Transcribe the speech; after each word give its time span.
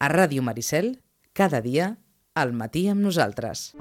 A 0.00 0.08
Ràdio 0.08 0.40
Maricel, 0.40 0.94
cada 1.36 1.60
dia, 1.60 1.90
al 2.32 2.54
matí 2.56 2.86
amb 2.88 3.04
nosaltres. 3.04 3.74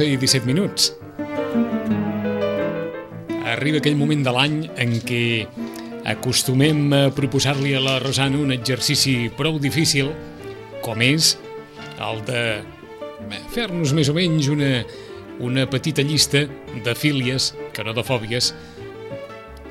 I 0.00 0.16
17 0.16 0.46
minuts. 0.48 0.94
Arriba 3.52 3.80
aquell 3.82 3.98
moment 4.00 4.22
de 4.24 4.32
l'any 4.32 4.54
en 4.80 4.94
què 5.04 5.24
acostumem 6.08 6.92
a 6.96 7.02
proposar-li 7.14 7.74
a 7.76 7.82
la 7.82 7.98
Rosana 8.00 8.40
un 8.40 8.52
exercici 8.54 9.30
prou 9.36 9.58
difícil, 9.60 10.12
com 10.84 11.02
és 11.04 11.34
el 12.00 12.22
de 12.28 12.42
fer-nos 13.52 13.92
més 13.96 14.08
o 14.08 14.16
menys 14.16 14.48
una, 14.52 14.80
una 15.44 15.66
petita 15.70 16.02
llista 16.02 16.46
de 16.84 16.94
fílies, 16.96 17.52
que 17.74 17.84
no 17.84 17.94
de 17.96 18.04
fòbies, 18.06 18.54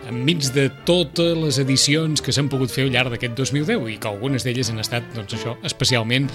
enmig 0.10 0.50
de 0.56 0.68
totes 0.88 1.38
les 1.38 1.60
edicions 1.62 2.24
que 2.26 2.34
s'han 2.34 2.50
pogut 2.50 2.72
fer 2.74 2.88
al 2.88 2.94
llarg 2.94 3.14
d'aquest 3.14 3.36
2010 3.38 3.86
i 3.94 3.98
que 4.02 4.10
algunes 4.10 4.46
d'elles 4.46 4.72
han 4.72 4.82
estat, 4.82 5.06
doncs 5.16 5.36
això, 5.38 5.56
especialment 5.68 6.30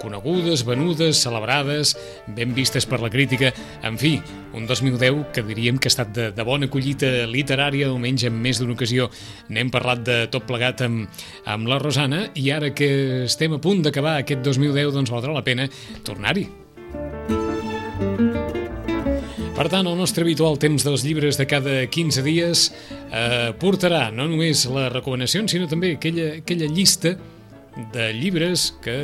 conegudes, 0.00 0.64
venudes, 0.66 1.20
celebrades, 1.20 1.92
ben 2.26 2.54
vistes 2.56 2.86
per 2.88 3.02
la 3.02 3.10
crítica, 3.12 3.52
en 3.86 3.98
fi, 4.00 4.14
un 4.56 4.66
2010 4.66 5.28
que 5.34 5.44
diríem 5.46 5.78
que 5.78 5.90
ha 5.90 5.94
estat 5.94 6.14
de, 6.16 6.30
de 6.34 6.46
bona 6.46 6.70
collita 6.72 7.10
literària, 7.30 7.90
almenys 7.90 8.24
en 8.28 8.40
més 8.40 8.58
d'una 8.58 8.74
ocasió 8.78 9.10
n'hem 9.52 9.70
parlat 9.70 10.02
de 10.06 10.18
tot 10.32 10.48
plegat 10.48 10.82
amb, 10.86 11.06
amb 11.44 11.70
la 11.70 11.78
Rosana 11.82 12.26
i 12.34 12.50
ara 12.54 12.72
que 12.74 12.90
estem 13.28 13.54
a 13.54 13.62
punt 13.62 13.84
d'acabar 13.86 14.18
aquest 14.18 14.42
2010 14.46 14.96
doncs 14.96 15.12
valdrà 15.12 15.36
la 15.36 15.46
pena 15.46 15.68
tornar-hi. 16.06 16.48
Per 19.60 19.66
tant, 19.68 19.84
el 19.84 19.98
nostre 20.00 20.24
habitual 20.24 20.54
temps 20.56 20.80
dels 20.86 21.02
llibres 21.04 21.36
de 21.36 21.44
cada 21.44 21.74
15 21.92 22.22
dies 22.24 22.62
eh, 23.12 23.50
portarà 23.60 24.06
no 24.08 24.24
només 24.24 24.62
les 24.72 24.86
recomanacions, 24.88 25.52
sinó 25.52 25.66
també 25.68 25.90
aquella, 25.98 26.30
aquella 26.38 26.68
llista 26.72 27.12
de 27.92 28.06
llibres 28.16 28.70
que, 28.80 28.94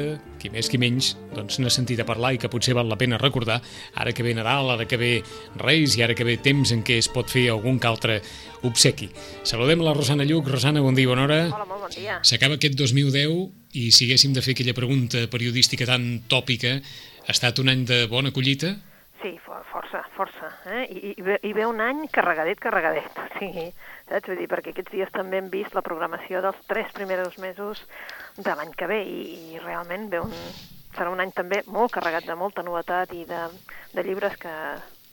qui 0.41 0.49
més 0.55 0.73
qui 0.73 0.81
menys, 0.81 1.11
doncs 1.37 1.61
n'ha 1.61 1.75
sentit 1.75 2.01
a 2.01 2.07
parlar 2.09 2.33
i 2.33 2.41
que 2.41 2.49
potser 2.49 2.73
val 2.73 2.89
la 2.89 2.97
pena 2.97 3.21
recordar 3.21 3.59
ara 4.01 4.17
que 4.17 4.25
ve 4.25 4.33
Nadal, 4.33 4.73
ara 4.79 4.89
que 4.89 4.97
ve 4.97 5.13
Reis 5.61 5.99
i 6.01 6.07
ara 6.09 6.17
que 6.17 6.25
ve 6.25 6.39
temps 6.41 6.73
en 6.73 6.81
què 6.81 6.97
es 7.05 7.13
pot 7.13 7.29
fer 7.29 7.51
algun 7.53 7.77
que 7.77 7.93
altre 7.93 8.19
obsequi. 8.65 9.11
Saludem 9.45 9.85
la 9.85 9.93
Rosana 9.93 10.25
Lluc. 10.25 10.49
Rosana, 10.57 10.81
bon 10.81 10.97
dia, 10.97 11.13
bona 11.13 11.29
hora. 11.29 11.41
Hola, 11.53 11.69
molt 11.69 11.85
bon 11.91 11.97
dia. 12.01 12.17
S'acaba 12.25 12.57
aquest 12.57 12.81
2010 12.81 13.77
i 13.77 13.91
si 13.93 14.09
haguéssim 14.09 14.33
de 14.33 14.41
fer 14.41 14.57
aquella 14.57 14.79
pregunta 14.81 15.29
periodística 15.29 15.85
tan 15.85 16.15
tòpica, 16.33 16.79
ha 17.29 17.33
estat 17.37 17.61
un 17.61 17.77
any 17.77 17.85
de 17.85 18.07
bona 18.09 18.33
collita? 18.33 18.79
Sí, 19.21 19.37
for, 19.45 19.61
força, 19.87 20.09
força. 20.17 20.51
Eh? 20.67 20.87
I, 20.91 21.15
i, 21.19 21.23
ve, 21.23 21.39
I 21.43 21.53
ve 21.53 21.67
un 21.67 21.81
any 21.81 22.07
carregadet, 22.09 22.59
carregadet. 22.59 23.11
O 23.37 23.39
sigui, 23.39 23.67
saps? 24.09 24.29
Vull 24.29 24.39
dir, 24.41 24.49
perquè 24.49 24.73
aquests 24.73 24.93
dies 24.95 25.13
també 25.13 25.39
hem 25.39 25.51
vist 25.53 25.75
la 25.77 25.85
programació 25.85 26.41
dels 26.43 26.59
tres 26.71 26.93
primers 26.97 27.37
mesos 27.39 27.83
de 28.37 28.55
l'any 28.57 28.73
que 28.77 28.89
ve 28.89 29.03
i, 29.05 29.19
i 29.53 29.61
realment 29.61 30.09
ve 30.11 30.23
un, 30.25 30.33
serà 30.97 31.11
un 31.13 31.21
any 31.21 31.33
també 31.37 31.63
molt 31.69 31.93
carregat 31.93 32.27
de 32.27 32.37
molta 32.39 32.65
novetat 32.65 33.13
i 33.13 33.27
de, 33.29 33.43
de 33.93 34.07
llibres 34.07 34.39
que, 34.41 34.55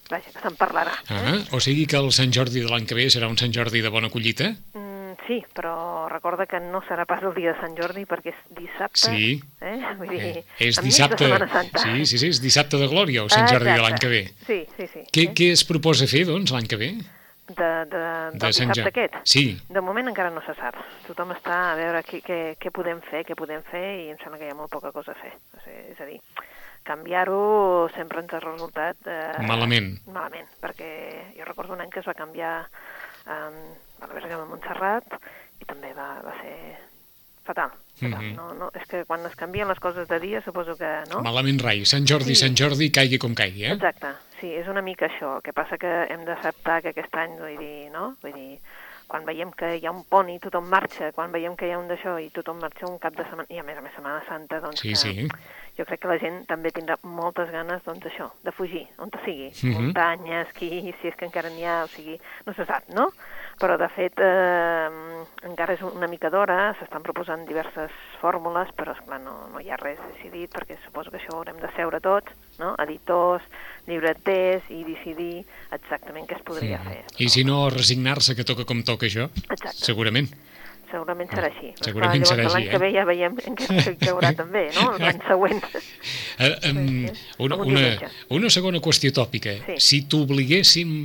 vaja, 0.10 0.32
se'n 0.42 0.56
parlarà. 0.60 0.94
Eh? 1.10 1.16
Ah, 1.18 1.38
o 1.56 1.60
sigui 1.64 1.86
que 1.90 1.98
el 2.00 2.12
Sant 2.16 2.34
Jordi 2.36 2.62
de 2.64 2.70
l'any 2.72 2.86
que 2.90 2.96
ve 2.98 3.08
serà 3.14 3.30
un 3.32 3.38
Sant 3.40 3.54
Jordi 3.56 3.82
de 3.82 3.90
bona 3.94 4.10
collita? 4.14 4.52
Mm, 4.76 5.16
sí, 5.28 5.40
però 5.56 6.08
recorda 6.12 6.46
que 6.50 6.60
no 6.60 6.82
serà 6.88 7.06
pas 7.10 7.24
el 7.24 7.34
dia 7.38 7.54
de 7.54 7.60
Sant 7.62 7.76
Jordi 7.80 8.06
perquè 8.10 8.34
és 8.34 8.44
dissabte. 8.58 9.08
Sí. 9.14 9.40
Eh? 9.62 9.78
Vull 10.00 10.10
dir, 10.12 10.22
Eh, 10.44 10.44
és 10.70 10.80
dissabte... 10.84 11.30
Sí, 11.80 12.06
sí, 12.06 12.18
sí, 12.18 12.28
és 12.34 12.42
dissabte 12.44 12.78
de 12.82 12.88
Glòria 12.92 13.24
o 13.26 13.30
Sant 13.32 13.48
Jordi 13.50 13.72
de 13.72 13.82
l'any 13.82 13.98
que 14.02 14.12
ve. 14.12 14.24
Sí, 14.46 14.62
sí, 14.78 14.88
sí. 14.92 15.04
Què, 15.12 15.28
sí. 15.30 15.34
què 15.38 15.52
es 15.56 15.64
proposa 15.68 16.08
fer, 16.10 16.26
doncs, 16.30 16.52
l'any 16.56 16.68
que 16.68 16.78
ve? 16.82 16.94
De, 17.44 17.70
de, 17.92 18.02
De 18.40 18.50
Sant 18.56 18.72
dissabte 18.72 18.82
Jordi. 18.82 18.90
aquest? 18.94 19.16
Sí. 19.28 19.44
De 19.70 19.82
moment 19.84 20.08
encara 20.10 20.30
no 20.32 20.42
se 20.46 20.54
sap. 20.56 20.78
Tothom 21.08 21.34
està 21.36 21.58
a 21.74 21.76
veure 21.76 22.00
què, 22.08 22.22
què, 22.24 22.38
què 22.60 22.72
podem 22.72 23.02
fer, 23.10 23.26
què 23.28 23.36
podem 23.36 23.62
fer, 23.70 23.84
i 24.06 24.10
em 24.14 24.18
sembla 24.24 24.40
que 24.40 24.48
hi 24.48 24.54
ha 24.54 24.56
molt 24.58 24.72
poca 24.72 24.92
cosa 24.96 25.12
a 25.12 25.20
fer. 25.20 25.34
O 25.58 25.60
sigui, 25.66 25.82
és 25.92 26.00
a 26.00 26.08
dir, 26.08 26.20
canviar-ho 26.84 27.90
sempre 27.96 28.22
ens 28.24 28.34
ha 28.34 28.40
resultat... 28.44 28.98
Eh, 29.08 29.44
Malament. 29.48 29.94
Malament, 30.08 30.50
perquè 30.62 31.34
jo 31.38 31.48
recordo 31.48 31.74
un 31.74 31.82
any 31.84 31.92
que 31.94 32.02
es 32.04 32.08
va 32.10 32.14
canviar 32.18 32.56
eh, 32.64 33.32
a 33.34 34.08
la 34.08 34.14
Verge 34.14 34.36
de 34.36 34.46
Montserrat 34.50 35.18
i 35.62 35.66
també 35.70 35.94
va, 35.98 36.10
va 36.26 36.36
ser 36.42 36.58
fatal. 37.44 37.72
fatal. 38.00 38.22
Mhm. 38.24 38.36
no, 38.36 38.54
no, 38.58 38.70
és 38.74 38.86
que 38.90 39.04
quan 39.06 39.26
es 39.28 39.36
canvien 39.36 39.68
les 39.68 39.80
coses 39.80 40.08
de 40.08 40.20
dia 40.20 40.42
suposo 40.42 40.76
que... 40.80 40.92
No? 41.12 41.22
Malament 41.26 41.60
rai. 41.62 41.84
Sant 41.86 42.08
Jordi, 42.08 42.36
Sí. 42.36 42.42
Sant 42.46 42.56
Jordi, 42.56 42.90
caigui 42.92 43.20
com 43.20 43.36
caigui, 43.36 43.66
eh? 43.68 43.74
Exacte, 43.76 44.14
sí, 44.40 44.54
és 44.56 44.68
una 44.68 44.82
mica 44.82 45.08
això. 45.10 45.38
El 45.38 45.44
que 45.44 45.54
passa 45.54 45.78
que 45.78 45.92
hem 46.10 46.24
d'acceptar 46.26 46.82
que 46.82 46.94
aquest 46.96 47.16
any, 47.20 47.38
vull 47.40 47.58
dir, 47.60 47.92
no? 47.92 48.16
Vull 48.24 48.34
dir, 48.34 48.60
quan 49.14 49.28
veiem 49.30 49.52
que 49.54 49.68
hi 49.78 49.84
ha 49.86 49.92
un 49.94 50.02
pont 50.10 50.30
i 50.34 50.40
tothom 50.42 50.66
marxa, 50.74 51.12
quan 51.14 51.30
veiem 51.36 51.54
que 51.56 51.68
hi 51.70 51.74
ha 51.76 51.78
un 51.78 51.86
d'això 51.86 52.16
i 52.18 52.32
tothom 52.34 52.58
marxa 52.64 52.88
un 52.90 52.96
cap 52.98 53.14
de 53.14 53.22
setmana, 53.28 53.46
i 53.54 53.60
a 53.62 53.66
més 53.68 53.78
a 53.78 53.84
més 53.86 53.94
Setmana 53.94 54.24
Santa, 54.26 54.58
doncs 54.64 54.82
Sí, 54.82 54.90
que 54.90 54.96
sí. 54.98 55.28
jo 55.78 55.86
crec 55.86 56.02
que 56.02 56.10
la 56.10 56.18
gent 56.18 56.40
també 56.50 56.72
tindrà 56.74 56.98
moltes 57.06 57.52
ganes, 57.54 57.84
doncs 57.86 58.08
això, 58.10 58.32
de 58.42 58.52
fugir, 58.58 58.88
on 58.98 59.12
te 59.14 59.20
sigui, 59.24 59.52
Mhm. 59.54 59.76
muntanya, 59.84 60.42
esquí, 60.48 60.72
si 61.00 61.08
és 61.12 61.16
que 61.16 61.26
encara 61.30 61.52
n'hi 61.54 61.64
ha, 61.64 61.84
o 61.84 61.88
sigui, 61.94 62.18
no 62.48 62.54
se 62.58 62.66
sap, 62.66 62.90
no? 62.90 63.12
Però, 63.62 63.78
de 63.78 63.88
fet, 63.94 64.18
eh, 64.18 64.88
encara 65.48 65.76
és 65.78 65.84
una 65.86 66.08
mica 66.10 66.32
d'hora, 66.34 66.74
s'estan 66.80 67.04
proposant 67.06 67.46
diverses 67.48 67.92
fórmules, 68.22 68.72
però, 68.78 68.96
esclar, 68.98 69.20
no, 69.24 69.36
no 69.54 69.62
hi 69.62 69.70
ha 69.72 69.78
res 69.80 70.00
decidit, 70.14 70.52
perquè 70.54 70.80
suposo 70.86 71.14
que 71.14 71.20
això 71.22 71.36
ho 71.36 71.42
haurem 71.42 71.60
de 71.62 71.70
seure 71.76 72.02
tots, 72.04 72.34
no? 72.60 72.74
editors, 72.84 73.46
llibreters, 73.88 74.66
i 74.74 74.84
decidir 74.88 75.44
exactament 75.76 76.28
què 76.30 76.40
es 76.40 76.48
podria 76.48 76.82
fer. 76.88 77.04
I 77.20 77.30
si 77.30 77.46
no, 77.48 77.68
resignar-se 77.74 78.36
que 78.36 78.48
toca 78.48 78.66
com 78.66 78.84
toca 78.88 79.08
això? 79.10 79.30
Exacte. 79.50 79.78
Segurament. 79.84 80.32
Segurament 80.94 81.30
serà 81.32 81.48
així. 81.50 81.72
Però, 81.74 81.88
Segurament 81.88 82.22
clar, 82.22 82.36
serà 82.36 82.44
així, 82.46 82.54
L'any 82.54 82.68
eh? 82.68 82.72
que 82.74 82.80
ve 82.84 82.90
ja 82.94 83.04
veiem 83.10 83.38
en 83.50 83.56
què 83.58 84.12
haurà 84.12 84.30
també, 84.38 84.68
no? 84.76 84.92
L'any 85.02 85.24
següent. 85.30 85.64
Sí, 86.34 86.50
sí. 86.60 87.12
una, 87.46 87.56
una, 87.62 87.82
una 88.34 88.50
segona 88.52 88.80
qüestió 88.84 89.14
tòpica. 89.16 89.54
Sí. 89.64 89.76
Si 89.80 90.00
t'obliguéssim 90.10 90.96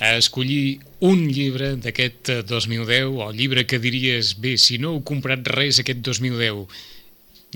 a 0.00 0.16
escollir 0.16 0.80
un 1.06 1.26
llibre 1.30 1.74
d'aquest 1.78 2.32
eh, 2.32 2.42
2010, 2.42 3.12
o 3.14 3.30
el 3.30 3.38
llibre 3.38 3.66
que 3.66 3.78
diries, 3.82 4.34
bé, 4.42 4.56
si 4.58 4.80
no 4.82 4.96
heu 4.96 5.02
comprat 5.06 5.46
res 5.54 5.80
aquest 5.82 6.02
2010 6.02 6.66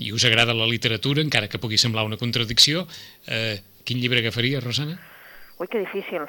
i 0.01 0.11
us 0.15 0.25
agrada 0.25 0.55
la 0.57 0.69
literatura, 0.69 1.21
encara 1.21 1.49
que 1.51 1.59
pugui 1.61 1.77
semblar 1.77 2.07
una 2.07 2.17
contradicció, 2.17 2.87
eh, 3.27 3.59
quin 3.85 3.99
llibre 4.01 4.23
agafaria, 4.23 4.63
Rosana? 4.63 4.97
Ui, 5.59 5.67
que 5.67 5.83
difícil. 5.83 6.25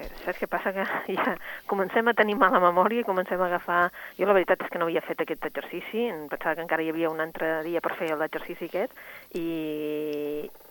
Eh, 0.00 0.08
Saps 0.24 0.40
què 0.40 0.48
passa? 0.50 0.72
Que 0.72 0.84
ja 1.16 1.36
comencem 1.70 2.08
a 2.08 2.14
tenir 2.16 2.36
mala 2.40 2.60
memòria 2.62 3.00
i 3.04 3.06
comencem 3.06 3.40
a 3.40 3.46
agafar... 3.50 3.80
Jo 4.18 4.26
la 4.28 4.34
veritat 4.36 4.64
és 4.64 4.70
que 4.72 4.78
no 4.80 4.88
havia 4.88 5.02
fet 5.04 5.20
aquest 5.22 5.44
exercici, 5.50 6.06
em 6.10 6.26
pensava 6.32 6.56
que 6.58 6.64
encara 6.66 6.82
hi 6.84 6.90
havia 6.92 7.10
un 7.12 7.20
altre 7.22 7.60
dia 7.66 7.80
per 7.84 7.94
fer 7.98 8.10
l'exercici 8.16 8.68
aquest, 8.70 8.92
i, 9.38 9.46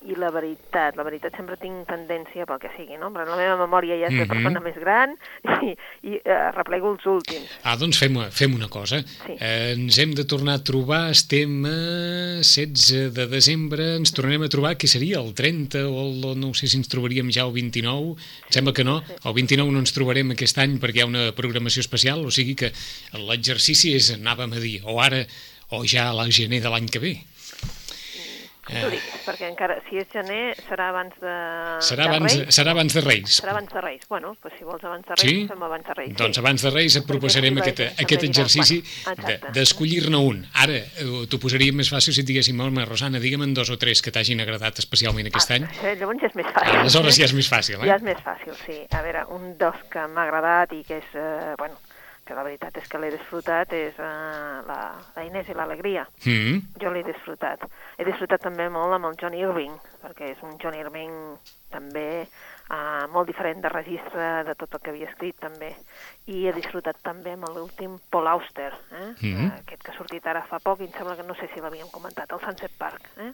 i 0.09 0.16
la 0.19 0.29
veritat, 0.34 0.95
la 1.00 1.06
veritat 1.07 1.35
sempre 1.38 1.57
tinc 1.62 1.85
tendència 1.89 2.45
pel 2.50 2.59
que 2.62 2.72
sigui, 2.75 2.97
no? 3.01 3.09
Però 3.16 3.25
la 3.29 3.38
meva 3.39 3.57
memòria 3.62 3.97
ja 4.00 4.09
és 4.09 4.18
de 4.18 4.25
Mhm. 4.25 4.29
persona 4.34 4.59
més 4.63 4.78
gran 4.79 5.16
i, 5.69 5.73
i 6.09 6.19
eh, 6.23 6.51
replego 6.56 6.91
els 6.94 7.06
últims. 7.09 7.50
Ah, 7.63 7.75
doncs 7.79 8.00
fem, 8.00 8.16
fem 8.31 8.56
una 8.56 8.69
cosa. 8.72 9.01
Sí. 9.25 9.35
Eh, 9.39 9.73
ens 9.75 9.97
hem 10.00 10.13
de 10.18 10.25
tornar 10.25 10.59
a 10.59 10.63
trobar, 10.63 11.09
estem 11.12 11.66
a 11.66 11.75
16 12.41 13.13
de 13.16 13.28
desembre, 13.28 13.95
ens 14.00 14.13
tornarem 14.16 14.44
a 14.47 14.51
trobar, 14.51 14.75
que 14.79 14.88
seria 14.88 15.19
el 15.19 15.34
30 15.34 15.85
o 15.88 16.06
el, 16.06 16.39
no 16.39 16.53
sé 16.53 16.68
si 16.68 16.78
ens 16.79 16.89
trobaríem 16.91 17.31
ja 17.34 17.45
el 17.47 17.53
29, 17.56 18.16
em 18.16 18.53
sembla 18.53 18.73
que 18.73 18.84
no, 18.88 19.00
el 19.25 19.35
29 19.35 19.74
no 19.74 19.81
ens 19.84 19.96
trobarem 19.96 20.31
aquest 20.35 20.62
any 20.63 20.78
perquè 20.80 21.02
hi 21.02 21.06
ha 21.06 21.09
una 21.09 21.25
programació 21.35 21.84
especial, 21.84 22.24
o 22.24 22.31
sigui 22.31 22.56
que 22.59 22.72
l'exercici 23.19 23.96
és, 23.97 24.13
anàvem 24.16 24.56
a 24.56 24.63
dir, 24.63 24.78
o 24.88 25.00
ara 25.03 25.25
o 25.75 25.84
ja 25.85 26.09
a 26.09 26.16
la 26.16 26.30
gener 26.31 26.62
de 26.63 26.72
l'any 26.72 26.88
que 26.90 27.02
ve. 27.03 27.18
Tu 28.69 28.89
diguis, 28.94 29.06
perquè 29.25 29.48
encara, 29.50 29.80
si 29.89 29.98
és 29.98 30.07
gener, 30.13 30.54
serà 30.68 30.89
abans 30.94 31.16
de, 31.19 31.33
Serà 31.81 32.06
de 32.06 32.16
abans, 32.16 32.36
Reis? 32.38 32.56
serà 32.56 32.71
abans 32.75 32.94
de 32.94 33.01
Reis. 33.01 33.38
Serà 33.42 33.51
abans 33.56 33.74
de 33.74 33.81
Reis. 33.81 34.04
Bueno, 34.10 34.36
doncs 34.44 34.57
si 34.60 34.63
vols 34.63 34.83
abans 34.83 35.06
de 35.07 35.16
Reis, 35.16 35.30
Sí? 35.30 35.48
fem 35.50 35.63
abans 35.63 35.86
de 35.88 35.94
Reis. 35.98 36.13
Doncs 36.16 36.36
sí. 36.38 36.39
abans 36.44 36.62
de 36.62 36.69
Reis 36.69 36.95
et 36.95 37.06
proposarem 37.07 37.56
Perquè 37.57 37.74
aquest, 37.74 38.01
aquest 38.06 38.24
exercici 38.30 38.77
d'escollir-ne 39.54 40.18
un. 40.18 40.44
Ara, 40.54 40.77
eh, 41.01 41.07
t'ho 41.30 41.39
posaria 41.42 41.74
més 41.74 41.89
fàcil 41.92 42.13
si 42.13 42.21
et 42.21 42.27
diguéssim, 42.30 42.60
home, 42.60 42.86
Rosana, 42.86 43.19
digue'm 43.19 43.44
en 43.48 43.54
dos 43.57 43.69
o 43.74 43.77
tres 43.81 44.01
que 44.06 44.12
t'hagin 44.12 44.42
agradat 44.42 44.80
especialment 44.80 45.27
aquest 45.27 45.51
Ah, 45.51 45.56
any. 45.56 45.63
això 45.66 45.95
Llavors 46.00 46.21
ja 46.21 46.27
és 46.27 46.36
més 46.36 46.45
fàcil. 46.54 46.80
Aleshores 46.80 47.18
ja 47.18 47.25
és 47.25 47.33
més 47.33 47.50
fàcil, 47.50 47.75
eh? 47.81 47.88
Ja 47.88 47.95
és 47.95 48.01
més 48.04 48.18
fàcil, 48.24 48.54
sí. 48.66 48.77
A 48.92 49.01
veure, 49.01 49.25
un 49.33 49.57
dos 49.57 49.75
que 49.92 50.06
m'ha 50.07 50.24
agradat 50.27 50.74
i 50.74 50.83
que 50.83 50.98
és, 50.98 51.10
eh, 51.16 51.56
bueno, 51.57 51.75
que 52.30 52.38
la 52.38 52.46
veritat 52.46 52.78
és 52.78 52.88
que 52.90 53.00
l'he 53.02 53.10
disfrutat, 53.16 53.74
és 53.74 53.98
uh, 53.98 54.62
la, 54.68 54.80
la 55.16 55.26
Inés 55.26 55.50
i 55.50 55.56
l'Alegria. 55.58 56.06
Mm. 56.22 56.62
Jo 56.81 56.94
l'he 56.94 57.02
disfrutat. 57.08 57.66
He 57.98 58.06
disfrutat 58.06 58.46
també 58.46 58.70
molt 58.70 58.94
amb 58.96 59.10
el 59.10 59.18
John 59.18 59.38
Irving, 59.38 59.74
perquè 60.04 60.36
és 60.36 60.44
un 60.46 60.54
John 60.62 60.78
Irving 60.78 61.16
també 61.74 62.06
uh, 62.28 63.10
molt 63.14 63.31
diferent 63.31 63.64
de 63.66 63.74
registre 63.74 64.30
de 64.46 64.56
tot 64.62 64.78
el 64.78 64.84
que 64.86 64.94
havia 64.94 65.10
escrit 65.10 65.42
també. 65.42 65.74
I 66.30 66.46
he 66.46 66.54
disfrutat 66.54 67.02
també 67.06 67.34
amb 67.34 67.50
l'últim 67.50 67.98
Paul 68.14 68.30
Auster, 68.36 68.72
eh? 68.94 69.10
Mhm. 69.16 69.50
aquest 69.64 69.84
que 69.84 69.96
ha 69.96 69.98
sortit 69.98 70.30
ara 70.30 70.46
fa 70.46 70.62
poc, 70.62 70.84
i 70.84 70.90
em 70.90 70.94
sembla 70.94 71.18
que 71.18 71.26
no 71.26 71.38
sé 71.42 71.50
si 71.54 71.66
l'havíem 71.66 71.90
comentat, 71.90 72.30
el 72.31 72.46
Sunset 72.46 72.78
Park. 72.78 73.10
Eh? 73.18 73.34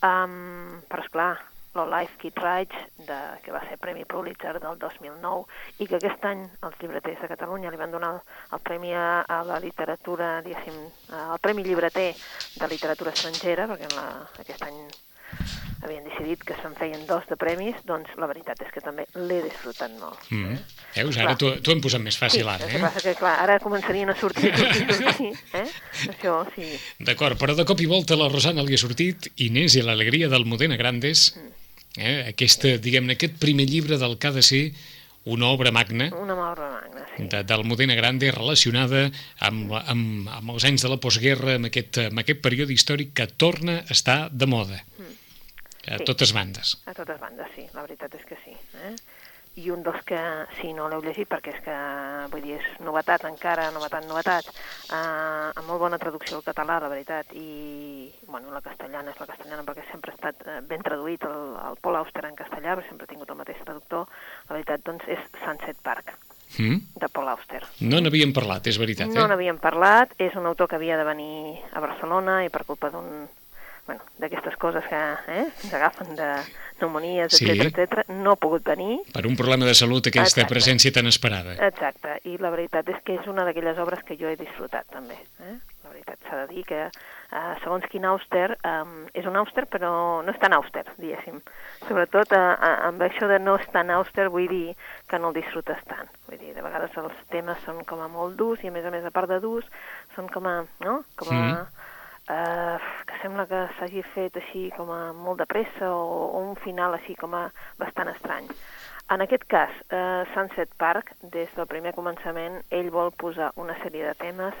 Um, 0.00 0.80
però, 0.88 1.02
esclar, 1.04 1.32
Low 1.32 1.49
Life 1.74 2.18
Kid 2.18 2.38
Rage, 2.42 2.74
de, 2.98 3.18
que 3.44 3.52
va 3.54 3.60
ser 3.68 3.78
Premi 3.78 4.04
Pulitzer 4.04 4.56
del 4.58 4.78
2009, 4.78 5.44
i 5.78 5.86
que 5.86 6.00
aquest 6.00 6.24
any 6.26 6.42
els 6.66 6.80
llibreters 6.80 7.22
de 7.22 7.30
Catalunya 7.30 7.70
li 7.70 7.78
van 7.80 7.94
donar 7.94 8.16
el, 8.16 8.24
el 8.56 8.64
Premi 8.66 8.90
a, 8.94 9.22
a 9.22 9.42
la 9.46 9.60
literatura, 9.62 10.40
diguéssim, 10.46 10.80
eh, 11.12 11.22
el 11.22 11.38
Premi 11.38 11.62
Llibreter 11.66 12.10
de 12.56 12.72
Literatura 12.74 13.14
Estrangera, 13.14 13.68
perquè 13.70 13.86
en 13.86 13.96
la, 13.98 14.08
aquest 14.42 14.66
any 14.66 14.82
havien 15.80 16.04
decidit 16.04 16.42
que 16.44 16.56
se'n 16.60 16.74
feien 16.76 17.06
dos 17.08 17.24
de 17.30 17.36
premis, 17.40 17.78
doncs 17.88 18.10
la 18.20 18.28
veritat 18.28 18.58
és 18.64 18.72
que 18.74 18.82
també 18.84 19.06
l'he 19.16 19.38
disfrutat 19.46 19.94
molt. 19.96 20.18
Mm. 20.34 20.58
Veus, 20.96 21.20
ara 21.22 21.36
t'ho 21.38 21.72
hem 21.72 21.80
posat 21.80 22.02
més 22.04 22.18
fàcil, 22.20 22.44
sí, 22.44 22.50
ara, 22.52 22.68
eh? 22.68 22.80
passa 22.82 23.00
que, 23.04 23.14
clar, 23.16 23.36
ara 23.44 23.56
començarien 23.62 24.12
a 24.12 24.16
sortir, 24.18 24.50
sortir, 24.58 24.98
sortir, 24.98 25.30
eh? 25.62 25.64
Això, 26.12 26.34
sí. 26.56 26.68
D'acord, 27.08 27.38
però 27.40 27.56
de 27.56 27.64
cop 27.68 27.80
i 27.80 27.88
volta 27.88 28.18
la 28.18 28.28
Rosana 28.28 28.66
li 28.66 28.76
ha 28.76 28.82
sortit 28.82 29.30
Inés 29.46 29.78
i 29.78 29.86
l'alegria 29.86 30.28
del 30.32 30.44
Modena 30.50 30.76
Grandes, 30.80 31.30
eh? 32.00 32.16
Aquesta, 32.32 32.76
diguem-ne, 32.82 33.14
aquest 33.18 33.36
primer 33.42 33.66
llibre 33.70 33.98
del 34.00 34.16
que 34.18 34.30
ha 34.30 34.34
de 34.36 34.42
ser 34.42 34.62
una 35.30 35.50
obra 35.52 35.70
magna 35.70 36.06
Una 36.16 36.32
obra 36.34 36.70
magna, 36.72 37.02
sí. 37.14 37.26
de, 37.28 37.42
del 37.44 37.64
Modena 37.68 37.94
Grande 37.94 38.30
relacionada 38.32 39.10
amb, 39.44 39.74
amb, 39.84 40.28
amb 40.32 40.54
els 40.56 40.64
anys 40.64 40.86
de 40.86 40.88
la 40.88 40.96
postguerra, 41.02 41.58
amb 41.60 41.68
aquest, 41.68 41.98
amb 42.08 42.22
aquest 42.24 42.40
període 42.40 42.72
històric 42.72 43.12
que 43.20 43.26
torna 43.28 43.82
a 43.84 43.92
estar 43.92 44.30
de 44.32 44.46
moda. 44.48 44.80
A 45.90 45.96
Sí. 45.98 46.04
totes 46.04 46.32
bandes. 46.36 46.74
A 46.86 46.92
totes 46.94 47.18
bandes, 47.18 47.48
sí, 47.56 47.64
la 47.74 47.82
veritat 47.82 48.12
és 48.14 48.24
que 48.28 48.36
sí. 48.44 48.52
Eh? 48.52 48.90
I 49.58 49.70
un 49.74 49.82
dels 49.82 50.04
que, 50.06 50.18
si 50.60 50.70
no 50.72 50.86
l'heu 50.88 51.02
llegit, 51.02 51.26
perquè 51.28 51.50
és 51.50 51.58
que, 51.64 51.74
vull 52.30 52.44
dir, 52.44 52.60
és 52.60 52.68
novetat 52.86 53.24
encara, 53.26 53.70
novetat, 53.74 54.06
novetat, 54.06 54.46
eh, 54.46 55.50
amb 55.58 55.66
molt 55.66 55.80
bona 55.82 55.98
traducció 55.98 56.38
al 56.38 56.46
català, 56.46 56.78
la 56.80 56.88
veritat, 56.92 57.34
i, 57.34 58.12
bueno, 58.28 58.54
la 58.54 58.62
castellana 58.62 59.10
és 59.10 59.20
la 59.20 59.26
castellana 59.26 59.66
perquè 59.66 59.84
sempre 59.90 60.14
ha 60.14 60.14
estat 60.14 60.46
eh, 60.46 60.60
ben 60.70 60.86
traduït 60.86 61.26
el, 61.26 61.56
el 61.66 61.80
Paul 61.82 61.98
Auster 61.98 62.24
en 62.30 62.38
castellà, 62.38 62.76
perquè 62.78 62.92
sempre 62.92 63.08
ha 63.08 63.12
tingut 63.12 63.34
el 63.34 63.40
mateix 63.42 63.58
traductor, 63.66 64.06
la 64.48 64.54
veritat, 64.54 64.86
doncs, 64.86 65.08
és 65.10 65.26
Sunset 65.42 65.82
Park, 65.82 66.14
Mm? 66.58 66.80
de 66.98 67.08
Paul 67.08 67.28
Auster. 67.28 67.62
No 67.86 68.00
n'havíem 68.02 68.32
parlat, 68.34 68.66
és 68.66 68.78
veritat, 68.80 69.06
No 69.14 69.22
eh? 69.22 69.28
n'havíem 69.30 69.60
parlat, 69.62 70.16
és 70.18 70.34
un 70.34 70.48
autor 70.50 70.66
que 70.66 70.74
havia 70.80 70.96
de 70.98 71.04
venir 71.06 71.60
a 71.70 71.78
Barcelona 71.78 72.40
i 72.44 72.50
per 72.50 72.64
culpa 72.66 72.90
d'un 72.90 73.28
bueno, 73.90 74.04
d'aquestes 74.22 74.54
coses 74.56 74.84
que 74.86 74.94
eh, 75.34 75.46
ens 75.64 75.74
agafen 75.74 76.14
de 76.14 76.28
pneumonies, 76.78 77.32
Sí. 77.34 77.48
etc 77.50 77.74
etc, 77.80 78.08
no 78.08 78.32
ha 78.32 78.36
pogut 78.40 78.62
venir. 78.64 79.00
Per 79.12 79.26
un 79.26 79.34
problema 79.36 79.66
de 79.66 79.74
salut, 79.74 80.06
aquesta 80.06 80.40
Exacte. 80.44 80.54
presència 80.54 80.92
tan 80.94 81.06
esperada. 81.10 81.56
Exacte, 81.66 82.20
i 82.30 82.38
la 82.38 82.50
veritat 82.54 82.88
és 82.88 83.02
que 83.04 83.18
és 83.18 83.26
una 83.26 83.44
d'aquelles 83.44 83.78
obres 83.82 84.04
que 84.06 84.16
jo 84.16 84.28
he 84.30 84.36
disfrutat 84.38 84.86
també. 84.94 85.18
Eh? 85.42 85.56
La 85.84 85.90
veritat 85.90 86.18
s'ha 86.28 86.44
de 86.44 86.54
dir 86.54 86.64
que 86.64 86.78
eh, 86.86 87.54
segons 87.64 87.84
quin 87.90 88.04
àuster, 88.06 88.56
eh, 88.62 88.84
és 89.12 89.26
un 89.26 89.36
àuster 89.36 89.66
però 89.66 90.22
no 90.22 90.30
és 90.30 90.38
tan 90.38 90.54
àuster, 90.54 90.86
diguéssim. 90.96 91.42
Sobretot 91.88 92.32
eh, 92.32 92.38
eh, 92.38 92.76
amb 92.88 93.02
això 93.02 93.26
de 93.28 93.40
no 93.42 93.56
és 93.58 93.66
tan 93.74 93.90
àuster 93.90 94.28
vull 94.30 94.46
dir 94.48 94.76
que 95.10 95.18
no 95.18 95.28
el 95.34 95.34
disfrutes 95.42 95.82
tant. 95.90 96.08
Vull 96.28 96.38
dir, 96.38 96.54
de 96.54 96.62
vegades 96.62 96.94
els 96.96 97.18
temes 97.28 97.58
són 97.66 97.82
com 97.84 98.00
a 98.00 98.08
molt 98.08 98.36
durs 98.38 98.62
i 98.62 98.68
a 98.68 98.70
més 98.70 98.84
a 98.86 98.90
més 98.94 99.04
a 99.04 99.10
part 99.10 99.28
de 99.28 99.40
durs 99.42 99.66
són 100.14 100.28
com 100.30 100.46
a, 100.46 100.60
no? 100.86 101.02
Com 101.16 101.34
a, 101.34 101.40
Mhm. 101.40 101.66
Eh, 102.30 102.78
que 103.06 103.18
sembla 103.22 103.46
que 103.50 103.64
s'hagi 103.78 104.02
fet 104.14 104.36
així 104.38 104.68
com 104.76 104.90
a 104.94 105.00
molt 105.12 105.42
de 105.42 105.46
pressa 105.50 105.90
o, 105.90 106.28
o 106.38 106.42
un 106.50 106.54
final 106.62 106.94
així 106.96 107.16
com 107.18 107.34
a 107.34 107.48
bastant 107.80 108.12
estrany. 108.14 108.46
En 109.10 109.24
aquest 109.24 109.44
cas, 109.50 109.72
eh, 109.90 110.22
Sunset 110.34 110.70
Park, 110.78 111.10
des 111.22 111.50
del 111.56 111.66
primer 111.66 111.92
començament, 111.96 112.60
ell 112.70 112.92
vol 112.94 113.10
posar 113.10 113.50
una 113.58 113.74
sèrie 113.82 114.06
de 114.06 114.14
temes 114.14 114.54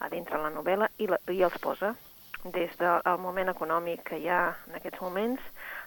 a 0.00 0.08
dintre 0.08 0.40
la 0.40 0.50
novel·la 0.50 0.88
i, 0.98 1.06
la, 1.12 1.18
i 1.28 1.42
els 1.44 1.58
posa 1.60 1.92
des 2.42 2.72
del 2.80 3.18
moment 3.22 3.52
econòmic 3.52 4.00
que 4.08 4.16
hi 4.18 4.26
ha 4.32 4.40
en 4.66 4.74
aquests 4.80 4.98
moments, 5.04 5.42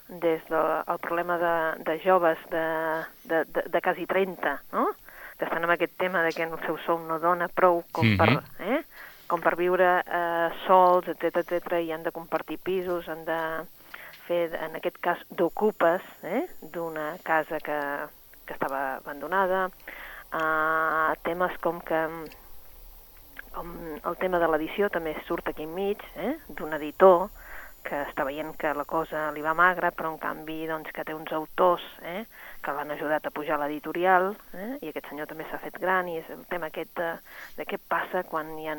des 0.08 0.46
del 0.48 0.70
el 0.88 1.00
problema 1.04 1.36
de, 1.42 1.56
de 1.84 1.98
joves 2.06 2.38
de, 2.54 2.62
de, 3.26 3.42
de, 3.52 3.66
de 3.74 3.82
quasi 3.82 4.06
30, 4.08 4.54
no? 4.72 4.86
que 5.36 5.44
estan 5.50 5.66
amb 5.66 5.74
aquest 5.74 5.98
tema 6.00 6.22
de 6.24 6.32
que 6.32 6.46
el 6.48 6.54
seu 6.64 6.78
sou 6.86 7.02
no 7.04 7.18
dona 7.20 7.50
prou 7.52 7.82
com 7.92 8.06
Mhm. 8.08 8.18
per, 8.22 8.30
eh? 8.64 8.85
Com 9.28 9.42
per 9.42 9.56
viure 9.60 9.88
eh, 10.02 10.50
sols, 10.66 11.08
etc 11.14 11.42
etc 11.44 11.80
i 11.82 11.92
han 11.94 12.06
de 12.06 12.14
compartir 12.16 12.60
pisos, 12.62 13.10
han 13.10 13.26
de 13.28 13.40
fer, 14.28 14.50
en 14.58 14.78
aquest 14.78 14.98
cas, 15.02 15.22
d'ocupes 15.30 16.02
eh? 16.24 16.46
d'una 16.62 17.14
casa 17.24 17.60
que, 17.64 17.80
que 18.46 18.56
estava 18.56 18.98
abandonada, 18.98 19.68
uh, 20.34 21.14
temes 21.28 21.54
com 21.62 21.82
que 21.86 22.02
com 23.56 23.70
el 24.04 24.18
tema 24.20 24.40
de 24.42 24.48
l'edició 24.52 24.90
també 24.92 25.14
surt 25.28 25.48
aquí 25.48 25.64
enmig, 25.64 26.02
eh? 26.20 26.34
d'un 26.58 26.74
editor 26.76 27.30
que 27.86 28.02
està 28.08 28.26
veient 28.26 28.52
que 28.58 28.74
la 28.74 28.86
cosa 28.90 29.28
li 29.36 29.44
va 29.46 29.54
magra, 29.58 29.92
però 29.96 30.12
en 30.14 30.18
canvi 30.22 30.64
doncs, 30.70 30.92
que 30.96 31.06
té 31.06 31.14
uns 31.14 31.32
autors 31.38 31.86
eh? 32.02 32.24
que 32.66 32.74
l'han 32.74 32.94
ajudat 32.96 33.28
a 33.28 33.34
pujar 33.34 33.60
a 33.60 33.62
l'editorial, 33.64 34.32
eh? 34.58 34.72
i 34.82 34.90
aquest 34.90 35.12
senyor 35.12 35.30
també 35.30 35.46
s'ha 35.50 35.62
fet 35.62 35.78
gran, 35.82 36.10
i 36.10 36.18
és 36.22 36.32
el 36.34 36.42
tema 36.50 36.72
aquest 36.72 36.96
de, 36.98 37.12
de 37.60 37.68
què 37.70 37.78
passa 37.78 38.26
quan 38.28 38.50
hi 38.58 38.68
ha 38.72 38.78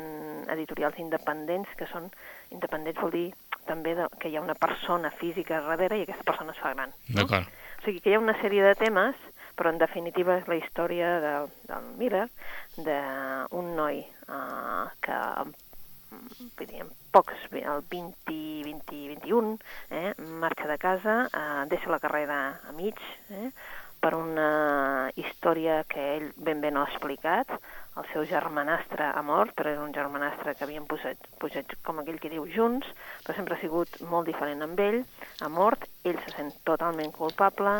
editorials 0.57 0.99
independents, 1.03 1.71
que 1.79 1.87
són 1.93 2.11
independents 2.51 2.99
vol 2.99 3.15
dir 3.15 3.29
també 3.67 3.95
de, 3.95 4.09
que 4.19 4.31
hi 4.31 4.37
ha 4.37 4.43
una 4.43 4.57
persona 4.59 5.11
física 5.21 5.61
darrere 5.63 5.99
i 5.99 6.05
aquesta 6.05 6.27
persona 6.27 6.55
es 6.55 6.61
fa 6.63 6.73
gran. 6.75 6.93
No? 7.07 7.23
D'acord. 7.23 7.47
O 7.79 7.85
sigui 7.85 8.03
que 8.03 8.11
hi 8.11 8.17
ha 8.17 8.23
una 8.23 8.35
sèrie 8.41 8.63
de 8.65 8.75
temes, 8.79 9.15
però 9.57 9.71
en 9.73 9.79
definitiva 9.81 10.37
és 10.37 10.49
la 10.51 10.59
història 10.59 11.13
de, 11.23 11.33
del 11.69 11.87
Miller, 11.99 12.27
d'un 12.77 13.71
noi 13.77 14.03
uh, 14.27 14.85
que 15.01 15.21
vull 16.57 16.69
dir, 16.69 16.85
pocs, 17.15 17.47
el 17.51 17.83
20, 17.89 18.37
20, 18.67 19.01
21, 19.15 19.57
eh, 19.89 20.13
marxa 20.43 20.67
de 20.69 20.77
casa, 20.77 21.17
eh, 21.27 21.65
deixa 21.71 21.91
la 21.91 21.99
carrera 22.03 22.39
a 22.67 22.71
mig, 22.75 22.99
eh, 23.29 23.51
per 23.99 24.13
una 24.13 25.09
història 25.17 25.81
que 25.89 26.03
ell 26.17 26.27
ben 26.37 26.61
bé 26.61 26.71
no 26.71 26.83
ha 26.83 26.89
explicat. 26.91 27.49
El 27.97 28.05
seu 28.11 28.25
germanastre 28.29 29.07
ha 29.09 29.23
mort, 29.25 29.55
però 29.57 29.71
era 29.73 29.81
un 29.81 29.93
germanastre 29.95 30.53
que 30.55 30.65
havien 30.67 30.85
posat, 30.85 31.29
posat 31.41 31.73
com 31.83 31.99
aquell 31.99 32.19
que 32.21 32.29
diu, 32.29 32.45
junts, 32.53 32.87
però 33.25 33.35
sempre 33.35 33.57
ha 33.57 33.63
sigut 33.63 33.97
molt 34.11 34.29
diferent 34.29 34.61
amb 34.61 34.79
ell. 34.79 34.99
Ha 35.41 35.49
mort, 35.49 35.87
ell 36.05 36.19
se 36.25 36.35
sent 36.35 36.53
totalment 36.67 37.11
culpable, 37.15 37.79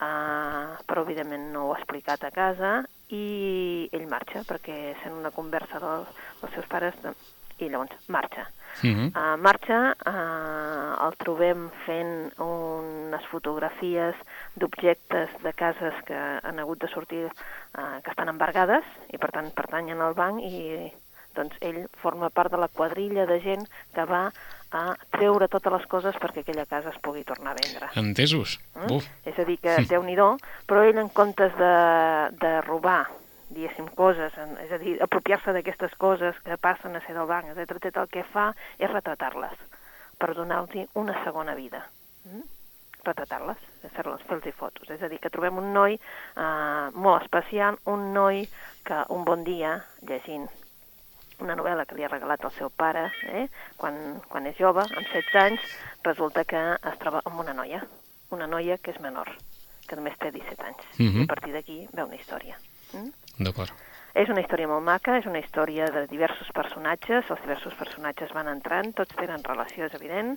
uh, 0.00 0.78
però 0.88 1.04
evidentment 1.04 1.50
no 1.52 1.66
ho 1.66 1.74
ha 1.74 1.82
explicat 1.82 2.24
a 2.24 2.32
casa, 2.32 2.78
i 3.12 3.88
ell 3.92 4.08
marxa, 4.08 4.44
perquè 4.48 4.94
sent 5.02 5.20
una 5.20 5.32
conversa 5.36 5.80
del, 5.84 6.08
dels 6.40 6.56
seus 6.56 6.68
pares, 6.72 6.96
de, 7.04 7.12
i 7.58 7.68
llavors 7.68 8.08
marxa. 8.08 8.46
Mhm. 8.82 9.10
Uh, 9.10 9.36
marxa, 9.42 9.78
uh, 10.06 11.06
el 11.06 11.16
trobem 11.18 11.66
fent 11.86 12.30
unes 12.38 13.24
fotografies 13.32 14.14
d'objectes 14.54 15.34
de 15.42 15.52
cases 15.52 15.94
que 16.06 16.18
han 16.18 16.58
hagut 16.58 16.78
de 16.84 16.88
sortir, 16.92 17.24
uh, 17.26 17.98
que 18.04 18.10
estan 18.10 18.28
embargades 18.28 18.84
i 19.10 19.18
per 19.18 19.32
tant 19.34 19.50
pertanyen 19.56 20.00
al 20.04 20.14
banc 20.14 20.42
i 20.44 20.92
doncs 21.38 21.58
ell 21.62 21.84
forma 22.02 22.30
part 22.34 22.52
de 22.52 22.58
la 22.58 22.68
quadrilla 22.68 23.26
de 23.26 23.38
gent 23.42 23.66
que 23.94 24.04
va 24.08 24.28
a 24.74 24.82
treure 25.14 25.48
totes 25.48 25.72
les 25.72 25.86
coses 25.86 26.18
perquè 26.20 26.42
aquella 26.42 26.66
casa 26.66 26.90
es 26.90 26.98
pugui 27.02 27.24
tornar 27.24 27.54
a 27.54 27.58
vendre. 27.60 27.88
Entesos. 28.00 28.58
Eh? 28.74 28.90
Uf. 28.96 29.06
És 29.24 29.38
a 29.38 29.46
dir, 29.48 29.58
que 29.62 29.78
déu 29.88 30.02
nhi 30.04 30.16
però 30.66 30.82
ell 30.84 30.98
en 30.98 31.08
comptes 31.08 31.54
de, 31.56 31.74
de 32.42 32.60
robar 32.66 33.06
diguéssim, 33.50 33.88
coses, 33.96 34.36
és 34.64 34.72
a 34.72 34.78
dir, 34.80 34.96
apropiar-se 35.02 35.54
d'aquestes 35.56 35.94
coses 36.00 36.36
que 36.44 36.58
passen 36.60 36.96
a 36.96 37.02
ser 37.06 37.16
del 37.16 37.28
banc, 37.30 37.50
etc, 37.54 37.78
etc, 37.78 38.04
el 38.04 38.12
que 38.12 38.24
fa 38.28 38.50
és 38.78 38.90
retratar-les 38.90 39.56
per 40.18 40.34
donar-los 40.34 40.88
una 40.98 41.16
segona 41.24 41.54
vida. 41.54 41.84
Mm? 42.26 42.44
Retratar-les, 43.06 43.60
fer-les, 43.94 44.22
fer-los 44.28 44.56
fotos. 44.58 44.90
És 44.90 45.02
a 45.02 45.08
dir, 45.08 45.20
que 45.22 45.30
trobem 45.32 45.60
un 45.60 45.72
noi 45.72 45.96
eh, 45.96 46.88
molt 46.92 47.22
especial, 47.22 47.78
un 47.86 48.10
noi 48.12 48.44
que 48.84 49.04
un 49.14 49.24
bon 49.24 49.44
dia, 49.46 49.78
llegint 50.02 50.48
una 51.38 51.54
novel·la 51.54 51.84
que 51.86 51.94
li 51.94 52.04
ha 52.04 52.10
regalat 52.10 52.44
el 52.44 52.54
seu 52.56 52.70
pare, 52.74 53.06
eh? 53.30 53.46
quan, 53.78 54.18
quan 54.28 54.48
és 54.50 54.58
jove, 54.58 54.82
amb 54.82 55.06
16 55.06 55.38
anys, 55.44 55.76
resulta 56.02 56.44
que 56.44 56.62
es 56.74 56.98
troba 56.98 57.22
amb 57.24 57.38
una 57.44 57.54
noia, 57.54 57.84
una 58.34 58.50
noia 58.50 58.78
que 58.82 58.90
és 58.90 59.00
menor, 59.00 59.30
que 59.86 59.96
només 59.96 60.18
té 60.18 60.32
17 60.34 60.66
anys. 60.66 60.84
Mhm. 60.98 61.22
I 61.22 61.28
a 61.28 61.30
partir 61.30 61.54
d'aquí 61.54 61.78
ve 61.92 62.04
una 62.04 62.18
història. 62.18 62.58
Mm? 62.92 63.27
D'acord. 63.38 63.74
És 64.18 64.30
una 64.32 64.40
història 64.42 64.66
molt 64.66 64.82
maca, 64.82 65.18
és 65.20 65.26
una 65.30 65.38
història 65.38 65.86
de 65.94 66.00
diversos 66.10 66.48
personatges, 66.56 67.28
els 67.30 67.42
diversos 67.44 67.74
personatges 67.78 68.32
van 68.34 68.48
entrant, 68.50 68.88
tots 68.96 69.14
tenen 69.14 69.44
relació, 69.46 69.86
és 69.86 69.94
evident, 69.94 70.32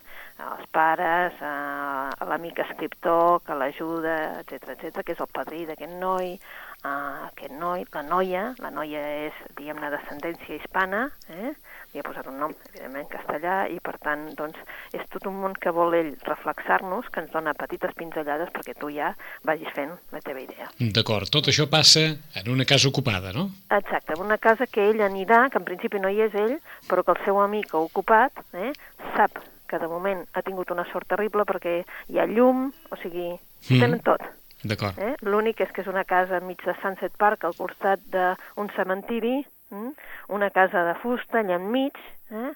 els 0.46 0.68
pares, 0.76 1.40
eh, 1.42 2.26
l'amic 2.30 2.62
escriptor 2.62 3.40
que 3.48 3.58
l'ajuda, 3.58 4.18
etc 4.44 4.76
etc, 4.76 5.02
que 5.02 5.16
és 5.16 5.24
el 5.24 5.32
padrí 5.34 5.64
d'aquest 5.66 5.96
noi, 6.04 6.36
uh, 6.84 7.28
aquest 7.30 7.54
noi, 7.58 7.86
la 7.94 8.04
noia, 8.06 8.46
la 8.62 8.72
noia 8.74 9.02
és, 9.28 9.44
diguem-ne, 9.58 9.92
descendència 9.94 10.58
hispana, 10.58 11.08
eh? 11.30 11.54
li 11.92 12.00
ha 12.00 12.06
posat 12.06 12.28
un 12.32 12.38
nom, 12.40 12.54
evidentment, 12.70 13.08
castellà, 13.12 13.56
i 13.68 13.80
per 13.84 13.98
tant, 14.04 14.30
doncs, 14.38 14.60
és 14.96 15.04
tot 15.12 15.26
un 15.28 15.36
món 15.42 15.56
que 15.60 15.74
vol 15.76 15.96
ell 15.98 16.14
reflexar-nos, 16.24 17.10
que 17.12 17.24
ens 17.24 17.34
dona 17.34 17.54
petites 17.58 17.92
pinzellades 18.00 18.52
perquè 18.56 18.78
tu 18.80 18.92
ja 18.96 19.12
vagis 19.48 19.72
fent 19.76 19.92
la 20.16 20.24
teva 20.24 20.44
idea. 20.44 20.70
D'acord, 20.80 21.28
tot 21.34 21.52
això 21.52 21.68
passa 21.72 22.06
en 22.40 22.52
una 22.54 22.68
casa 22.70 22.88
ocupada, 22.88 23.36
no? 23.36 23.50
Exacte, 23.70 24.16
en 24.16 24.24
una 24.24 24.40
casa 24.40 24.70
que 24.72 24.88
ell 24.94 25.04
anirà, 25.04 25.50
que 25.52 25.60
en 25.60 25.68
principi 25.68 26.00
no 26.00 26.12
hi 26.12 26.24
és 26.28 26.38
ell, 26.40 26.58
però 26.88 27.04
que 27.04 27.18
el 27.18 27.24
seu 27.26 27.42
amic 27.44 27.76
ha 27.76 27.84
ocupat, 27.84 28.40
eh, 28.56 28.72
sap 29.18 29.44
que 29.72 29.80
de 29.80 29.88
moment 29.88 30.24
ha 30.36 30.44
tingut 30.44 30.72
una 30.72 30.84
sort 30.92 31.08
terrible 31.08 31.46
perquè 31.48 31.82
hi 32.12 32.20
ha 32.20 32.28
llum, 32.28 32.70
o 32.92 33.00
sigui, 33.04 33.34
mm. 33.36 33.80
tenen 33.80 34.04
tot. 34.04 34.24
D'acord. 34.64 34.98
Eh? 35.02 35.16
L'únic 35.26 35.62
és 35.66 35.72
que 35.74 35.82
és 35.82 35.90
una 35.90 36.04
casa 36.06 36.38
enmig 36.38 36.62
de 36.66 36.76
Sunset 36.82 37.16
Park, 37.18 37.46
al 37.46 37.58
costat 37.58 38.04
d'un 38.14 38.70
cementiri, 38.76 39.40
mm? 39.74 39.94
una 40.38 40.52
casa 40.54 40.84
de 40.86 40.94
fusta 41.02 41.42
allà 41.42 41.58
enmig, 41.58 41.98
eh? 42.30 42.52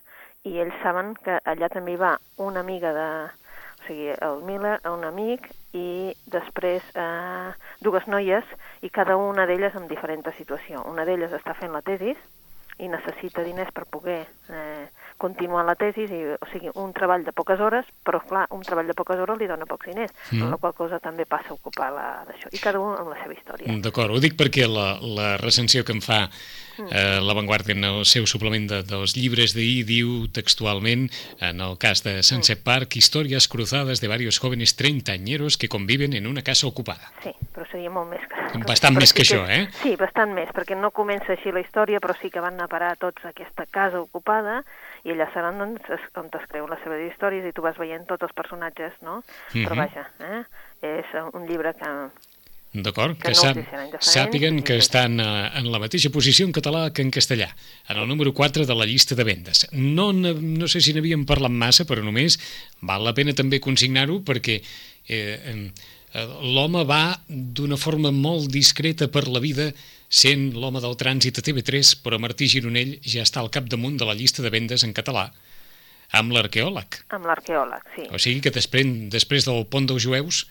i 0.45 0.59
ells 0.62 0.77
saben 0.83 1.15
que 1.25 1.39
allà 1.50 1.69
també 1.74 1.95
hi 1.95 2.01
va 2.01 2.15
una 2.38 2.62
amiga 2.65 2.93
de... 2.93 3.09
O 3.75 3.88
sigui, 3.88 4.07
el 4.09 4.39
Miller, 4.41 4.79
un 4.89 5.03
amic, 5.05 5.43
i 5.77 6.13
després 6.33 6.85
eh, 6.97 7.51
dues 7.85 8.07
noies, 8.09 8.53
i 8.81 8.89
cada 8.89 9.17
una 9.21 9.45
d'elles 9.45 9.75
en 9.77 9.85
diferent 9.91 10.24
situació. 10.38 10.81
Una 10.89 11.05
d'elles 11.05 11.33
està 11.38 11.53
fent 11.53 11.74
la 11.75 11.83
tesis 11.85 12.17
i 12.81 12.89
necessita 12.89 13.43
diners 13.45 13.69
per 13.75 13.85
poder 13.85 14.24
eh, 14.50 14.88
continuar 15.17 15.65
la 15.65 15.75
tesi, 15.79 16.05
i, 16.05 16.22
o 16.36 16.50
sigui, 16.51 16.72
un 16.81 16.91
treball 16.95 17.24
de 17.25 17.34
poques 17.36 17.62
hores, 17.63 17.88
però 18.05 18.19
clar, 18.27 18.45
un 18.55 18.63
treball 18.67 18.89
de 18.91 18.98
poques 18.98 19.19
hores 19.22 19.39
li 19.39 19.48
dona 19.50 19.67
pocs 19.69 19.89
diners, 19.91 20.13
mm. 20.31 20.43
amb 20.43 20.55
la 20.55 20.60
qual 20.62 20.75
cosa 20.77 21.00
també 21.03 21.25
passa 21.29 21.53
a 21.53 21.57
ocupar 21.57 21.91
d'això, 22.27 22.51
i 22.51 22.62
cada 22.62 22.81
un 22.84 22.95
amb 22.98 23.13
la 23.13 23.19
seva 23.22 23.38
història. 23.38 23.79
D'acord, 23.86 24.12
ho 24.12 24.22
dic 24.24 24.38
perquè 24.39 24.67
la, 24.69 24.95
la 25.01 25.36
recensió 25.41 25.86
que 25.88 25.95
em 25.95 26.03
fa. 26.03 26.25
Eh, 26.77 27.20
La 27.22 27.34
Vanguardia 27.34 27.75
en 27.75 27.84
el 27.84 28.05
seu 28.05 28.27
suplement 28.29 28.67
de, 28.70 28.82
dels 28.88 29.15
llibres 29.17 29.55
d'ahir 29.55 29.86
diu 29.88 30.27
textualment, 30.34 31.08
en 31.39 31.62
el 31.62 31.77
cas 31.82 32.03
de 32.05 32.22
Sunset 32.24 32.62
mm. 32.62 32.65
Park, 32.65 32.98
històries 33.00 33.48
cruzadas 33.48 34.01
de 34.01 34.12
varios 34.12 34.39
jóvenes 34.39 34.75
treintañeros 34.75 35.58
que 35.58 35.70
conviven 35.70 36.13
en 36.13 36.27
una 36.27 36.44
casa 36.44 36.67
ocupada. 36.67 37.12
Sí, 37.24 37.34
però 37.53 37.67
seria 37.72 37.91
molt 37.91 38.12
més 38.12 38.25
que... 38.29 38.63
Bastant 38.65 38.96
més 38.98 39.13
que, 39.13 39.24
que 39.24 39.27
això, 39.27 39.44
eh? 39.51 39.65
Sí, 39.82 39.96
bastant 40.00 40.34
més, 40.36 40.51
perquè 40.55 40.77
no 40.79 40.91
comença 40.96 41.34
així 41.36 41.53
la 41.55 41.63
història, 41.63 42.01
però 42.03 42.15
sí 42.20 42.32
que 42.32 42.44
van 42.44 42.55
anar 42.55 42.70
a 42.70 42.74
parar 42.74 42.94
tots 43.01 43.25
a 43.25 43.34
aquesta 43.34 43.67
casa 43.72 44.01
ocupada, 44.01 44.62
i 45.05 45.13
allà 45.13 45.27
seran 45.34 45.60
doncs, 45.62 45.89
on 46.17 46.32
es 46.34 46.48
creu 46.50 46.67
les 46.70 46.82
seves 46.84 47.03
històries 47.12 47.46
i 47.46 47.53
tu 47.53 47.63
vas 47.65 47.77
veient 47.77 48.08
tots 48.10 48.25
els 48.25 48.34
personatges, 48.34 48.94
no? 49.01 49.22
Mm 49.22 49.22
-hmm. 49.22 49.65
Però 49.65 49.75
mhm. 49.75 49.82
vaja, 49.84 50.03
eh? 50.20 50.44
és 50.82 51.05
un 51.34 51.46
llibre 51.48 51.74
que, 51.74 51.91
D'acord, 52.75 53.15
que, 53.15 53.32
que 53.32 53.38
sap, 53.39 53.60
sàpiguen 54.03 54.60
que 54.65 54.75
estan 54.82 55.22
uh, 55.24 55.48
en 55.55 55.70
la 55.72 55.79
mateixa 55.79 56.12
posició 56.12 56.48
en 56.48 56.51
català 56.55 56.89
que 56.91 57.05
en 57.05 57.12
castellà, 57.13 57.48
en 57.88 58.01
el 58.01 58.10
número 58.10 58.34
4 58.36 58.65
de 58.67 58.75
la 58.75 58.88
llista 58.89 59.15
de 59.15 59.24
vendes. 59.24 59.63
No, 59.72 60.10
no 60.12 60.67
sé 60.67 60.82
si 60.84 60.91
n'havíem 60.96 61.24
parlat 61.29 61.53
massa, 61.55 61.86
però 61.88 62.03
només 62.03 62.36
val 62.84 63.08
la 63.08 63.13
pena 63.15 63.36
també 63.38 63.62
consignar-ho 63.63 64.20
perquè 64.27 64.58
eh, 64.60 65.38
eh, 65.39 66.25
l'home 66.44 66.84
va 66.89 67.15
d'una 67.29 67.79
forma 67.79 68.12
molt 68.12 68.51
discreta 68.51 69.08
per 69.08 69.27
la 69.29 69.39
vida 69.44 69.70
sent 70.10 70.51
l'home 70.60 70.84
del 70.84 71.00
trànsit 71.00 71.39
a 71.39 71.46
TV3, 71.46 71.96
però 72.03 72.20
Martí 72.20 72.50
Gironell 72.51 72.98
ja 73.08 73.24
està 73.24 73.39
al 73.39 73.51
capdamunt 73.53 73.96
de 74.00 74.08
la 74.08 74.17
llista 74.20 74.44
de 74.44 74.51
vendes 74.51 74.84
en 74.84 74.94
català, 74.96 75.29
amb 76.15 76.36
l'arqueòleg. 76.36 77.01
Amb 77.15 77.32
l'arqueòleg, 77.32 77.88
sí. 77.96 78.05
O 78.12 78.20
sigui 78.22 78.44
que 78.44 78.53
després, 78.53 78.91
després 79.15 79.48
del 79.48 79.63
pont 79.72 79.88
dels 79.89 80.03
jueus, 80.03 80.44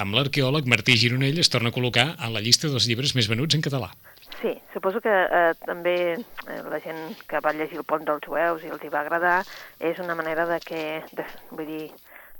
amb 0.00 0.16
l'arqueòleg 0.16 0.68
Martí 0.70 0.96
Gironell 1.00 1.38
es 1.42 1.50
torna 1.52 1.70
a 1.70 1.76
col·locar 1.76 2.14
a 2.18 2.30
la 2.32 2.42
llista 2.44 2.70
dels 2.72 2.88
llibres 2.90 3.14
més 3.18 3.28
venuts 3.30 3.58
en 3.58 3.64
català. 3.64 3.92
Sí, 4.40 4.52
suposo 4.74 5.00
que 5.00 5.12
eh, 5.12 5.52
també 5.64 5.96
eh, 6.14 6.62
la 6.70 6.80
gent 6.84 7.00
que 7.30 7.40
va 7.44 7.54
llegir 7.56 7.78
el 7.80 7.86
pont 7.88 8.04
dels 8.04 8.26
jueus 8.26 8.64
i 8.64 8.72
els 8.74 8.82
hi 8.82 8.90
va 8.92 9.04
agradar 9.04 9.38
és 9.80 10.00
una 10.02 10.16
manera 10.18 10.48
de 10.50 10.58
que, 10.64 10.82
de, 11.16 11.26
vull 11.52 11.70
dir, 11.70 11.86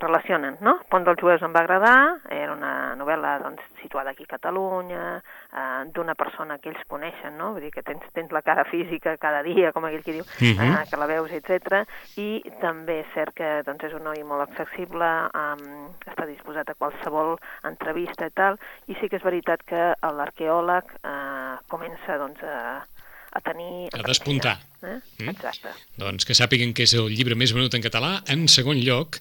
relacionen, 0.03 0.59
no? 0.61 0.79
Pont 0.91 1.07
dels 1.07 1.21
Jueus 1.21 1.43
em 1.47 1.55
va 1.55 1.63
agradar, 1.65 1.99
era 2.35 2.53
una 2.53 2.73
novel·la 3.05 3.39
doncs, 3.45 3.63
situada 3.83 4.11
aquí 4.11 4.25
a 4.25 4.33
Catalunya, 4.35 5.05
eh, 5.53 5.85
d'una 5.95 6.17
persona 6.19 6.59
que 6.59 6.73
ells 6.73 6.85
coneixen, 6.89 7.37
no? 7.39 7.53
Vull 7.55 7.67
dir 7.67 7.73
que 7.75 7.85
tens, 7.87 8.05
tens 8.17 8.33
la 8.33 8.43
cara 8.43 8.65
física 8.65 9.17
cada 9.21 9.43
dia, 9.47 9.73
com 9.73 9.85
aquell 9.85 10.03
que 10.03 10.17
diu, 10.17 10.25
uh 10.25 10.41
-huh. 10.41 10.83
eh, 10.83 10.89
que 10.91 10.97
la 10.97 11.07
veus, 11.07 11.31
etc. 11.31 11.85
I 12.17 12.43
també 12.61 13.01
és 13.01 13.13
cert 13.15 13.35
que 13.35 13.63
doncs, 13.63 13.85
és 13.85 13.95
un 13.95 14.05
noi 14.05 14.23
molt 14.25 14.49
accessible, 14.49 15.07
eh, 15.35 16.11
està 16.11 16.27
disposat 16.27 16.69
a 16.71 16.75
qualsevol 16.75 17.39
entrevista 17.63 18.27
i 18.27 18.31
tal, 18.31 18.59
i 18.87 18.95
sí 18.95 19.09
que 19.09 19.17
és 19.17 19.23
veritat 19.23 19.63
que 19.63 19.95
l'arqueòleg 20.03 20.85
eh, 21.03 21.57
comença 21.69 22.19
doncs, 22.19 22.43
a, 22.43 22.87
a 23.33 23.41
tenir... 23.41 23.89
A 23.93 24.03
despuntar. 24.03 24.59
Eh? 24.85 25.01
Mm? 25.23 25.35
Exacte. 25.35 25.75
Doncs 26.01 26.29
que 26.29 26.37
sàpiguen 26.37 26.75
que 26.77 26.87
és 26.89 26.95
el 26.99 27.11
llibre 27.13 27.39
més 27.39 27.55
venut 27.57 27.75
en 27.75 27.85
català. 27.85 28.19
En 28.31 28.47
segon 28.51 28.81
lloc, 28.85 29.21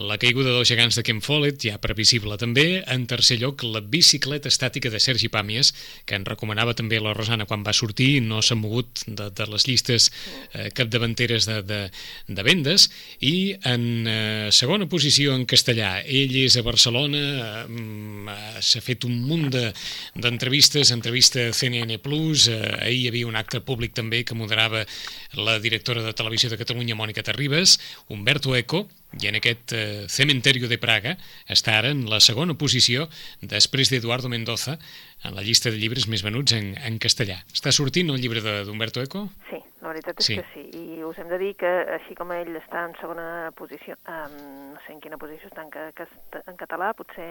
la 0.00 0.16
caiguda 0.16 0.54
dels 0.54 0.70
gegants 0.70 0.96
de 0.96 1.02
Ken 1.04 1.20
Follett, 1.20 1.60
ja 1.66 1.76
previsible 1.82 2.38
també. 2.40 2.80
En 2.88 3.04
tercer 3.10 3.36
lloc, 3.42 3.60
la 3.68 3.82
bicicleta 3.84 4.48
estàtica 4.48 4.88
de 4.88 5.00
Sergi 5.02 5.28
Pàmies, 5.28 5.72
que 6.08 6.16
en 6.16 6.24
recomanava 6.24 6.72
també 6.78 7.00
la 7.00 7.12
Rosana 7.12 7.44
quan 7.44 7.64
va 7.66 7.74
sortir, 7.76 8.22
no 8.24 8.40
s'ha 8.40 8.56
mogut 8.56 9.04
de, 9.06 9.28
de 9.28 9.46
les 9.52 9.66
llistes 9.68 10.08
eh, 10.54 10.70
capdavanteres 10.72 11.44
de, 11.50 11.58
de, 11.68 11.80
de 12.26 12.46
vendes. 12.46 12.88
I 13.20 13.58
en 13.68 13.84
eh, 14.08 14.48
segona 14.50 14.88
posició 14.88 15.36
en 15.36 15.44
castellà, 15.50 15.98
ell 16.06 16.34
és 16.40 16.56
a 16.56 16.64
Barcelona, 16.64 17.22
eh, 17.68 18.38
s'ha 18.64 18.80
fet 18.80 19.04
un 19.04 19.20
munt 19.28 19.50
d'entrevistes, 19.52 20.88
de, 20.88 20.96
entrevista 20.96 21.50
a 21.50 21.52
CNN+, 21.52 22.00
eh, 22.00 22.58
ahir 22.80 23.02
hi 23.02 23.08
havia 23.10 23.28
un 23.28 23.36
acte 23.36 23.60
públic 23.60 23.92
també 23.92 24.22
que 24.24 24.36
moderava 24.38 24.86
la 25.34 25.58
directora 25.60 26.02
de 26.02 26.12
Televisió 26.16 26.50
de 26.50 26.58
Catalunya, 26.60 26.96
Mònica 26.98 27.24
Terribas, 27.26 27.78
Humberto 28.08 28.56
Eco, 28.56 28.86
i 29.20 29.28
en 29.28 29.36
aquest 29.36 29.74
eh, 29.76 30.04
Cementerio 30.08 30.68
de 30.70 30.78
Praga 30.80 31.16
està 31.50 31.76
ara 31.78 31.90
en 31.92 32.06
la 32.08 32.20
segona 32.24 32.56
posició 32.56 33.08
després 33.40 33.92
d'Eduardo 33.92 34.30
Mendoza 34.32 34.78
en 35.22 35.36
la 35.36 35.44
llista 35.44 35.70
de 35.70 35.80
llibres 35.80 36.08
més 36.08 36.24
venuts 36.24 36.56
en, 36.56 36.72
en 36.80 36.96
castellà. 37.02 37.42
Està 37.52 37.74
sortint 37.76 38.10
el 38.10 38.22
llibre 38.22 38.40
d'Humberto 38.40 39.04
Eco? 39.04 39.28
Sí, 39.50 39.60
la 39.82 39.90
veritat 39.90 40.20
és 40.22 40.28
sí. 40.28 40.36
que 40.38 40.44
sí, 40.52 40.62
i 40.78 41.02
us 41.02 41.18
hem 41.18 41.28
de 41.30 41.38
dir 41.40 41.52
que 41.58 41.70
així 41.96 42.14
com 42.18 42.30
ell 42.34 42.54
està 42.60 42.84
en 42.86 42.92
segona 43.00 43.50
posició, 43.58 43.96
um, 44.06 44.36
no 44.76 44.82
sé 44.84 44.94
en 44.94 45.00
quina 45.02 45.18
posició 45.18 45.50
està 45.50 45.64
en, 45.64 45.72
que, 45.72 46.06
en 46.38 46.58
català, 46.60 46.92
potser... 46.94 47.26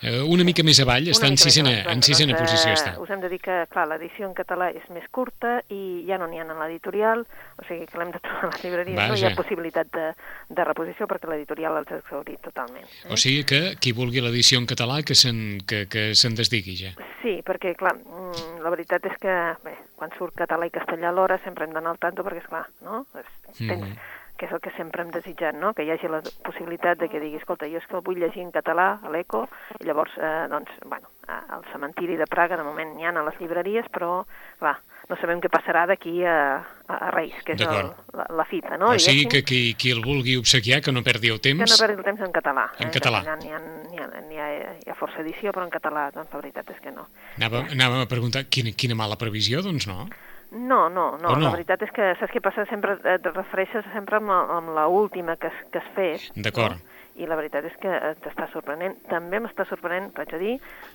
Uh, 0.00 0.22
una 0.32 0.46
mica 0.48 0.64
més 0.64 0.80
avall, 0.80 1.10
està 1.12 1.28
en 1.28 1.36
sisena, 1.40 1.74
en 1.92 2.00
sisena 2.04 2.32
doncs, 2.32 2.48
posició. 2.48 2.72
Està. 2.72 2.94
Us 3.02 3.12
hem 3.12 3.20
de 3.20 3.28
dir 3.32 3.42
que, 3.44 3.58
clar, 3.72 3.84
l'edició 3.90 4.30
en 4.30 4.32
català 4.38 4.70
és 4.72 4.88
més 4.94 5.04
curta 5.12 5.58
i 5.68 5.82
ja 6.08 6.16
no 6.20 6.30
n'hi 6.30 6.40
ha 6.40 6.46
en 6.46 6.54
l'editorial, 6.62 7.26
o 7.60 7.68
sigui 7.68 7.84
que 7.90 8.00
l'hem 8.00 8.14
de 8.16 8.22
trobar 8.24 8.48
a 8.48 8.52
les 8.54 8.64
llibreries, 8.64 8.96
Vaja. 8.96 9.12
no 9.12 9.20
hi 9.20 9.28
ha 9.28 9.34
possibilitat 9.36 9.92
de, 9.92 10.08
de 10.48 10.68
reposició 10.70 11.10
perquè 11.10 11.28
l'editorial 11.28 11.76
els 11.82 11.92
ha 11.92 12.00
exhaurit 12.00 12.40
totalment. 12.48 12.88
Eh? 12.88 13.12
O 13.12 13.20
sigui 13.20 13.44
que 13.44 13.62
qui 13.76 13.92
vulgui 13.96 14.24
l'edició 14.24 14.62
en 14.62 14.68
català 14.70 15.02
que 15.04 15.18
se'n 15.18 15.60
que, 15.68 15.84
que 15.92 16.12
se 16.16 16.32
desdigui 16.32 16.78
ja. 16.86 16.96
Sí, 17.20 17.38
perquè, 17.46 17.76
clar, 17.78 17.98
mm, 18.00 18.62
la 18.64 18.72
veritat 18.72 19.04
és 19.12 19.20
que, 19.20 19.36
bé, 19.62 19.76
quan 19.98 20.10
surt 20.16 20.34
català 20.34 20.66
i 20.66 20.72
castellà 20.74 21.12
alhora 21.12 21.38
sempre 21.44 21.66
hem 21.66 21.74
d'anar 21.82 21.96
al 21.96 22.02
tanto 22.02 22.24
perquè, 22.24 22.44
és 22.44 22.50
clar, 22.50 22.66
no? 22.86 23.04
Tens, 23.12 23.60
mm 23.60 23.70
-hmm. 23.70 23.96
que 24.38 24.46
és 24.46 24.52
el 24.52 24.60
que 24.60 24.70
sempre 24.76 25.02
hem 25.02 25.10
desitjat, 25.10 25.54
no? 25.54 25.74
Que 25.74 25.84
hi 25.84 25.90
hagi 25.90 26.08
la 26.08 26.22
possibilitat 26.42 26.98
de 26.98 27.08
que 27.08 27.20
digui, 27.20 27.36
escolta, 27.36 27.66
jo 27.66 27.78
és 27.78 27.86
que 27.86 27.96
el 27.96 28.02
vull 28.02 28.18
llegir 28.18 28.42
en 28.42 28.52
català, 28.52 28.98
a 29.02 29.10
l'ECO, 29.10 29.48
i 29.80 29.84
llavors, 29.84 30.12
eh, 30.18 30.46
doncs, 30.48 30.70
bueno, 30.86 31.08
al 31.28 31.64
cementiri 31.72 32.16
de 32.16 32.26
Praga 32.26 32.56
de 32.56 32.62
moment 32.62 32.96
n'hi 32.96 33.04
ha 33.04 33.10
a 33.10 33.22
les 33.22 33.38
llibreries, 33.38 33.86
però, 33.90 34.24
clar, 34.58 34.78
no 35.08 35.16
sabem 35.16 35.40
què 35.40 35.48
passarà 35.48 35.86
d'aquí 35.86 36.24
a, 36.24 36.64
a 36.88 37.10
Reis, 37.10 37.34
que 37.44 37.52
és 37.52 37.60
el, 37.60 37.92
la, 38.14 38.26
la 38.30 38.44
fita, 38.44 38.76
no? 38.76 38.92
O 38.94 38.98
sigui 38.98 39.26
que 39.26 39.42
qui, 39.42 39.74
qui 39.74 39.90
el 39.90 40.02
vulgui 40.02 40.36
obsequiar, 40.36 40.80
que 40.80 40.92
no 40.92 41.02
perdi 41.02 41.28
el 41.28 41.40
temps... 41.40 41.62
Que 41.62 41.70
no 41.70 41.80
perdi 41.80 41.98
el 41.98 42.04
temps 42.04 42.20
en 42.20 42.32
català. 42.32 42.66
En 42.78 42.88
eh? 42.88 42.90
català. 42.90 43.22
N'hi 43.36 43.50
ha, 43.50 43.58
ha, 43.58 44.06
ha, 44.06 44.46
ha, 44.46 44.74
hi 44.78 44.90
ha 44.90 44.94
força 44.94 45.20
edició, 45.20 45.52
però 45.52 45.64
en 45.64 45.70
català, 45.70 46.10
doncs, 46.14 46.32
la 46.32 46.40
veritat 46.40 46.70
és 46.70 46.80
que 46.80 46.90
no. 46.90 47.08
Anava, 47.36 47.66
anava 47.70 48.02
a 48.02 48.06
preguntar, 48.10 48.46
quina, 48.48 48.74
quina 48.76 48.94
mala 48.98 49.18
previsió, 49.20 49.62
doncs 49.62 49.86
no? 49.90 50.06
No, 50.06 50.31
no, 50.52 50.88
no, 50.92 51.16
no, 51.16 51.34
la 51.40 51.50
veritat 51.54 51.82
és 51.86 51.92
que 51.94 52.12
saps 52.20 52.32
què 52.32 52.42
passa? 52.44 52.66
Sempre 52.70 52.98
et 53.08 53.26
refereixes 53.32 53.86
sempre 53.94 54.20
amb, 54.20 54.30
amb 54.30 54.72
la 54.76 54.86
última 54.92 55.36
que, 55.40 55.50
que 55.72 55.80
has 55.80 55.90
fet. 55.96 56.28
D'acord. 56.36 56.76
No? 56.76 56.90
I 57.20 57.26
la 57.28 57.36
veritat 57.36 57.66
és 57.68 57.74
que 57.80 57.92
t'està 58.24 58.46
sorprenent. 58.52 58.94
També 59.10 59.40
m'està 59.42 59.66
sorprenent, 59.68 60.10
vaig 60.16 60.32
a 60.32 60.40
dir, 60.40 60.54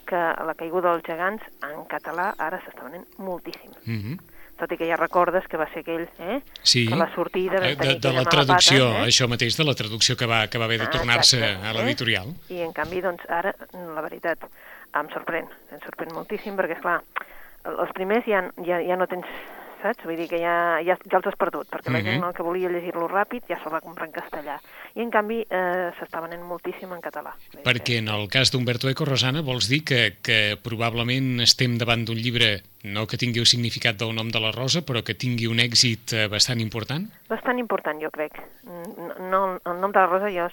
que 0.10 0.22
la 0.50 0.56
caiguda 0.58 0.94
dels 0.94 1.06
gegants 1.06 1.46
en 1.68 1.84
català 1.92 2.32
ara 2.42 2.58
s'està 2.64 2.88
venent 2.88 3.06
moltíssim. 3.18 3.74
Mm 3.86 4.02
-hmm 4.02 4.34
tot 4.58 4.72
i 4.72 4.78
que 4.78 4.88
ja 4.90 4.98
recordes 4.98 5.46
que 5.48 5.58
va 5.58 5.68
ser 5.70 5.84
aquell, 5.86 6.08
eh? 6.18 6.42
Sí, 6.64 6.88
que 6.88 6.96
la 6.96 7.14
sortida 7.14 7.60
de, 7.60 7.76
de, 7.76 8.00
de 8.02 8.14
la 8.14 8.24
traducció, 8.26 8.88
pata, 8.88 9.04
eh? 9.04 9.12
això 9.12 9.28
mateix, 9.30 9.56
de 9.56 9.64
la 9.64 9.76
traducció 9.76 10.18
que 10.18 10.26
va, 10.26 10.48
que 10.48 10.58
va 10.58 10.66
haver 10.66 10.80
de 10.80 10.88
ah, 10.88 10.90
tornar-se 10.90 11.38
a 11.46 11.74
l'editorial. 11.78 12.34
Eh? 12.50 12.58
I 12.58 12.62
en 12.66 12.74
canvi, 12.74 13.02
doncs, 13.06 13.22
ara, 13.30 13.54
la 13.96 14.02
veritat, 14.02 14.48
em 14.98 15.10
sorprèn, 15.14 15.46
em 15.72 15.84
sorprèn 15.86 16.16
moltíssim, 16.16 16.58
perquè, 16.58 16.80
és 16.80 16.82
clar 16.82 17.04
els 17.66 17.92
primers 17.94 18.26
ja, 18.26 18.44
ja, 18.66 18.82
ja 18.82 18.96
no 18.98 19.08
tens 19.08 19.26
saps? 19.82 20.04
Vull 20.06 20.18
dir 20.18 20.26
que 20.28 20.40
ja, 20.42 20.80
ja, 20.82 20.96
ja 20.98 21.18
els 21.20 21.28
has 21.30 21.36
perdut, 21.38 21.68
perquè 21.70 21.92
la 21.94 22.00
Mhm. 22.00 22.06
gent 22.08 22.22
no, 22.22 22.34
que 22.34 22.42
volia 22.42 22.70
llegir-lo 22.70 23.08
ràpid 23.08 23.44
ja 23.48 23.60
se'l 23.62 23.72
va 23.72 23.82
comprar 23.82 24.08
en 24.08 24.12
castellà. 24.14 24.60
I 24.96 25.02
en 25.02 25.12
canvi 25.12 25.46
eh, 25.48 25.92
s'està 26.00 26.20
venent 26.22 26.42
moltíssim 26.42 26.92
en 26.94 27.02
català. 27.02 27.36
Perquè 27.64 28.00
en 28.00 28.08
el 28.10 28.28
cas 28.28 28.50
d'Umberto 28.52 28.90
Eco, 28.90 29.06
Rosana, 29.06 29.42
vols 29.42 29.70
dir 29.70 29.84
que, 29.86 30.16
que 30.24 30.58
probablement 30.64 31.40
estem 31.42 31.78
davant 31.78 32.04
d'un 32.06 32.18
llibre 32.18 32.64
no 32.84 33.06
que 33.06 33.18
tingui 33.18 33.40
el 33.40 33.46
significat 33.46 33.98
del 33.98 34.16
nom 34.16 34.32
de 34.32 34.40
la 34.40 34.52
rosa, 34.52 34.82
però 34.82 35.04
que 35.04 35.14
tingui 35.14 35.46
un 35.46 35.60
èxit 35.60 36.14
eh, 36.14 36.28
bastant 36.28 36.60
important? 36.60 37.06
Bastant 37.30 37.60
important, 37.60 38.02
jo 38.02 38.10
crec. 38.10 38.34
No, 38.66 39.60
el 39.64 39.80
nom 39.80 39.92
de 39.92 40.00
la 40.00 40.08
Rosa 40.08 40.30
jo 40.34 40.50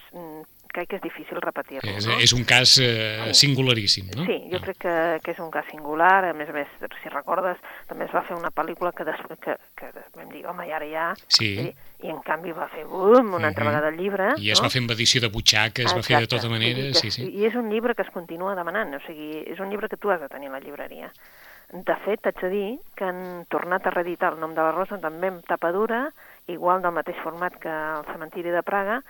crec 0.74 0.88
que 0.90 0.96
és 0.98 1.02
difícil 1.04 1.38
repetir-lo. 1.40 1.88
És, 1.94 2.06
no? 2.10 2.18
és 2.20 2.32
un 2.34 2.42
cas 2.44 2.74
eh, 2.82 3.30
singularíssim, 3.32 4.10
no? 4.16 4.26
Sí, 4.26 4.36
jo 4.50 4.58
Ah. 4.58 4.64
crec 4.66 4.78
que, 4.82 4.94
que 5.24 5.30
és 5.32 5.38
un 5.40 5.50
cas 5.54 5.64
singular, 5.70 6.24
a 6.26 6.32
més 6.34 6.48
a 6.50 6.52
més, 6.56 6.68
si 7.02 7.08
recordes, 7.12 7.56
també 7.88 8.04
es 8.08 8.12
va 8.14 8.22
fer 8.26 8.36
una 8.36 8.50
pel·lícula 8.50 8.92
que, 8.92 9.04
des, 9.06 9.16
que, 9.40 9.56
que 9.78 9.90
vam 10.16 10.28
dir, 10.34 10.44
home, 10.50 10.66
i 10.68 10.72
ara 10.72 10.86
ja... 10.90 11.06
Sí. 11.28 11.52
I, 11.64 11.74
i 12.04 12.10
en 12.12 12.18
canvi 12.26 12.52
va 12.52 12.66
fer 12.68 12.82
boom, 12.84 13.32
una 13.38 13.48
altra 13.48 13.64
Mhm. 13.64 13.70
vegada 13.70 13.88
el 13.88 13.96
llibre. 13.96 14.26
I 14.36 14.50
es 14.50 14.58
no? 14.60 14.66
va 14.66 14.70
fer 14.74 14.82
amb 14.82 14.90
edició 14.92 15.20
de 15.22 15.28
butxaca, 15.32 15.82
es 15.86 15.94
va 15.94 16.02
fer 16.02 16.18
de 16.18 16.24
Exacte. 16.24 16.36
tota 16.36 16.50
manera, 16.52 16.82
que 16.90 16.94
sí, 17.00 17.08
es- 17.08 17.14
sí. 17.14 17.22
I 17.30 17.46
és 17.46 17.54
un 17.54 17.70
llibre 17.70 17.94
que 17.94 18.02
es 18.02 18.10
continua 18.10 18.54
demanant, 18.54 18.92
o 18.94 19.00
sigui, 19.06 19.44
és 19.46 19.58
un 19.60 19.70
llibre 19.70 19.88
que 19.88 19.96
tu 19.96 20.10
has 20.10 20.20
de 20.20 20.28
tenir 20.28 20.48
a 20.48 20.52
la 20.58 20.60
llibreria. 20.60 21.10
De 21.72 21.96
fet, 22.04 22.20
t'haig 22.20 22.38
de 22.42 22.48
dir 22.50 22.78
que 22.94 23.04
han 23.08 23.46
tornat 23.48 23.86
a 23.86 23.90
reeditar 23.90 24.34
el 24.34 24.38
nom 24.40 24.52
de 24.54 24.60
la 24.60 24.70
Rosa 24.72 24.98
també 25.00 25.28
amb 25.32 25.46
tapa 25.48 25.72
dura, 25.72 26.10
igual 26.46 26.82
del 26.82 26.92
mateix 26.92 27.16
format 27.24 27.56
que 27.56 27.72
el 27.72 28.04
Cementiri 28.12 28.50
de 28.50 28.62
Praga, 28.62 29.00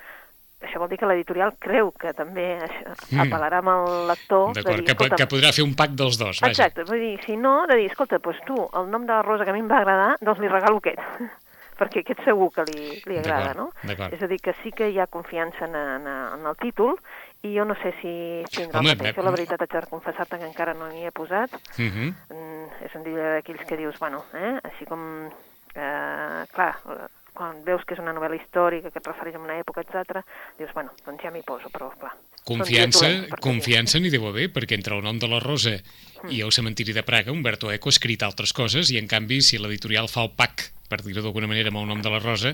això 0.64 0.80
vol 0.80 0.88
dir 0.88 0.98
que 0.98 1.06
l'editorial 1.06 1.54
creu 1.58 1.92
que 1.92 2.12
també 2.16 2.58
això, 2.64 2.94
Mm. 3.10 3.20
apel·larà 3.26 3.60
amb 3.60 3.68
el 3.74 4.06
lector 4.08 4.52
D'acord, 4.54 4.84
que, 4.84 4.92
escolta, 4.92 5.16
que 5.16 5.28
podrà 5.28 5.52
fer 5.52 5.64
un 5.64 5.74
pack 5.74 5.90
dels 5.90 6.18
dos, 6.18 6.40
vaja. 6.40 6.50
Exacte, 6.50 6.84
vull 6.84 7.00
dir, 7.00 7.20
si 7.24 7.36
no, 7.36 7.66
de 7.66 7.76
dir, 7.76 7.90
escolta, 7.90 8.18
doncs 8.18 8.40
tu, 8.46 8.56
el 8.72 8.90
nom 8.90 9.06
de 9.06 9.12
la 9.12 9.22
Rosa 9.22 9.44
que 9.44 9.50
a 9.50 9.54
mi 9.54 9.60
em 9.60 9.68
va 9.70 9.78
agradar, 9.78 10.16
doncs 10.20 10.40
li 10.40 10.48
regalo 10.48 10.80
aquest, 10.82 10.98
perquè 11.78 12.00
aquest 12.04 12.24
segur 12.24 12.50
que 12.54 12.64
li, 12.70 13.02
li 13.06 13.18
agrada, 13.18 13.54
no? 13.54 13.70
És 14.10 14.22
a 14.22 14.26
dir, 14.30 14.38
que 14.40 14.54
sí 14.62 14.72
que 14.72 14.88
hi 14.90 14.98
ha 14.98 15.06
confiança 15.06 15.66
en, 15.66 15.74
en, 15.74 16.06
en 16.06 16.46
el 16.46 16.56
títol, 16.56 16.96
i 17.44 17.50
jo 17.58 17.64
no 17.68 17.74
sé 17.76 17.92
si 18.00 18.12
tindrà 18.48 18.80
Home, 18.80 18.94
el 18.94 18.96
mateix. 18.96 19.16
Jo 19.16 19.22
la 19.26 19.32
veritat 19.34 19.60
haig 19.60 19.72
de 19.74 19.86
confessar-te 19.90 20.38
que 20.38 20.46
encara 20.46 20.72
no 20.72 20.88
n'hi 20.88 21.04
he 21.04 21.10
posat. 21.12 21.52
Uh 21.76 21.90
-huh. 21.90 22.14
Mm, 22.30 22.84
és 22.86 22.94
un 22.94 23.04
llibre 23.04 23.34
d'aquells 23.34 23.64
que 23.68 23.76
dius, 23.76 23.98
bueno, 23.98 24.24
eh? 24.32 24.60
així 24.62 24.86
com, 24.86 25.28
eh, 25.74 26.44
clar, 26.54 26.76
quan 27.34 27.64
veus 27.66 27.82
que 27.84 27.96
és 27.96 28.02
una 28.02 28.14
novel·la 28.14 28.38
històrica 28.38 28.92
que 28.92 29.02
et 29.02 29.10
refereix 29.10 29.36
a 29.36 29.42
una 29.42 29.58
època, 29.58 29.82
etc, 29.82 30.22
dius, 30.58 30.70
bueno, 30.76 30.94
doncs 31.04 31.26
ja 31.26 31.32
m'hi 31.34 31.42
poso, 31.46 31.70
però 31.74 31.90
clar. 31.98 32.14
Confiança, 32.44 33.08
per 33.30 33.40
confiança 33.40 33.98
n'hi 33.98 34.12
deu 34.12 34.26
haver, 34.28 34.50
perquè 34.52 34.76
entre 34.76 34.96
el 34.96 35.04
nom 35.04 35.18
de 35.18 35.28
la 35.30 35.40
Rosa 35.40 35.78
i 36.28 36.42
el 36.44 36.52
cementiri 36.52 36.92
de 36.92 37.02
Praga, 37.02 37.32
Umberto 37.32 37.72
Eco 37.72 37.88
ha 37.88 37.94
escrit 37.94 38.22
altres 38.22 38.52
coses, 38.52 38.92
i 38.92 39.00
en 39.00 39.08
canvi, 39.08 39.40
si 39.42 39.58
l'editorial 39.58 40.10
fa 40.12 40.26
el 40.26 40.34
pack, 40.36 40.68
per 40.88 41.00
dir-ho 41.00 41.24
d'alguna 41.24 41.48
manera, 41.48 41.72
amb 41.72 41.80
el 41.80 41.88
nom 41.88 42.02
de 42.04 42.12
la 42.12 42.20
Rosa, 42.20 42.52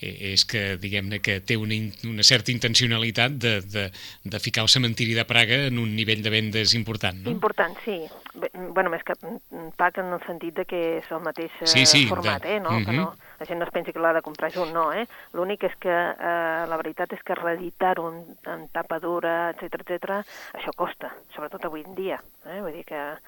eh, 0.00 0.32
és 0.34 0.44
que, 0.48 0.64
diguem-ne, 0.82 1.22
que 1.22 1.38
té 1.46 1.56
una, 1.56 1.78
una 2.10 2.26
certa 2.26 2.50
intencionalitat 2.50 3.38
de, 3.38 3.54
de, 3.62 3.86
de 4.24 4.40
ficar 4.42 4.66
el 4.66 4.72
cementiri 4.72 5.14
de 5.14 5.24
Praga 5.28 5.64
en 5.68 5.78
un 5.78 5.94
nivell 5.96 6.24
de 6.26 6.34
vendes 6.34 6.74
important, 6.74 7.22
no? 7.22 7.34
Important, 7.38 7.78
sí. 7.84 8.00
Bé, 8.38 8.50
bueno, 8.54 8.88
més 8.90 9.02
que 9.02 9.14
mm, 9.18 9.72
PAC 9.76 9.98
en 9.98 10.12
el 10.14 10.20
sentit 10.26 10.54
de 10.54 10.64
que 10.64 10.98
és 10.98 11.08
el 11.10 11.20
mateix 11.24 11.50
eh, 11.60 11.66
Sí, 11.66 11.84
sí, 11.86 12.06
format, 12.06 12.42
de- 12.42 12.56
eh? 12.56 12.60
No? 12.60 12.70
que 12.70 12.92
Mhm. 12.92 12.96
no, 12.96 13.14
la 13.40 13.46
gent 13.46 13.58
no 13.58 13.64
es 13.66 13.70
pensi 13.72 13.92
que 13.92 13.98
l'ha 13.98 14.12
de 14.12 14.22
comprar 14.22 14.52
junt, 14.52 14.72
no, 14.72 14.92
eh? 14.92 15.06
L'únic 15.32 15.64
és 15.64 15.74
que 15.76 15.90
eh, 15.90 16.66
la 16.68 16.76
veritat 16.76 17.12
és 17.12 17.22
que 17.22 17.34
reeditar-ho 17.34 18.08
en, 18.12 18.36
en 18.46 18.68
tapa 18.68 19.00
dura, 19.00 19.50
etc 19.50 19.80
etc, 19.82 20.22
això 20.54 20.70
costa, 20.76 21.10
sobretot 21.34 21.64
avui 21.66 21.82
en 21.84 21.94
dia. 21.96 22.20
Eh? 22.46 22.60
Vull 22.60 22.72
dir 22.72 22.84
que 22.84 22.94
eh, 22.96 23.18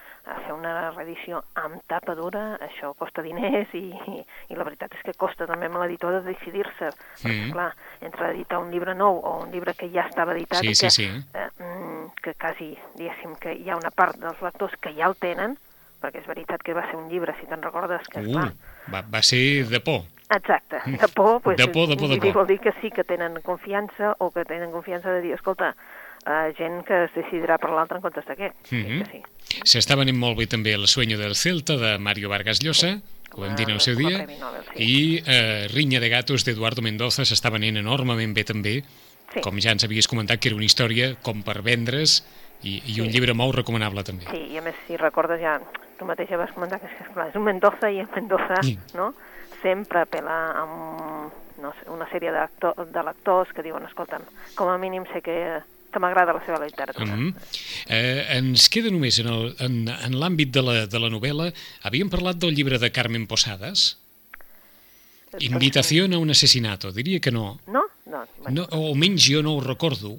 fer 0.47 0.53
una 0.55 0.91
reedició 0.93 1.43
amb 1.55 1.83
tapa 1.89 2.15
dura, 2.15 2.57
això 2.61 2.95
costa 2.95 3.21
diners 3.23 3.75
i, 3.75 3.91
i, 4.15 4.25
i 4.49 4.55
la 4.55 4.65
veritat 4.65 4.95
és 4.95 5.03
que 5.03 5.15
costa 5.19 5.47
també 5.47 5.67
amb 5.67 5.77
l'editor 5.83 6.13
de 6.21 6.23
decidir-se. 6.33 6.91
Perquè, 7.21 7.47
Mhm. 7.47 7.53
clar, 7.53 7.75
entre 8.01 8.31
editar 8.31 8.59
un 8.61 8.71
llibre 8.71 8.95
nou 8.95 9.19
o 9.19 9.41
un 9.43 9.51
llibre 9.51 9.75
que 9.75 9.91
ja 9.91 10.07
estava 10.07 10.33
editat 10.39 10.61
Sí, 10.61 10.69
i 10.71 10.75
sí, 10.75 10.87
que, 10.87 10.91
sí. 10.91 11.05
eh, 11.35 11.49
mm, 11.49 11.50
que 12.21 12.35
quasi, 12.35 12.77
diguéssim, 12.99 13.35
que 13.41 13.55
hi 13.55 13.71
ha 13.71 13.77
una 13.77 13.91
part 13.91 14.19
dels 14.21 14.41
lectors 14.43 14.77
que 14.81 14.93
ja 14.97 15.09
el 15.11 15.17
tenen, 15.21 15.57
perquè 16.01 16.23
és 16.23 16.29
veritat 16.29 16.63
que 16.65 16.75
va 16.77 16.87
ser 16.89 16.97
un 16.97 17.11
llibre, 17.11 17.35
si 17.41 17.47
te'n 17.47 17.63
recordes, 17.63 18.07
que, 18.09 18.21
Uh, 18.21 18.51
va, 18.93 19.03
va 19.03 19.23
ser 19.23 19.67
de 19.69 19.81
por. 19.81 20.05
Exacte, 20.31 20.79
de 20.87 21.09
por, 21.09 21.41
pues, 21.43 21.57
De 21.57 21.67
por, 21.67 21.89
de 21.89 21.97
por, 21.97 22.09
de 22.09 22.21
por. 22.21 22.33
vol 22.33 22.47
dir 22.47 22.61
que 22.61 22.73
sí 22.81 22.91
que 22.91 23.03
tenen 23.05 23.41
confiança 23.43 24.15
o 24.19 24.31
que 24.31 24.45
tenen 24.45 24.71
confiança 24.71 25.11
de 25.11 25.21
dir, 25.21 25.33
escolta, 25.35 25.75
uh, 26.27 26.53
gent 26.57 26.85
que 26.87 27.05
es 27.05 27.15
decidirà 27.17 27.59
per 27.59 27.73
l'altre 27.75 27.99
en 27.99 28.03
comptes 28.03 28.27
d'aquest. 28.27 28.55
Mm. 28.71 28.85
-hmm. 28.85 29.11
sí. 29.11 29.23
S'està 29.65 29.97
venint 29.99 30.17
molt 30.17 30.39
bé 30.39 30.47
també 30.47 30.73
El 30.75 30.87
sueño 30.87 31.19
del 31.19 31.35
Celta, 31.35 31.77
de 31.77 31.99
Mario 31.99 32.29
Vargas 32.29 32.63
Llosa, 32.63 33.01
ho 33.33 33.41
vam 33.43 33.55
dir 33.57 33.67
en 33.69 33.75
el 33.75 33.81
seu 33.81 33.95
Com 33.95 34.07
a 34.07 34.09
dia, 34.09 34.27
Nobel, 34.39 34.65
sí. 34.75 34.83
i 34.83 35.23
eh, 35.27 35.69
Rinya 35.71 36.01
de 36.01 36.09
gatos 36.09 36.45
d'Eduardo 36.45 36.83
Mendoza 36.83 37.23
s'està 37.23 37.51
venint 37.51 37.77
enormement 37.77 38.35
bé 38.35 38.45
també, 38.45 38.83
Sí. 39.33 39.41
com 39.41 39.59
ja 39.61 39.71
ens 39.73 39.85
havies 39.85 40.09
comentat, 40.09 40.41
que 40.41 40.49
era 40.49 40.57
una 40.57 40.65
història 40.65 41.15
com 41.23 41.43
per 41.43 41.63
vendre's 41.63 42.25
i, 42.63 42.83
i 42.87 43.01
un 43.01 43.07
Sí. 43.09 43.13
llibre 43.13 43.33
molt 43.35 43.55
recomanable 43.55 44.03
també. 44.05 44.25
Sí, 44.31 44.53
i 44.53 44.59
a 44.59 44.63
més, 44.63 44.75
si 44.87 44.97
recordes 44.97 45.41
ja, 45.41 45.61
tu 45.99 46.05
mateix 46.05 46.29
ja 46.29 46.37
vas 46.37 46.51
comentar 46.53 46.81
que 46.81 46.87
és, 46.87 47.13
clar, 47.15 47.29
és 47.29 47.37
un 47.37 47.45
Mendoza 47.45 47.91
i 47.91 48.01
el 48.01 48.09
Mendoza, 48.15 48.57
Sí. 48.63 48.79
no?, 48.95 49.15
sempre 49.63 50.01
apela 50.01 50.51
a 50.57 50.65
un, 50.65 51.31
no 51.63 51.73
sé, 51.77 51.89
una 51.91 52.09
sèrie 52.09 52.33
de 52.33 53.03
lectors 53.05 53.53
que 53.53 53.63
diuen, 53.63 53.85
escolta'm, 53.85 54.23
com 54.57 54.69
a 54.69 54.79
mínim 54.79 55.05
sé 55.13 55.21
que, 55.21 55.61
que 55.93 55.99
m'agrada 56.01 56.33
la 56.33 56.41
seva 56.47 56.59
literatura. 56.65 57.05
Mm 57.15 57.29
-hmm. 57.29 57.35
eh, 57.89 58.27
ens 58.39 58.69
queda 58.71 58.91
només 58.91 59.19
en 59.19 59.27
el- 59.29 59.55
en, 59.61 59.89
en 59.89 60.13
l'àmbit 60.19 60.51
de, 60.51 60.63
la, 60.63 60.87
de 60.87 60.99
la 60.99 61.09
novel·la, 61.09 61.53
havíem 61.83 62.09
parlat 62.09 62.37
del 62.37 62.55
llibre 62.55 62.79
de 62.79 62.91
Carmen 62.91 63.27
Posadas, 63.27 63.99
Invitació 65.39 66.05
a 66.05 66.19
un 66.19 66.31
assassinato, 66.31 66.91
diria 66.93 67.21
que 67.21 67.31
no. 67.31 67.59
No? 67.67 67.85
No, 68.07 68.25
bueno. 68.43 68.67
no 68.67 68.79
o 68.79 68.91
almenys 68.91 69.23
jo 69.31 69.43
no 69.43 69.55
ho 69.55 69.61
recordo. 69.61 70.17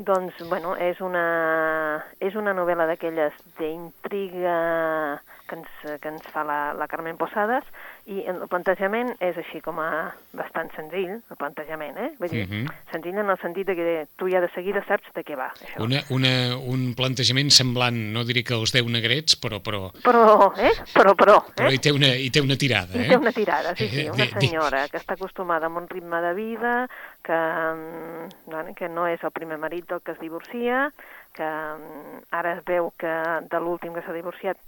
Doncs, 0.00 0.36
bueno, 0.48 0.74
és 0.76 1.00
una, 1.04 2.04
és 2.20 2.36
una 2.36 2.52
novel·la 2.56 2.86
d'aquelles 2.88 3.32
d'intriga 3.58 5.20
que 5.50 5.58
ens, 5.58 6.00
que 6.00 6.08
ens 6.12 6.26
fa 6.30 6.44
la, 6.46 6.58
la 6.78 6.86
Carmen 6.90 7.18
Posades 7.18 7.66
i 8.06 8.22
el 8.30 8.44
plantejament 8.50 9.10
és 9.18 9.36
així 9.42 9.58
com 9.64 9.80
a 9.82 10.12
bastant 10.38 10.70
senzill, 10.76 11.16
el 11.18 11.38
plantejament, 11.40 11.98
eh? 11.98 12.10
Vull 12.20 12.30
dir, 12.30 12.46
Mhm. 12.46 12.68
senzill 12.92 13.18
en 13.18 13.30
el 13.34 13.38
sentit 13.42 13.66
que 13.74 14.06
tu 14.16 14.30
ja 14.30 14.40
de 14.40 14.48
seguida 14.54 14.84
saps 14.86 15.10
de 15.14 15.24
què 15.26 15.36
va, 15.36 15.50
això. 15.58 15.82
Una, 15.84 16.00
una, 16.14 16.32
un 16.56 16.94
plantejament 16.94 17.50
semblant, 17.50 17.98
no 18.14 18.24
diré 18.24 18.44
que 18.46 18.54
els 18.54 18.72
deu 18.72 18.86
negrets, 18.88 19.36
però, 19.42 19.60
però, 19.60 19.90
Però, 20.04 20.52
eh? 20.56 20.70
Però, 20.94 21.14
però, 21.18 21.36
però 21.54 21.68
eh? 21.68 21.74
hi, 21.74 21.78
té 21.78 21.90
una, 21.92 22.14
hi 22.14 22.30
té 22.30 22.40
una 22.40 22.56
tirada. 22.56 22.94
Eh? 22.94 23.08
té 23.08 23.16
una 23.16 23.32
tirada, 23.32 23.74
sí, 23.76 23.88
sí, 23.88 24.06
Eh, 24.06 24.10
una 24.10 24.26
senyora 24.38 24.88
que 24.88 24.98
està 24.98 25.14
acostumada 25.18 25.66
a 25.66 25.68
un 25.70 25.88
ritme 25.88 26.20
de 26.20 26.34
vida, 26.34 26.88
que, 27.22 27.32
mm, 27.34 28.74
que 28.76 28.88
no 28.88 29.06
és 29.08 29.22
el 29.24 29.30
primer 29.32 29.58
marit 29.58 29.88
del 29.88 30.00
que 30.02 30.12
es 30.12 30.20
divorcia, 30.20 30.90
que 31.36 31.46
mm, 31.46 32.22
ara 32.36 32.54
es 32.56 32.64
veu 32.66 32.90
que 32.98 33.12
de 33.50 33.60
l'últim 33.60 33.94
que 33.94 34.02
s'ha 34.04 34.14
divorciat 34.16 34.58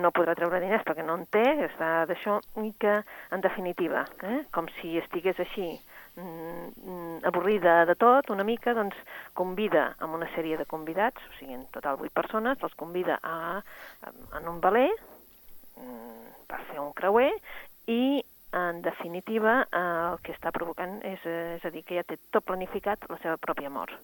no 0.00 0.12
podrà 0.14 0.34
treure 0.38 0.60
diners 0.62 0.84
perquè 0.86 1.04
no 1.06 1.16
en 1.18 1.26
té, 1.26 1.44
està 1.66 2.04
d'això, 2.10 2.38
i 2.62 2.72
que, 2.80 3.00
en 3.34 3.44
definitiva, 3.44 4.04
eh, 4.28 4.44
com 4.54 4.68
si 4.80 4.94
estigués 5.00 5.40
així, 5.44 5.68
mm, 6.16 6.68
mm, 6.84 7.16
avorrida 7.30 7.84
de 7.90 7.96
tot, 8.00 8.30
una 8.30 8.46
mica, 8.46 8.74
doncs 8.74 8.96
convida 9.34 9.94
amb 9.98 10.14
una 10.20 10.30
sèrie 10.34 10.58
de 10.60 10.68
convidats, 10.70 11.22
o 11.30 11.38
sigui, 11.38 11.58
en 11.58 11.66
total 11.74 11.98
vuit 12.00 12.14
persones, 12.14 12.62
els 12.62 12.78
convida 12.80 13.18
a, 13.22 13.60
a, 14.02 14.14
en 14.40 14.48
un 14.48 14.60
valer, 14.64 14.90
mm, 15.76 16.46
per 16.48 16.62
fer 16.70 16.80
un 16.80 16.92
creuer 16.92 17.32
i 17.90 18.24
en 18.54 18.82
definitiva 18.82 19.64
eh, 19.64 19.78
el 20.12 20.20
que 20.22 20.34
està 20.36 20.52
provocant 20.54 21.00
és, 21.02 21.22
eh, 21.26 21.56
és 21.58 21.64
a 21.66 21.72
dir, 21.74 21.82
que 21.84 21.98
ja 21.98 22.06
té 22.06 22.20
tot 22.30 22.46
planificat 22.46 23.08
la 23.10 23.18
seva 23.22 23.36
pròpia 23.36 23.72
mort. 23.72 23.98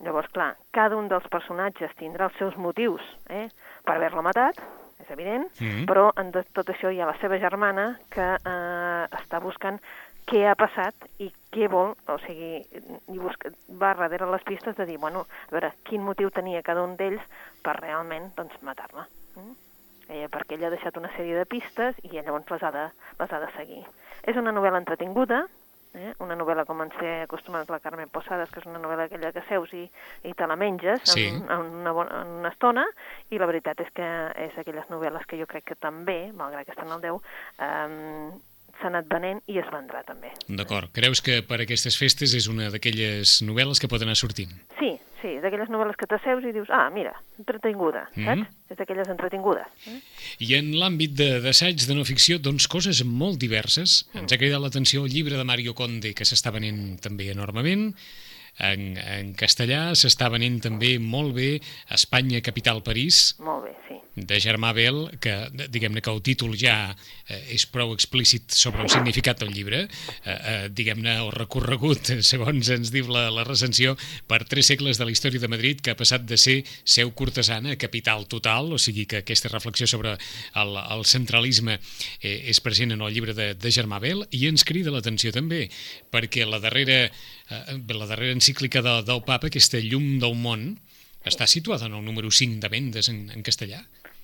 Llavors, 0.00 0.28
clar, 0.30 0.52
cada 0.70 0.96
un 0.96 1.08
dels 1.10 1.26
personatges 1.28 1.94
tindrà 1.98 2.28
els 2.28 2.36
seus 2.38 2.56
motius 2.56 3.02
eh, 3.28 3.48
per 3.84 3.96
haver-la 3.96 4.22
matat, 4.22 4.60
és 5.02 5.10
evident, 5.10 5.48
Mhm. 5.60 5.86
però 5.86 6.12
en 6.16 6.30
tot 6.32 6.68
això 6.68 6.92
hi 6.92 7.00
ha 7.00 7.06
la 7.06 7.18
seva 7.18 7.38
germana 7.38 7.98
que 8.10 8.20
eh, 8.36 9.06
està 9.22 9.40
buscant 9.42 9.80
què 10.28 10.44
ha 10.46 10.54
passat 10.54 10.94
i 11.18 11.32
què 11.50 11.68
vol, 11.72 11.94
o 12.06 12.18
sigui, 12.18 12.60
i 13.08 13.18
busca, 13.18 13.48
va 13.80 13.94
darrere 13.94 14.26
les 14.30 14.42
pistes 14.44 14.76
de 14.76 14.84
dir, 14.86 14.98
bueno, 14.98 15.20
a 15.48 15.50
veure, 15.50 15.72
quin 15.84 16.02
motiu 16.04 16.30
tenia 16.30 16.62
cada 16.62 16.82
un 16.84 16.96
d'ells 16.96 17.22
per 17.62 17.76
realment, 17.80 18.34
doncs, 18.36 18.52
matar-la. 18.62 19.06
Mm? 19.36 19.54
Eh, 20.10 20.28
perquè 20.28 20.54
ella 20.56 20.66
ha 20.68 20.70
deixat 20.70 20.96
una 20.96 21.10
sèrie 21.16 21.36
de 21.36 21.44
pistes 21.46 21.96
i 22.02 22.08
llavors 22.08 22.48
les 22.50 22.62
ha 22.62 22.70
de, 22.70 22.90
les 23.18 23.32
ha 23.32 23.40
de 23.40 23.50
seguir. 23.56 23.84
És 24.22 24.36
una 24.36 24.52
novel·la 24.52 24.78
entretinguda, 24.78 25.46
eh? 25.94 26.12
una 26.24 26.36
novel·la 26.36 26.64
com 26.68 26.82
ens 26.84 26.94
té 26.98 27.22
acostumats 27.22 27.70
la 27.70 27.80
Carmen 27.80 28.08
Posades, 28.12 28.50
que 28.50 28.60
és 28.60 28.66
una 28.66 28.80
novel·la 28.82 29.06
aquella 29.08 29.32
que 29.32 29.44
seus 29.48 29.72
i, 29.72 29.84
i 30.24 30.34
te 30.34 30.46
la 30.46 30.56
menges 30.56 31.00
Sí. 31.04 31.26
en, 31.28 31.42
en, 31.50 31.72
una 31.82 31.92
bona, 31.92 32.22
en 32.22 32.34
una 32.42 32.52
estona, 32.52 32.84
i 33.30 33.38
la 33.38 33.46
veritat 33.50 33.80
és 33.80 33.90
que 33.94 34.08
és 34.48 34.58
aquelles 34.58 34.88
novel·les 34.92 35.26
que 35.26 35.38
jo 35.40 35.46
crec 35.46 35.64
que 35.72 35.78
també, 35.78 36.32
malgrat 36.36 36.66
que 36.66 36.76
estan 36.76 36.92
al 36.92 37.00
10, 37.00 37.20
eh, 37.58 38.30
s'ha 38.78 38.86
anat 38.92 39.08
venent 39.10 39.40
i 39.50 39.58
es 39.58 39.66
vendrà 39.72 40.04
també. 40.06 40.30
D'acord. 40.48 40.90
Creus 40.94 41.20
que 41.24 41.40
per 41.42 41.60
aquestes 41.64 41.96
festes 41.98 42.34
és 42.38 42.46
una 42.50 42.68
d'aquelles 42.70 43.40
novel·les 43.42 43.80
que 43.82 43.90
pot 43.90 44.02
anar 44.04 44.14
sortint? 44.14 44.52
Sí, 44.78 44.92
sí, 45.22 45.28
és 45.36 45.42
d'aquelles 45.42 45.68
novel·les 45.68 45.96
que 45.98 46.06
t'asseus 46.06 46.44
i 46.44 46.52
dius, 46.52 46.68
ah, 46.70 46.88
mira, 46.94 47.12
entretinguda, 47.38 48.08
Mhm. 48.14 48.24
saps? 48.24 48.54
És 48.70 48.76
d'aquelles 48.78 49.08
entretingudes. 49.08 49.66
Eh? 49.86 50.00
I 50.40 50.54
en 50.54 50.72
l'àmbit 50.74 51.12
de- 51.14 51.40
d'assaig 51.40 51.76
de, 51.86 51.94
no 51.94 52.04
ficció, 52.04 52.38
doncs 52.38 52.68
coses 52.68 53.04
molt 53.04 53.38
diverses. 53.38 54.08
Ens 54.14 54.32
ha 54.32 54.36
cridat 54.38 54.60
l'atenció 54.60 55.04
el 55.04 55.10
llibre 55.10 55.36
de 55.36 55.44
Mario 55.44 55.74
Conde, 55.74 56.14
que 56.14 56.24
s'està 56.24 56.52
venent 56.52 56.98
també 57.00 57.30
enormement. 57.30 57.94
En, 58.58 58.96
en 58.98 59.32
castellà 59.38 59.92
s'està 59.98 60.28
venent 60.32 60.58
també 60.64 60.96
molt 60.98 61.36
bé 61.36 61.50
Espanya, 61.94 62.40
capital, 62.42 62.82
París, 62.82 63.36
Molt 63.38 63.68
bé, 63.68 63.74
sí. 63.86 63.98
de 64.18 64.38
Germà 64.42 64.72
Bel, 64.74 65.04
que 65.22 65.34
diguem-ne 65.70 66.02
que 66.02 66.10
el 66.10 66.22
títol 66.26 66.56
ja 66.58 66.74
eh, 66.90 67.54
és 67.54 67.68
prou 67.70 67.92
explícit 67.94 68.50
sobre 68.50 68.82
el 68.82 68.90
significat 68.90 69.38
del 69.44 69.52
llibre, 69.54 69.84
eh, 69.86 70.34
eh, 70.34 70.56
diguem-ne 70.74 71.14
el 71.22 71.30
recorregut, 71.36 72.10
segons 72.32 72.72
ens 72.74 72.90
diu 72.94 73.06
la, 73.14 73.28
la 73.34 73.46
recensió, 73.46 73.94
per 74.26 74.42
tres 74.50 74.72
segles 74.72 74.98
de 74.98 75.06
la 75.06 75.14
història 75.14 75.42
de 75.42 75.52
Madrid, 75.52 75.82
que 75.82 75.94
ha 75.94 76.00
passat 76.00 76.26
de 76.26 76.40
ser 76.40 76.58
seu 76.82 77.14
cortesana 77.14 77.76
a 77.76 77.80
capital 77.80 78.26
total, 78.26 78.72
o 78.74 78.82
sigui 78.82 79.06
que 79.06 79.22
aquesta 79.22 79.52
reflexió 79.54 79.86
sobre 79.86 80.16
el, 80.18 80.76
el 80.82 81.06
centralisme 81.06 81.78
eh, 81.78 82.50
és 82.50 82.62
present 82.64 82.96
en 82.96 83.06
el 83.06 83.14
llibre 83.14 83.38
de, 83.38 83.52
de 83.54 83.74
Germà 83.74 84.02
Bel, 84.02 84.26
i 84.34 84.48
ens 84.50 84.66
crida 84.66 84.94
l'atenció 84.94 85.30
també, 85.34 85.68
perquè 86.10 86.46
la 86.48 86.58
darrera, 86.62 87.04
eh, 87.50 87.78
la 87.94 88.06
darrera 88.06 88.32
encíclica 88.32 88.82
de, 88.82 89.02
del 89.06 89.22
papa, 89.24 89.48
aquesta 89.48 89.80
Llum 89.82 90.18
del 90.22 90.36
món, 90.38 90.68
està 91.28 91.48
situada 91.50 91.86
en 91.86 91.96
el 91.98 92.04
número 92.04 92.30
5 92.30 92.60
de 92.62 92.68
vendes 92.72 93.08
en, 93.12 93.28
en 93.34 93.42
castellà. 93.42 93.82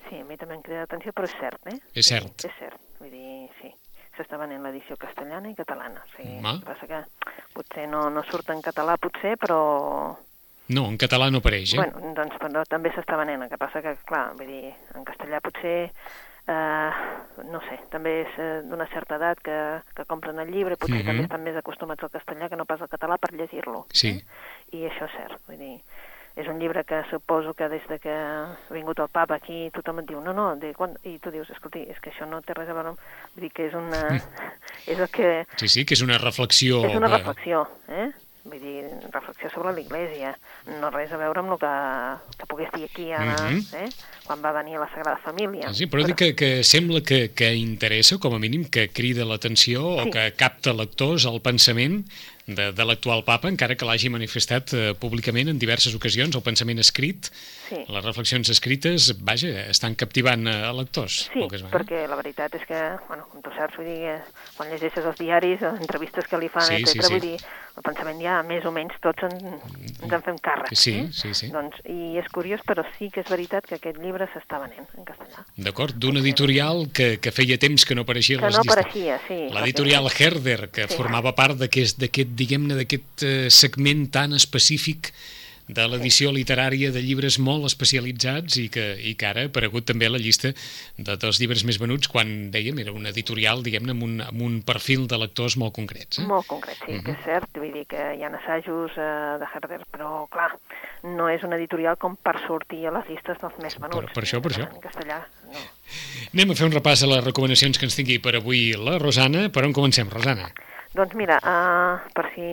Sí, 0.09 0.21
a 0.21 0.27
mi 0.27 0.37
també 0.41 0.59
em 0.59 0.63
crida 0.65 0.85
l'atenció, 0.85 1.15
però 1.17 1.29
és 1.29 1.37
cert, 1.41 1.73
eh? 1.73 1.79
És 1.95 2.11
cert. 2.13 2.45
Sí, 2.45 2.51
és 2.51 2.61
cert, 2.61 2.81
vull 3.01 3.11
dir, 3.13 3.49
sí. 3.61 3.73
S'està 4.15 4.39
venent 4.39 4.63
l'edició 4.63 4.97
castellana 5.01 5.51
i 5.51 5.57
catalana. 5.59 6.05
O 6.05 6.13
sigui, 6.15 6.37
Home. 6.39 6.53
el 6.53 6.61
que 6.61 6.69
passa 6.71 6.91
que 6.91 7.41
potser 7.57 7.89
no, 7.91 8.07
no 8.15 8.23
surt 8.29 8.53
en 8.55 8.63
català, 8.63 8.95
potser, 9.03 9.35
però... 9.41 9.59
No, 10.73 10.87
en 10.89 10.95
català 10.97 11.27
no 11.33 11.43
apareix, 11.43 11.75
eh? 11.75 11.81
Bueno, 11.83 12.15
doncs 12.17 12.39
però 12.41 12.63
també 12.71 12.93
s'està 12.95 13.19
venent, 13.21 13.43
el 13.45 13.51
que 13.51 13.59
passa 13.61 13.83
que, 13.85 13.97
clar, 14.09 14.29
vull 14.39 14.53
dir, 14.53 14.71
en 14.95 15.09
castellà 15.09 15.43
potser... 15.45 15.91
Eh, 16.47 16.91
no 17.51 17.61
sé, 17.65 17.79
també 17.91 18.19
és 18.27 18.35
eh, 18.39 18.63
d'una 18.69 18.87
certa 18.93 19.17
edat 19.17 19.39
que, 19.41 19.59
que 19.97 20.05
compren 20.05 20.39
el 20.43 20.51
llibre, 20.53 20.77
potser 20.77 20.99
Mhm. 21.01 21.07
també 21.07 21.23
estan 21.25 21.43
més 21.45 21.57
acostumats 21.57 22.03
al 22.05 22.11
castellà 22.13 22.51
que 22.51 22.57
no 22.57 22.67
pas 22.69 22.83
al 22.83 22.89
català 22.93 23.17
per 23.19 23.33
llegir-lo. 23.33 23.87
Sí. 23.93 24.09
Eh? 24.19 24.77
I 24.77 24.85
això 24.91 25.07
és 25.09 25.15
cert, 25.17 25.39
vull 25.49 25.57
dir, 25.59 25.79
és 26.37 26.49
un 26.51 26.59
llibre 26.59 26.83
que 26.85 27.03
suposo 27.11 27.55
que 27.55 27.69
des 27.69 27.87
de 27.89 27.99
que 27.99 28.11
ha 28.13 28.57
vingut 28.75 28.99
el 28.99 29.09
papa 29.09 29.37
aquí 29.37 29.71
tothom 29.73 30.01
et 30.01 30.07
diu, 30.07 30.21
no, 30.21 30.33
no, 30.35 30.57
de 30.57 30.75
quan... 30.75 30.97
i 31.05 31.19
tu 31.19 31.31
dius, 31.31 31.49
escolti, 31.51 31.87
és 31.89 31.99
que 32.01 32.11
això 32.11 32.27
no 32.29 32.43
té 32.43 32.53
res 32.55 32.69
a 32.69 32.75
veure 32.75 32.89
amb... 32.93 32.99
Vull 33.35 33.47
dir 33.47 33.51
que 33.55 33.69
és 33.71 33.75
una... 33.75 34.03
és 34.91 34.99
el 34.99 35.09
que... 35.09 35.47
Sí, 35.57 35.69
sí, 35.69 35.85
que 35.87 35.95
és 35.95 36.03
una 36.03 36.19
reflexió... 36.19 36.85
És 36.85 36.97
una 36.97 37.09
reflexió, 37.09 37.65
eh? 37.89 38.11
Vull 38.45 38.61
dir, 38.61 38.83
reflexió 39.11 39.49
sobre 39.55 39.71
l'Iglésia, 39.73 40.35
no 40.81 40.91
res 40.93 41.11
a 41.13 41.17
veure 41.17 41.41
amb 41.41 41.55
el 41.55 41.59
que, 41.63 41.71
que 42.37 42.49
pogués 42.51 42.69
dir 42.75 42.85
aquí 42.91 43.07
ara, 43.17 43.39
Mhm. 43.49 43.63
eh? 43.73 43.89
quan 44.27 44.43
va 44.45 44.53
venir 44.53 44.77
la 44.79 44.89
Sagrada 44.93 45.17
Família. 45.25 45.73
Sí, 45.73 45.87
però 45.87 46.05
dic 46.05 46.17
que, 46.17 46.35
que 46.37 46.63
sembla 46.65 47.01
que, 47.01 47.31
que 47.33 47.55
interessa, 47.57 48.19
com 48.19 48.35
a 48.35 48.39
mínim, 48.39 48.67
que 48.69 48.91
crida 48.93 49.25
l'atenció 49.25 49.87
o 49.97 50.03
Sí. 50.05 50.11
que 50.11 50.33
capta 50.37 50.75
lectors 50.77 51.25
al 51.25 51.41
pensament 51.41 52.05
de, 52.47 52.73
de 52.73 52.85
l'actual 52.85 53.25
papa, 53.25 53.49
encara 53.49 53.75
que 53.77 53.87
l'hagi 53.89 54.11
manifestat 54.13 54.75
eh, 54.77 54.93
públicament 55.01 55.49
en 55.49 55.59
diverses 55.59 55.95
ocasions, 55.97 56.35
el 56.37 56.43
pensament 56.45 56.79
escrit, 56.79 57.31
Sí. 57.65 57.79
les 57.89 58.05
reflexions 58.05 58.51
escrites, 58.53 59.15
vaja, 59.25 59.49
estan 59.73 59.95
captivant 59.97 60.47
eh, 60.47 60.53
a 60.69 60.73
lectors. 60.77 61.31
Sí, 61.33 61.41
vegades. 61.41 61.65
perquè 61.73 62.03
la 62.07 62.17
veritat 62.21 62.55
és 62.59 62.67
que, 62.69 62.81
bueno, 63.09 63.25
com 63.33 63.41
tu 63.41 63.49
saps, 63.57 63.79
vull 63.81 63.87
dir, 63.89 64.01
que 64.05 64.57
quan 64.59 64.69
llegeixes 64.69 65.05
els 65.09 65.17
diaris, 65.19 65.63
les 65.65 65.81
entrevistes 65.81 66.29
que 66.29 66.37
li 66.39 66.51
fan, 66.53 66.67
Sí, 66.69 66.83
sí, 66.85 66.99
etc, 66.99 67.07
sí. 67.09 67.13
vull 67.15 67.21
dir, 67.25 67.39
el 67.75 67.83
pensament 67.83 68.21
ja 68.23 68.35
més 68.47 68.63
o 68.69 68.71
menys 68.71 68.93
tots 69.03 69.25
en, 69.27 69.33
ens 69.57 70.13
en 70.13 70.23
fem 70.23 70.37
càrrec. 70.45 70.69
Sí, 70.77 70.93
eh? 71.01 71.09
sí, 71.11 71.33
sí. 71.35 71.49
Doncs, 71.51 71.81
I 71.91 72.19
és 72.21 72.29
curiós, 72.31 72.61
però 72.69 72.85
sí 72.99 73.09
que 73.11 73.25
és 73.25 73.33
veritat 73.33 73.65
que 73.67 73.81
aquest 73.81 73.97
llibre 73.99 74.29
s'està 74.31 74.61
venent 74.63 74.85
en 75.01 75.09
castellà. 75.09 75.43
D'acord, 75.57 75.97
d'un 75.97 76.21
editorial 76.21 76.85
que, 76.93 77.17
que 77.19 77.33
feia 77.33 77.57
temps 77.59 77.83
que 77.89 77.97
no 77.97 78.05
apareixia 78.05 78.37
Que 78.39 78.45
les 78.47 78.55
no 78.55 78.63
llistes. 78.63 78.77
apareixia, 78.77 79.19
sí. 79.27 79.41
L'editorial 79.57 80.05
perquè- 80.05 80.27
Herder, 80.29 80.69
que 80.71 80.87
Sí. 80.87 80.95
formava 81.01 81.35
part 81.35 81.57
d'aquest, 81.59 81.99
diguem-ne, 82.37 82.75
d'aquest 82.81 83.23
eh, 83.27 83.47
segment 83.51 84.09
tan 84.15 84.33
específic 84.37 85.13
de 85.65 85.81
l'edició 85.89 86.29
literària 86.29 86.91
de 86.93 87.01
llibres 87.01 87.39
molt 87.41 87.65
especialitzats 87.65 88.59
i 88.61 88.67
que, 88.69 88.83
i 89.01 89.15
que 89.17 89.25
ara 89.31 89.47
ha 89.47 89.49
aparegut 89.49 89.87
també 89.89 90.05
a 90.05 90.11
la 90.13 90.19
llista 90.21 90.51
de, 90.53 91.15
dels 91.17 91.39
llibres 91.41 91.63
més 91.65 91.79
venuts 91.81 92.11
quan, 92.13 92.51
dèiem, 92.53 92.83
era 92.83 92.93
un 92.93 93.07
editorial, 93.09 93.63
diguem-ne, 93.65 93.95
amb, 93.97 94.05
un, 94.05 94.19
amb 94.27 94.43
un 94.45 94.59
perfil 94.61 95.07
de 95.09 95.17
lectors 95.23 95.57
molt 95.57 95.73
concrets. 95.79 96.19
Eh? 96.21 96.27
Molt 96.29 96.45
concret, 96.53 96.77
sí, 96.85 96.93
Mhm. 96.93 97.05
que 97.07 97.13
és 97.17 97.25
cert, 97.25 97.49
vull 97.57 97.73
dir 97.73 97.87
que 97.89 97.97
hi 98.19 98.21
ha 98.23 98.29
assajos 98.43 98.93
eh, 99.01 99.09
de 99.41 99.49
Herder, 99.55 99.81
però 99.91 100.29
clar, 100.29 100.51
no 101.17 101.31
és 101.33 101.43
un 101.49 101.57
editorial 101.57 101.97
com 101.97 102.15
per 102.21 102.37
sortir 102.47 102.85
a 102.85 102.93
les 102.99 103.09
llistes 103.09 103.41
dels 103.41 103.57
més 103.65 103.79
venuts. 103.81 104.05
Per- 104.05 104.13
per 104.21 104.27
això, 104.29 104.43
per 104.45 104.53
això. 104.53 104.69
En 104.69 104.85
castellà, 104.85 105.23
no. 105.49 105.65
Anem 106.35 106.51
a 106.53 106.55
fer 106.61 106.67
un 106.69 106.77
repàs 106.77 107.03
a 107.05 107.09
les 107.09 107.25
recomanacions 107.25 107.79
que 107.81 107.89
ens 107.89 107.97
tingui 107.97 108.19
per 108.21 108.37
avui 108.37 108.75
la 108.77 108.99
Rosana. 109.01 109.49
Per 109.49 109.65
on 109.65 109.73
comencem, 109.73 110.13
Rosana? 110.13 110.53
Doncs 110.95 111.15
mira, 111.19 111.41
uh, 111.43 112.13
per 112.15 112.29
si 112.37 112.47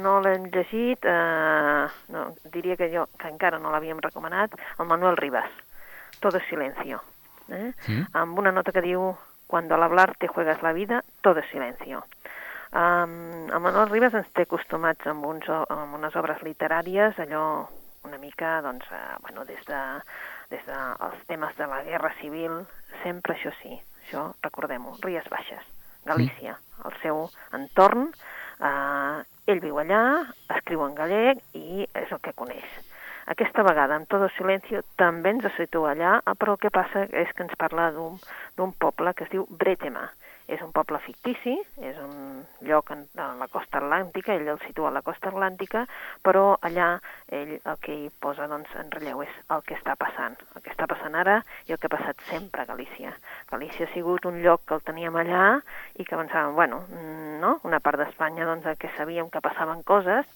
no 0.00 0.16
l'hem 0.24 0.48
llegit, 0.48 1.04
uh, 1.04 1.84
no, 2.14 2.22
diria 2.54 2.76
que 2.80 2.88
jo, 2.88 3.04
que 3.20 3.28
encara 3.28 3.60
no 3.60 3.72
l'havíem 3.74 4.00
recomanat, 4.00 4.56
el 4.80 4.88
Manuel 4.88 5.18
Rivas, 5.20 5.50
Todo 6.20 6.38
es 6.38 6.44
silencio. 6.48 7.02
Eh? 7.48 7.72
Mm. 7.86 8.06
Amb 8.12 8.38
una 8.38 8.52
nota 8.52 8.72
que 8.72 8.82
diu, 8.82 9.12
cuando 9.46 9.74
al 9.74 9.82
hablar 9.82 10.16
te 10.16 10.26
juegas 10.28 10.62
la 10.62 10.72
vida, 10.72 11.04
todo 11.20 11.40
es 11.40 11.50
silencio. 11.50 12.04
Um, 12.72 13.46
el 13.52 13.60
Manuel 13.60 13.90
Rivas 13.90 14.16
ens 14.18 14.32
té 14.34 14.46
acostumats 14.46 15.06
amb, 15.06 15.24
uns, 15.28 15.46
amb 15.48 15.94
unes 16.00 16.16
obres 16.18 16.42
literàries, 16.42 17.20
allò 17.22 17.44
una 18.08 18.18
mica, 18.18 18.60
doncs, 18.64 18.88
uh, 18.90 19.20
bueno, 19.22 19.44
des 19.44 19.62
de, 19.68 19.82
des 20.50 20.66
de 20.66 20.80
els 21.06 21.22
temes 21.30 21.54
de 21.60 21.70
la 21.70 21.82
guerra 21.86 22.12
civil, 22.20 22.62
sempre 23.04 23.36
això 23.36 23.52
sí, 23.60 23.76
això 24.02 24.30
recordem-ho, 24.42 24.96
Ries 25.04 25.28
Baixes, 25.30 25.75
Galícia, 26.06 26.56
el 26.84 26.94
seu 27.02 27.24
entorn, 27.58 28.08
eh, 28.60 29.22
ell 29.52 29.62
viu 29.62 29.78
allà, 29.82 30.02
escriu 30.56 30.84
en 30.86 30.94
gallec 30.98 31.42
i 31.58 31.86
és 31.86 32.12
el 32.12 32.22
que 32.22 32.34
coneix. 32.40 32.66
Aquesta 33.32 33.64
vegada, 33.66 33.96
amb 33.98 34.06
tot 34.06 34.22
el 34.22 34.30
silenci, 34.36 34.78
també 35.00 35.32
ens 35.34 35.46
situa 35.56 35.96
allà, 35.96 36.12
però 36.38 36.54
el 36.54 36.60
que 36.62 36.70
passa 36.70 37.08
és 37.10 37.32
que 37.34 37.42
ens 37.42 37.56
parla 37.58 37.88
d'un 37.90 38.72
poble 38.78 39.14
que 39.18 39.26
es 39.26 39.32
diu 39.32 39.48
Bretema. 39.50 40.06
És 40.46 40.60
un 40.62 40.70
poble 40.70 40.98
fictici, 41.02 41.56
és 41.82 41.96
un 41.98 42.44
lloc 42.68 42.92
en, 42.94 43.02
a 43.18 43.32
la 43.40 43.48
costa 43.50 43.80
atlàntica, 43.80 44.36
ell 44.36 44.46
el 44.52 44.60
situa 44.62 44.92
a 44.92 44.94
la 44.94 45.02
costa 45.06 45.32
atlàntica, 45.32 45.82
però 46.22 46.44
allà 46.68 46.92
ell 47.34 47.56
el 47.56 47.80
que 47.82 47.96
hi 47.96 48.10
posa 48.22 48.46
doncs, 48.50 48.70
en 48.78 48.92
relleu 48.94 49.24
és 49.24 49.34
el 49.50 49.64
que 49.66 49.74
està 49.74 49.96
passant, 49.98 50.36
el 50.54 50.62
que 50.62 50.70
està 50.70 50.86
passant 50.90 51.18
ara 51.18 51.40
i 51.66 51.74
el 51.74 51.80
que 51.82 51.90
ha 51.90 51.96
passat 51.96 52.22
sempre 52.30 52.62
a 52.62 52.70
Galícia. 52.70 53.14
Galícia 53.50 53.88
ha 53.88 53.94
sigut 53.94 54.28
un 54.30 54.38
lloc 54.44 54.62
que 54.68 54.78
el 54.78 54.86
teníem 54.86 55.18
allà 55.18 55.46
i 55.96 56.06
que 56.06 56.18
pensàvem, 56.18 56.54
bueno, 56.54 56.82
no? 57.42 57.56
una 57.66 57.82
part 57.82 57.98
d'Espanya 58.02 58.46
doncs, 58.46 58.70
que 58.78 58.92
sabíem 58.96 59.30
que 59.30 59.42
passaven 59.42 59.82
coses 59.82 60.26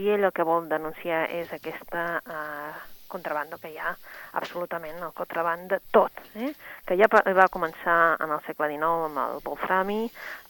i 0.00 0.08
ell 0.14 0.24
el 0.24 0.32
que 0.32 0.46
vol 0.46 0.68
denunciar 0.72 1.26
és 1.36 1.52
aquesta 1.52 2.06
eh, 2.24 2.99
contrabando 3.10 3.58
que 3.58 3.72
hi 3.72 3.78
ha 3.78 3.92
absolutament, 4.40 5.00
el 5.02 5.14
contraband 5.16 5.70
de 5.74 5.80
tot, 5.92 6.22
eh? 6.34 6.52
que 6.86 6.96
ja 7.00 7.08
va 7.10 7.50
començar 7.52 7.98
en 8.22 8.34
el 8.36 8.42
segle 8.46 8.70
XIX 8.72 9.10
amb 9.10 9.22
el 9.24 9.42
wolframi, 9.46 10.00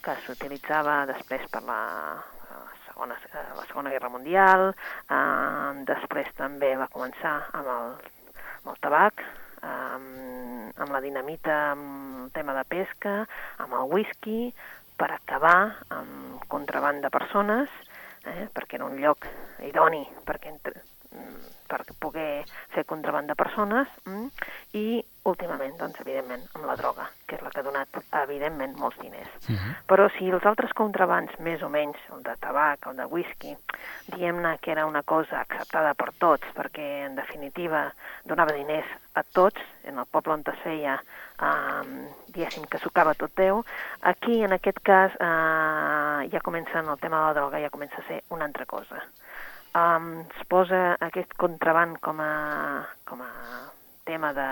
que 0.05 0.17
s'utilitzava 0.27 1.03
després 1.11 1.47
per 1.53 1.65
la, 1.67 1.81
la, 2.53 2.63
segona, 2.87 3.19
eh, 3.33 3.47
la 3.59 3.67
Segona 3.69 3.93
Guerra 3.95 4.13
Mundial, 4.13 4.71
eh, 4.71 5.85
després 5.91 6.33
també 6.39 6.75
va 6.79 6.91
començar 6.93 7.37
amb 7.53 7.75
el, 7.77 7.95
amb 8.61 8.75
el 8.75 8.83
tabac, 8.85 9.25
amb, 9.67 10.77
amb 10.81 10.93
la 10.95 11.01
dinamita, 11.05 11.61
amb 11.75 12.27
el 12.27 12.35
tema 12.37 12.55
de 12.57 12.67
pesca, 12.69 13.15
amb 13.59 13.77
el 13.81 13.89
whisky, 13.93 14.51
per 15.01 15.11
acabar 15.15 15.77
amb 15.97 16.45
contraband 16.53 17.01
de 17.05 17.11
persones, 17.13 17.73
eh, 18.25 18.49
perquè 18.53 18.77
era 18.77 18.89
un 18.89 18.99
lloc 19.01 19.27
idoni 19.65 20.03
perquè 20.27 20.53
entre, 20.53 20.83
mm, 21.13 21.60
per 21.71 21.85
poder 22.03 22.45
fer 22.75 22.85
contraband 22.89 23.31
de 23.31 23.39
persones 23.39 23.89
mm, 24.05 24.27
i 24.79 24.87
últimament, 25.29 25.75
doncs, 25.79 26.01
evidentment, 26.01 26.43
amb 26.57 26.67
la 26.67 26.77
droga, 26.81 27.05
que 27.29 27.37
és 27.37 27.43
la 27.45 27.51
que 27.53 27.61
ha 27.61 27.67
donat, 27.67 27.99
evidentment, 28.23 28.77
molts 28.81 28.99
diners. 29.03 29.29
Uh 29.49 29.55
-huh. 29.55 29.75
Però 29.87 30.09
si 30.17 30.31
els 30.31 30.47
altres 30.47 30.73
contrabands, 30.73 31.39
més 31.39 31.63
o 31.63 31.69
menys, 31.69 31.99
el 32.13 32.23
de 32.23 32.37
tabac, 32.41 32.87
el 32.87 32.97
de 32.97 33.05
whisky, 33.05 33.57
diem-ne 34.07 34.59
que 34.59 34.73
era 34.73 34.87
una 34.87 35.03
cosa 35.03 35.41
acceptada 35.41 35.95
per 35.95 36.13
tots, 36.19 36.47
perquè, 36.55 37.07
en 37.07 37.15
definitiva, 37.17 37.93
donava 38.25 38.53
diners 38.53 38.87
a 39.15 39.23
tots, 39.23 39.61
en 39.85 39.99
el 39.99 40.07
poble 40.07 40.33
on 40.33 40.43
es 40.47 40.59
feia, 40.63 41.03
eh, 41.43 42.09
diguéssim, 42.29 42.65
que 42.67 42.79
s'ocava 42.79 43.15
tot 43.15 43.31
Déu, 43.37 43.65
aquí, 44.01 44.43
en 44.43 44.53
aquest 44.53 44.81
cas, 44.83 45.13
eh, 45.13 46.29
ja 46.33 46.41
comença, 46.41 46.79
en 46.79 46.89
el 46.89 46.99
tema 46.99 47.21
de 47.21 47.27
la 47.27 47.35
droga, 47.35 47.61
ja 47.61 47.71
comença 47.71 48.01
a 48.01 48.07
ser 48.07 48.23
una 48.31 48.45
altra 48.45 48.67
cosa. 48.67 49.03
Um, 49.71 50.25
es 50.35 50.47
posa 50.51 50.97
aquest 50.99 51.37
contraband 51.39 52.01
com 52.03 52.19
a, 52.19 52.33
com 53.07 53.21
a 53.23 53.31
tema 54.03 54.33
de, 54.35 54.49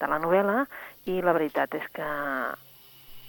de 0.00 0.08
la 0.10 0.18
novel·la 0.18 0.64
i 1.06 1.20
la 1.22 1.34
veritat 1.36 1.76
és 1.78 1.84
que 1.94 2.08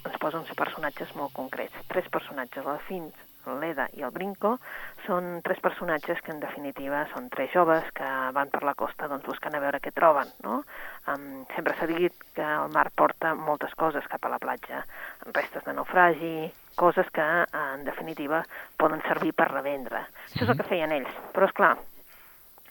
ens 0.04 0.16
posa 0.18 0.40
uns 0.40 0.50
personatges 0.58 1.14
molt 1.14 1.30
concrets. 1.36 1.86
Tres 1.92 2.08
personatges, 2.10 2.66
el, 2.66 2.80
fins, 2.88 3.20
l'Eda 3.60 3.86
i 3.94 4.02
el 4.02 4.10
Brinco, 4.10 4.56
són 5.06 5.38
tres 5.46 5.60
personatges 5.62 6.18
que 6.24 6.32
en 6.34 6.42
definitiva 6.42 7.04
són 7.12 7.30
tres 7.30 7.52
joves 7.54 7.86
que 7.94 8.10
van 8.34 8.50
per 8.50 8.64
la 8.66 8.74
costa 8.74 9.06
doncs, 9.06 9.26
buscant 9.28 9.54
a 9.54 9.62
veure 9.62 9.80
què 9.84 9.94
troben. 9.94 10.34
No? 10.42 10.62
Um, 11.06 11.44
sempre 11.54 11.78
s'ha 11.78 11.88
dit 11.94 12.26
que 12.34 12.50
el 12.64 12.74
mar 12.74 12.88
porta 12.96 13.36
moltes 13.38 13.74
coses 13.78 14.10
cap 14.10 14.26
a 14.26 14.34
la 14.34 14.42
platja, 14.42 14.82
restes 15.30 15.62
de 15.62 15.78
naufragi, 15.78 16.36
coses 16.76 17.08
que 17.14 17.24
en 17.24 17.84
definitiva 17.86 18.44
poden 18.76 19.02
servir 19.08 19.34
per 19.34 19.50
revendre. 19.50 20.06
Això 20.30 20.44
és 20.44 20.52
el 20.52 20.60
que 20.60 20.70
feien 20.70 20.94
ells, 20.94 21.18
però 21.34 21.48
és 21.48 21.56
clar, 21.56 21.74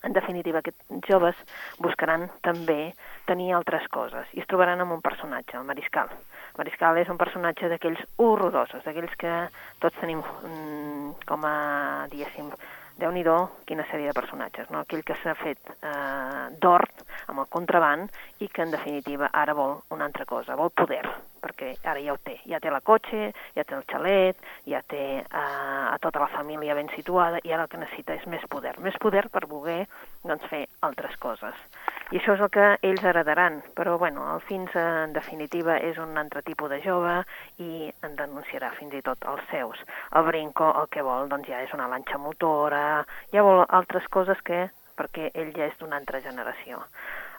en 0.04 0.12
definitiva, 0.12 0.60
aquests 0.60 1.08
joves 1.08 1.38
buscaran 1.80 2.28
també 2.44 2.92
tenir 3.28 3.54
altres 3.56 3.88
coses 3.88 4.28
i 4.36 4.44
es 4.44 4.50
trobaran 4.52 4.84
amb 4.84 4.98
un 4.98 5.02
personatge, 5.02 5.56
el 5.56 5.68
Mariscal. 5.68 6.12
El 6.12 6.60
Mariscal 6.60 7.00
és 7.00 7.12
un 7.13 7.20
personatge 7.22 7.72
d'aquells 7.72 8.04
horrorosos, 8.20 8.84
d'aquells 8.84 9.16
que 9.20 9.34
tots 9.80 10.00
tenim 10.04 10.20
mm, 10.20 11.24
com 11.30 11.48
a, 11.48 11.56
diguéssim, 12.12 12.52
déu 13.00 13.16
nhi 13.16 13.24
quina 13.66 13.88
sèrie 13.89 14.12
de 14.12 14.20
personatges, 14.20 14.70
no? 14.70 14.84
Aquell 14.84 15.08
que 15.08 15.16
s'ha 15.24 15.34
fet 15.39 15.72
eh, 15.80 16.48
d'or 16.60 16.86
amb 17.32 17.39
el 17.39 17.48
contraband 17.50 18.12
i 18.39 18.50
que, 18.50 18.62
en 18.62 18.76
definitiva, 18.76 19.32
ara 19.32 19.56
vol 19.58 19.80
una 19.89 20.06
altra 20.06 20.26
cosa, 20.26 20.60
vol 20.60 20.70
poder, 20.70 21.08
perquè 21.43 21.73
ara 21.84 22.01
ja 22.03 22.15
ho 22.15 22.19
té. 22.23 22.38
Ja 22.49 22.62
té 22.63 22.71
la 22.71 22.82
cotxe, 22.82 23.32
ja 23.58 23.65
té 23.67 23.75
el 23.77 23.86
xalet, 23.89 24.39
ja 24.69 24.82
té 24.88 25.03
eh, 25.19 25.25
a 25.36 25.97
tota 26.01 26.23
la 26.23 26.32
família 26.32 26.75
ben 26.77 26.89
situada 26.95 27.41
i 27.43 27.51
ara 27.51 27.67
el 27.67 27.71
que 27.71 27.82
necessita 27.82 28.15
és 28.15 28.27
més 28.32 28.43
poder. 28.49 28.77
Més 28.79 28.97
poder 29.03 29.27
per 29.34 29.45
voler 29.51 29.84
doncs, 30.23 30.45
fer 30.51 30.65
altres 30.88 31.17
coses. 31.21 31.58
I 32.13 32.19
això 32.19 32.36
és 32.36 32.43
el 32.45 32.51
que 32.53 32.65
ells 32.86 33.03
heredaran, 33.10 33.62
però 33.77 33.95
bueno, 33.97 34.25
el 34.36 34.41
fins 34.45 34.75
en 34.77 35.13
definitiva 35.15 35.79
és 35.82 35.97
un 35.97 36.17
altre 36.19 36.43
tipus 36.45 36.69
de 36.69 36.79
jove 36.84 37.15
i 37.63 37.89
en 38.06 38.15
denunciarà 38.19 38.69
fins 38.77 38.93
i 38.93 39.01
tot 39.01 39.25
els 39.32 39.43
seus. 39.49 39.82
El 40.13 40.27
Brinco 40.27 40.69
el 40.82 40.91
que 40.93 41.06
vol 41.06 41.32
doncs, 41.32 41.49
ja 41.49 41.63
és 41.65 41.73
una 41.73 41.89
lanxa 41.89 42.19
motora, 42.21 43.03
ja 43.34 43.45
vol 43.45 43.63
altres 43.67 44.08
coses 44.13 44.41
que 44.45 44.67
perquè 44.97 45.32
ell 45.34 45.53
ja 45.58 45.67
és 45.71 45.77
d'una 45.79 45.97
altra 45.97 46.21
generació. 46.21 46.84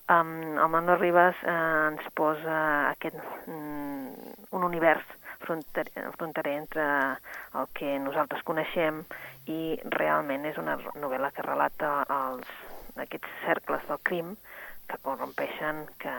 Um, 0.05 0.59
el 0.59 0.69
Manuel 0.69 0.99
Ribas 1.01 1.37
eh, 1.49 1.53
ens 1.89 2.09
posa 2.13 2.91
aquest, 2.91 3.17
mm, 3.49 4.35
un 4.53 4.67
univers 4.67 5.05
fronterer, 5.41 6.11
fronterer 6.19 6.59
entre 6.59 6.85
el 7.57 7.71
que 7.73 7.97
nosaltres 8.03 8.45
coneixem 8.45 9.01
i 9.49 9.79
realment 9.97 10.45
és 10.51 10.61
una 10.61 10.77
novel·la 11.01 11.31
que 11.33 11.45
relata 11.47 11.95
els, 12.19 12.53
aquests 13.01 13.33
cercles 13.47 13.89
del 13.89 14.03
crim 14.05 14.35
que 14.85 15.01
corrompeixen 15.01 15.87
que, 16.01 16.15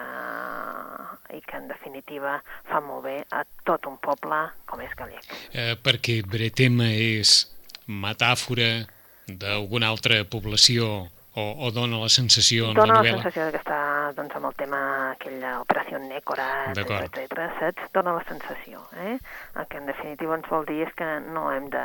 i 1.37 1.41
que 1.45 1.57
en 1.59 1.69
definitiva 1.69 2.39
fa 2.65 2.81
molt 2.81 3.05
bé 3.05 3.19
a 3.29 3.43
tot 3.69 3.85
un 3.85 3.99
poble 4.01 4.41
com 4.65 4.81
és 4.81 4.97
gallec. 4.97 5.29
Eh, 5.53 5.75
perquè 5.77 6.23
Bretema 6.25 6.89
és 6.89 7.43
metàfora 7.85 8.87
d'alguna 9.29 9.93
altra 9.93 10.23
població 10.25 11.05
o, 11.35 11.43
o 11.67 11.71
dona 11.75 11.99
la 11.99 12.09
sensació 12.11 12.69
en 12.71 12.77
dona 12.77 12.95
la 12.95 12.99
novel·la? 12.99 13.15
Dona 13.15 13.21
la 13.21 13.23
sensació 13.23 13.47
que 13.51 13.61
està 13.61 13.79
doncs, 14.17 14.35
amb 14.39 14.49
el 14.49 14.59
tema 14.59 14.81
aquella 15.11 15.55
operació 15.63 15.99
Nécora, 16.03 16.49
etc, 16.71 16.99
etc, 17.09 17.41
saps? 17.59 17.89
Dona 17.95 18.13
la 18.15 18.23
sensació, 18.29 18.83
eh? 19.05 19.17
El 19.55 19.67
que 19.71 19.81
en 19.81 19.89
definitiva 19.91 20.37
ens 20.39 20.47
vol 20.51 20.67
dir 20.69 20.85
és 20.87 20.93
que 20.95 21.09
no 21.25 21.49
hem 21.51 21.67
de, 21.73 21.83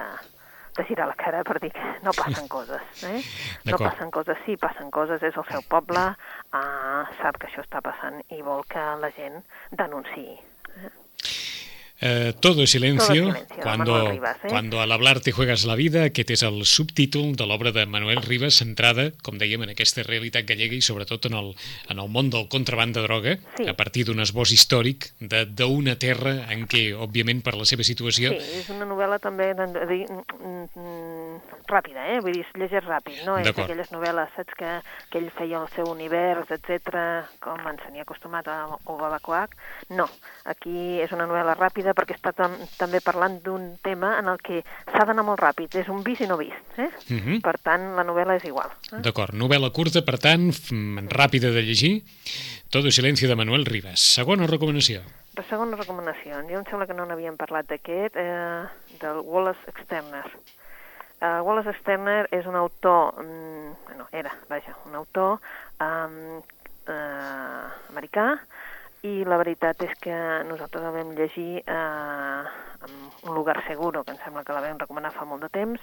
de 0.79 0.87
girar 0.89 1.09
la 1.11 1.17
cara 1.19 1.43
per 1.47 1.59
dir 1.63 1.73
que 1.75 1.89
no 2.07 2.15
passen 2.17 2.47
coses. 2.57 3.05
Eh? 3.11 3.23
No 3.71 3.81
passen 3.83 4.15
coses, 4.15 4.39
sí, 4.47 4.57
passen 4.61 4.93
coses, 4.95 5.23
és 5.23 5.37
el 5.37 5.49
seu 5.51 5.67
poble, 5.73 6.07
uh, 6.55 7.03
sap 7.23 7.41
que 7.41 7.51
això 7.51 7.65
està 7.67 7.83
passant 7.85 8.23
i 8.31 8.43
vol 8.47 8.63
que 8.71 8.87
la 9.03 9.11
gent 9.19 9.43
denunciï. 9.83 10.39
Eh? 12.01 12.33
Todo 12.41 12.67
silencio, 12.67 13.25
todo 13.25 13.33
silencio 13.35 13.63
cuando, 13.63 14.11
Ribas, 14.11 14.37
eh? 14.43 14.49
cuando 14.49 14.81
al 14.81 14.93
hablar 14.93 15.21
te 15.21 15.33
juegas 15.33 15.65
la 15.65 15.75
vida, 15.77 16.05
aquest 16.09 16.31
és 16.33 16.43
el 16.47 16.65
subtítol 16.65 17.35
de 17.37 17.45
l'obra 17.45 17.73
de 17.77 17.85
Manuel 17.85 18.23
Ribas, 18.25 18.57
centrada, 18.63 19.11
com 19.21 19.37
dèiem, 19.37 19.67
en 19.67 19.75
aquesta 19.75 20.05
realitat 20.07 20.49
gallega 20.49 20.79
i 20.79 20.81
sobretot 20.81 21.29
en 21.29 21.37
el, 21.37 21.53
en 21.93 22.01
el 22.01 22.09
món 22.09 22.31
del 22.33 22.49
contraband 22.49 22.97
de 22.97 23.05
droga, 23.05 23.37
sí. 23.59 23.69
a 23.69 23.77
partir 23.77 24.07
d'un 24.09 24.25
esbós 24.25 24.55
històric 24.57 25.11
d'una 25.21 25.99
terra 26.01 26.47
en 26.55 26.65
què, 26.71 26.91
òbviament, 26.97 27.45
per 27.45 27.55
la 27.59 27.69
seva 27.69 27.85
situació... 27.85 28.33
Sí, 28.33 28.63
és 28.63 28.73
una 28.73 28.89
novel·la 28.89 29.21
també 29.21 29.53
dir, 29.53 30.03
mm, 30.09 30.65
mm, 30.73 31.61
ràpida, 31.69 32.07
eh? 32.15 32.21
vull 32.25 32.39
dir, 32.39 32.47
es 32.47 32.57
llegeix 32.57 32.87
ràpid, 32.89 33.21
no 33.29 33.37
és 33.43 33.51
d'aquelles 33.51 33.93
novel·les, 33.93 34.33
saps, 34.39 34.57
que, 34.57 34.73
que 35.13 35.21
ell 35.21 35.29
feia 35.37 35.61
el 35.61 35.69
seu 35.77 35.93
univers, 35.93 36.49
etc 36.49 37.29
com 37.45 37.61
ens 37.71 37.83
tenia 37.85 38.05
acostumat 38.05 38.49
a 38.49 38.57
Obabacoac, 38.91 39.55
no, 39.97 40.07
aquí 40.49 41.01
és 41.05 41.13
una 41.17 41.27
novel·la 41.31 41.57
ràpida 41.59 41.90
ràpida 41.91 41.95
perquè 41.95 42.17
està 42.17 42.33
tam 42.33 42.57
també 42.79 43.01
parlant 43.01 43.41
d'un 43.43 43.77
tema 43.83 44.19
en 44.19 44.29
el 44.29 44.39
que 44.39 44.63
s'ha 44.91 45.05
d'anar 45.07 45.25
molt 45.25 45.41
ràpid, 45.41 45.75
és 45.75 45.89
un 45.89 46.03
vist 46.03 46.23
i 46.23 46.29
no 46.29 46.37
vist. 46.37 46.79
Eh? 46.79 46.89
Uh 46.89 47.15
mhm. 47.15 47.21
-huh. 47.27 47.41
Per 47.43 47.59
tant, 47.63 47.97
la 47.97 48.05
novel·la 48.05 48.37
és 48.37 48.45
igual. 48.45 48.71
Eh? 48.93 49.03
D'acord, 49.03 49.35
novel·la 49.35 49.71
curta, 49.73 50.03
per 50.03 50.19
tant, 50.19 50.51
ràpida 51.11 51.51
de 51.51 51.63
llegir, 51.63 52.05
Todo 52.71 52.93
silencio 52.93 53.29
de 53.29 53.35
Manuel 53.35 53.67
Ribas. 53.67 53.99
Segona 53.99 54.47
recomanació. 54.47 55.03
La 55.35 55.43
segona 55.43 55.77
recomanació, 55.77 56.39
jo 56.49 56.59
em 56.61 56.65
sembla 56.71 56.87
que 56.87 56.95
no 56.95 57.05
n'havíem 57.05 57.37
parlat 57.37 57.67
d'aquest, 57.67 58.15
eh, 58.15 58.65
del 59.01 59.19
Wallace 59.25 59.59
Externer. 59.67 60.25
Uh, 61.21 61.43
Wallace 61.43 61.71
Externer 61.71 62.29
és 62.31 62.47
un 62.47 62.55
autor, 62.55 63.21
mm, 63.21 63.73
bueno, 63.87 64.07
era, 64.13 64.31
vaja, 64.49 64.77
un 64.87 64.95
autor 64.95 65.41
um, 65.81 66.39
uh, 66.87 67.67
americà, 67.91 68.39
i 69.07 69.25
la 69.25 69.39
veritat 69.41 69.81
és 69.87 69.93
que 70.03 70.17
nosaltres 70.49 70.83
la 70.85 70.93
vam 70.93 71.15
llegir 71.17 71.63
eh, 71.65 72.43
en 72.85 73.29
un 73.29 73.35
lugar 73.35 73.63
seguro, 73.67 74.05
que 74.05 74.13
em 74.13 74.19
sembla 74.25 74.45
que 74.45 74.53
la 74.53 74.61
vam 74.65 74.81
recomanar 74.81 75.13
fa 75.13 75.25
molt 75.29 75.45
de 75.47 75.49
temps. 75.53 75.81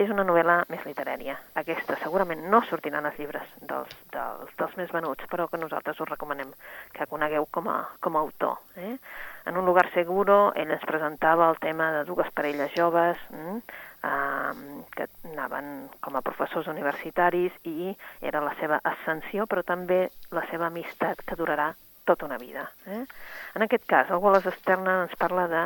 És 0.00 0.08
una 0.08 0.24
novel·la 0.24 0.62
més 0.72 0.84
literària. 0.88 1.34
Aquesta 1.60 1.98
segurament 2.00 2.46
no 2.52 2.62
sortiran 2.64 3.04
els 3.08 3.18
llibres 3.20 3.48
dels, 3.60 3.92
dels, 4.14 4.54
dels 4.56 4.76
més 4.80 4.92
venuts, 4.92 5.28
però 5.28 5.48
que 5.52 5.60
nosaltres 5.60 6.00
us 6.00 6.08
recomanem 6.08 6.54
que 6.96 7.08
conegueu 7.10 7.44
com 7.52 7.68
a, 7.68 7.76
com 8.00 8.16
a 8.16 8.22
autor. 8.24 8.56
Eh? 8.76 8.96
En 9.44 9.60
un 9.60 9.68
lugar 9.68 9.90
seguro 9.92 10.54
ell 10.56 10.72
ens 10.72 10.88
presentava 10.88 11.50
el 11.50 11.60
tema 11.60 11.90
de 11.92 12.06
dues 12.08 12.32
parelles 12.32 12.72
joves 12.72 13.20
mm, 13.36 13.60
eh, 14.08 14.82
que 14.96 15.08
anaven 15.34 15.72
com 16.00 16.16
a 16.16 16.24
professors 16.24 16.72
universitaris 16.72 17.52
i 17.68 17.92
era 18.20 18.40
la 18.40 18.56
seva 18.60 18.80
ascensió, 18.80 19.44
però 19.44 19.60
també 19.60 20.06
la 20.32 20.48
seva 20.48 20.72
amistat 20.72 21.20
que 21.26 21.36
durarà 21.36 21.72
tota 22.04 22.26
una 22.26 22.38
vida. 22.38 22.70
Eh? 22.86 23.04
En 23.54 23.62
aquest 23.62 23.86
cas, 23.86 24.10
el 24.10 24.22
Wallace 24.22 24.48
Externa 24.48 25.02
ens 25.04 25.16
parla 25.20 25.48
de 25.48 25.64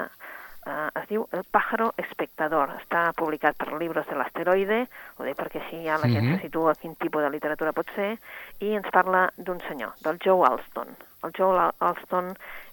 eh, 0.66 1.00
es 1.00 1.08
diu 1.08 1.26
El 1.32 1.44
pájaro 1.44 1.92
espectador. 2.02 2.74
Està 2.80 3.08
publicat 3.16 3.56
per 3.58 3.72
Libros 3.78 4.06
de 4.10 4.18
l'Asteroide, 4.18 4.82
ho 5.16 5.26
dic 5.26 5.38
perquè 5.38 5.62
així 5.62 5.82
ja 5.84 5.98
la 5.98 6.10
gent 6.10 6.24
mm 6.24 6.32
-hmm. 6.32 6.40
se 6.40 6.48
situa 6.48 6.74
quin 6.74 6.94
tipus 6.96 7.22
de 7.22 7.30
literatura 7.30 7.72
pot 7.72 7.88
ser, 7.94 8.18
i 8.60 8.74
ens 8.74 8.90
parla 8.92 9.30
d'un 9.36 9.60
senyor, 9.68 9.94
del 10.02 10.18
Joe 10.24 10.46
Alston. 10.46 10.96
El 11.26 11.32
Joe 11.34 11.62
Alston 11.82 12.28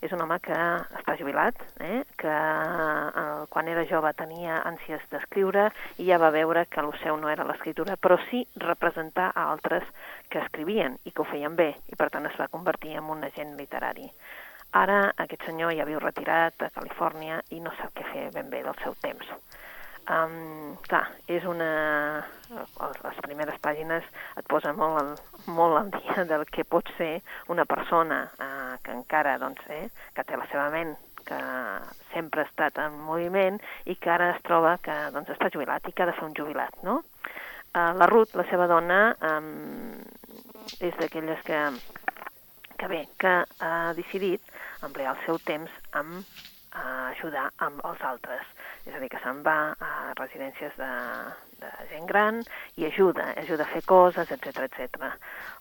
és 0.05 0.11
un 0.13 0.21
home 0.21 0.35
que 0.45 0.57
està 0.99 1.15
jubilat, 1.17 1.57
eh? 1.81 2.03
que 2.21 2.33
eh, 2.33 3.23
quan 3.49 3.71
era 3.71 3.85
jove 3.89 4.11
tenia 4.19 4.59
ànsies 4.69 5.01
d'escriure 5.09 5.63
i 5.97 6.05
ja 6.11 6.19
va 6.21 6.29
veure 6.35 6.67
que 6.69 6.83
el 6.83 6.91
seu 7.01 7.17
no 7.17 7.31
era 7.33 7.47
l'escriptura, 7.49 7.97
però 7.97 8.19
sí 8.27 8.43
representar 8.67 9.31
a 9.31 9.47
altres 9.55 9.89
que 10.29 10.43
escrivien 10.43 10.99
i 11.03 11.11
que 11.11 11.23
ho 11.23 11.29
feien 11.31 11.57
bé, 11.57 11.71
i 11.89 11.97
per 11.97 12.11
tant 12.13 12.29
es 12.29 12.37
va 12.37 12.51
convertir 12.53 12.93
en 12.99 13.09
un 13.15 13.25
agent 13.25 13.57
literari. 13.57 14.05
Ara 14.83 15.01
aquest 15.25 15.49
senyor 15.49 15.73
ja 15.77 15.89
viu 15.89 16.01
retirat 16.01 16.61
a 16.61 16.71
Califòrnia 16.77 17.41
i 17.57 17.59
no 17.61 17.73
sap 17.79 17.97
què 17.97 18.05
fer 18.13 18.29
ben 18.37 18.53
bé 18.53 18.61
del 18.65 18.77
seu 18.85 18.93
temps. 19.01 19.33
Um, 20.11 20.75
clar, 20.87 21.05
és 21.31 21.45
una... 21.47 22.23
Les 22.53 23.19
primeres 23.23 23.55
pàgines 23.63 24.05
et 24.37 24.45
posa 24.51 24.73
molt 24.77 24.99
al, 24.99 25.13
molt 25.55 25.79
al 25.79 25.87
dia 25.95 26.25
del 26.31 26.43
que 26.51 26.65
pot 26.67 26.89
ser 26.97 27.21
una 27.49 27.65
persona 27.65 28.25
uh, 28.35 28.75
que 28.83 28.91
encara, 28.93 29.37
doncs, 29.41 29.63
eh, 29.71 29.87
que 30.13 30.25
té 30.27 30.37
la 30.37 30.49
seva 30.51 30.67
ment 30.73 30.93
que 31.23 31.39
sempre 32.11 32.43
ha 32.43 32.49
estat 32.49 32.77
en 32.83 32.99
moviment 33.07 33.57
i 33.87 33.95
que 33.95 34.11
ara 34.11 34.33
es 34.33 34.43
troba 34.43 34.75
que 34.83 34.93
doncs, 35.15 35.31
està 35.33 35.47
jubilat 35.53 35.87
i 35.87 35.95
que 35.95 36.03
ha 36.03 36.09
de 36.11 36.15
fer 36.19 36.27
un 36.27 36.35
jubilat, 36.35 36.75
no? 36.83 36.99
Uh, 37.73 37.93
la 37.97 38.09
Ruth, 38.11 38.35
la 38.37 38.45
seva 38.51 38.67
dona, 38.69 39.01
um, 39.31 40.03
és 40.83 40.93
d'aquelles 40.99 41.41
que 41.47 41.65
que 42.77 42.87
bé, 42.91 43.05
que 43.17 43.31
ha 43.63 43.93
decidit 43.95 44.41
emplear 44.83 45.13
el 45.13 45.21
seu 45.23 45.37
temps 45.47 45.71
amb 45.95 46.25
ajudar 46.73 47.49
amb 47.63 47.81
els 47.85 48.01
altres. 48.01 48.45
És 48.83 48.95
a 48.95 48.99
dir, 48.99 49.07
que 49.11 49.19
se'n 49.23 49.39
va 49.45 49.55
a 49.79 49.91
residències 50.19 50.73
de, 50.79 50.89
de 51.61 51.69
gent 51.91 52.07
gran 52.09 52.41
i 52.81 52.87
ajuda, 52.89 53.29
ajuda 53.39 53.63
a 53.63 53.71
fer 53.71 53.83
coses, 53.87 54.33
etc 54.35 54.65
etc. 54.65 55.07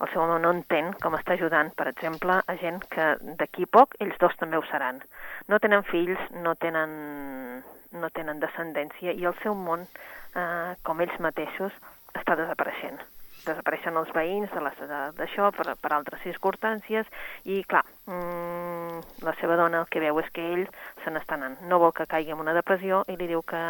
El 0.02 0.11
seu 0.11 0.24
home 0.24 0.40
no 0.42 0.50
entén 0.56 0.90
com 1.04 1.14
està 1.18 1.37
ajudant, 1.38 1.70
per 1.78 1.87
exemple, 1.92 2.40
a 2.42 2.58
gent 2.64 2.82
que 2.94 3.12
d'aquí 3.38 3.68
poc 3.78 3.94
ells 4.02 4.18
dos 4.24 4.35
també 4.42 4.58
ho 4.58 4.66
seran. 4.72 4.98
No 5.46 5.62
tenen 5.62 5.87
fills, 5.92 6.28
no 6.42 6.56
tenen, 6.66 7.62
no 7.94 8.12
tenen 8.18 8.42
descendència 8.42 9.14
i 9.14 9.30
el 9.30 9.38
seu 9.46 9.54
món, 9.54 9.87
eh, 10.35 10.74
com 10.82 11.06
ells 11.06 11.18
mateixos, 11.22 11.78
està 12.18 12.37
desapareixent. 12.37 12.98
Desapareixen 13.46 13.96
els 14.00 14.12
veïns 14.14 14.52
d'això 15.18 15.50
per, 15.57 15.74
per 15.81 15.92
altres 15.92 16.22
circumstàncies 16.26 17.09
i, 17.44 17.62
clar, 17.68 17.85
mm, 18.07 19.22
la 19.26 19.35
seva 19.40 19.57
dona 19.61 19.83
el 19.83 19.90
que 19.90 20.02
veu 20.02 20.20
és 20.22 20.31
que 20.35 20.44
ell 20.55 20.64
se 21.05 21.11
n'està 21.11 21.38
anant. 21.38 21.59
No 21.68 21.81
vol 21.83 21.94
que 21.96 22.07
caigui 22.07 22.35
en 22.35 22.42
una 22.42 22.55
depressió 22.57 23.02
i 23.09 23.16
li 23.18 23.28
diu 23.31 23.42
que 23.42 23.62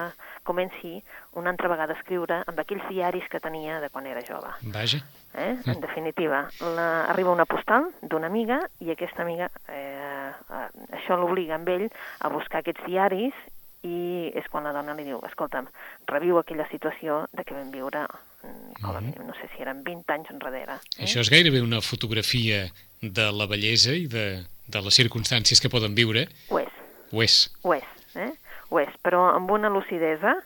comenci 0.44 0.98
una 1.38 1.50
altra 1.50 1.70
vegada 1.72 1.94
a 1.94 2.00
escriure 2.00 2.42
amb 2.46 2.58
aquells 2.58 2.88
diaris 2.90 3.28
que 3.30 3.40
tenia 3.40 3.80
de 3.80 3.88
quan 3.92 4.06
era 4.06 4.24
jove. 4.26 4.52
Vaja. 4.74 5.02
Eh? 5.34 5.56
En 5.66 5.80
definitiva, 5.80 6.44
la, 6.76 6.88
arriba 7.12 7.32
una 7.32 7.48
postal 7.48 7.88
d'una 8.02 8.28
amiga 8.28 8.60
i 8.84 8.92
aquesta 8.92 9.24
amiga, 9.24 9.48
eh, 9.68 10.28
eh, 10.28 10.68
això 10.98 11.16
l'obliga 11.16 11.56
amb 11.56 11.70
ell 11.72 11.88
a 12.20 12.32
buscar 12.32 12.60
aquests 12.60 12.84
diaris 12.84 13.36
i 13.82 14.30
és 14.38 14.46
quan 14.50 14.64
la 14.64 14.72
dona 14.74 14.94
li 14.94 15.04
diu, 15.06 15.18
escolta'm, 15.26 15.66
reviu 16.10 16.38
aquella 16.38 16.68
situació 16.70 17.24
de 17.32 17.44
que 17.44 17.54
vam 17.56 17.70
viure, 17.74 18.04
mm, 18.44 18.76
com 18.82 18.96
a 18.96 19.00
mínim, 19.00 19.26
no 19.26 19.34
sé 19.34 19.48
si 19.54 19.62
eren 19.62 19.82
20 19.84 20.12
anys 20.14 20.30
enrere. 20.30 20.78
Eh? 20.96 21.04
Això 21.06 21.20
és 21.20 21.30
gairebé 21.30 21.62
una 21.62 21.80
fotografia 21.82 22.68
de 23.02 23.26
la 23.32 23.46
bellesa 23.50 23.94
i 23.98 24.06
de, 24.06 24.44
de 24.68 24.80
les 24.86 24.94
circumstàncies 24.94 25.60
que 25.60 25.70
poden 25.72 25.94
viure. 25.98 26.28
Ho 26.50 26.60
és, 26.62 26.72
Ho 27.12 27.22
és. 27.22 27.50
ho 27.62 27.74
és, 27.74 27.88
eh? 28.14 28.30
ho 28.70 28.80
és, 28.80 28.94
però 29.02 29.34
amb 29.34 29.50
una 29.50 29.68
lucidesa 29.68 30.38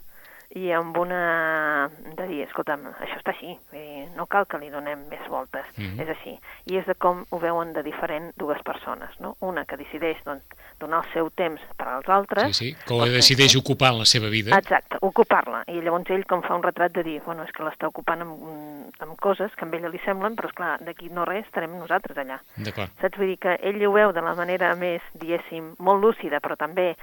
i 0.55 0.71
amb 0.73 0.97
una... 0.97 1.91
de 2.17 2.27
dir, 2.29 2.43
escolta'm, 2.47 2.87
això 3.03 3.17
està 3.19 3.33
així, 3.35 3.57
dir, 3.73 4.07
no 4.17 4.27
cal 4.31 4.47
que 4.47 4.59
li 4.59 4.71
donem 4.71 5.03
més 5.11 5.27
voltes, 5.29 5.65
Mhm. 5.77 6.01
és 6.01 6.09
així. 6.09 6.39
I 6.67 6.77
és 6.79 6.87
de 6.87 6.95
com 6.95 7.25
ho 7.31 7.39
veuen 7.39 7.73
de 7.73 7.83
diferent 7.83 8.33
dues 8.37 8.63
persones, 8.63 9.11
no? 9.21 9.37
Una 9.41 9.65
que 9.65 9.77
decideix 9.77 10.23
doncs, 10.25 10.43
donar 10.81 11.03
el 11.05 11.13
seu 11.13 11.31
temps 11.31 11.61
per 11.77 11.89
als 11.89 12.09
altres... 12.09 12.57
Sí, 12.57 12.71
sí, 12.73 12.77
que 12.87 12.95
o 12.95 13.05
decideix 13.05 13.53
fer- 13.53 13.61
ocupar 13.61 13.93
la 13.95 14.05
seva 14.05 14.29
vida. 14.29 14.57
Exacte, 14.57 14.97
ocupar-la. 15.01 15.65
I 15.69 15.81
llavors 15.83 16.11
ell 16.11 16.25
com 16.27 16.43
fa 16.43 16.55
un 16.55 16.63
retrat 16.63 16.93
de 16.93 17.03
dir, 17.03 17.21
bueno, 17.25 17.43
és 17.45 17.53
que 17.53 17.63
l'està 17.65 17.89
ocupant 17.89 18.23
amb, 18.23 18.93
amb 19.01 19.17
coses 19.21 19.51
que 19.57 19.65
a 19.65 19.69
ella 19.77 19.89
li 19.89 20.01
semblen, 20.05 20.37
però 20.37 20.49
és 20.49 20.55
clar, 20.55 20.79
d'aquí 20.81 21.09
no 21.11 21.25
res 21.25 21.45
estarem 21.47 21.77
nosaltres 21.79 22.17
allà. 22.17 22.41
D'acord. 22.57 22.91
Saps? 23.01 23.17
Vull 23.19 23.29
dir 23.35 23.39
que 23.39 23.59
ell 23.63 23.83
ho 23.87 23.93
veu 23.93 24.13
de 24.13 24.23
la 24.23 24.35
manera 24.35 24.75
més, 24.77 25.03
diguéssim, 25.15 25.75
molt 25.79 26.01
lúcida, 26.03 26.41
però 26.41 26.57
també 26.57 26.95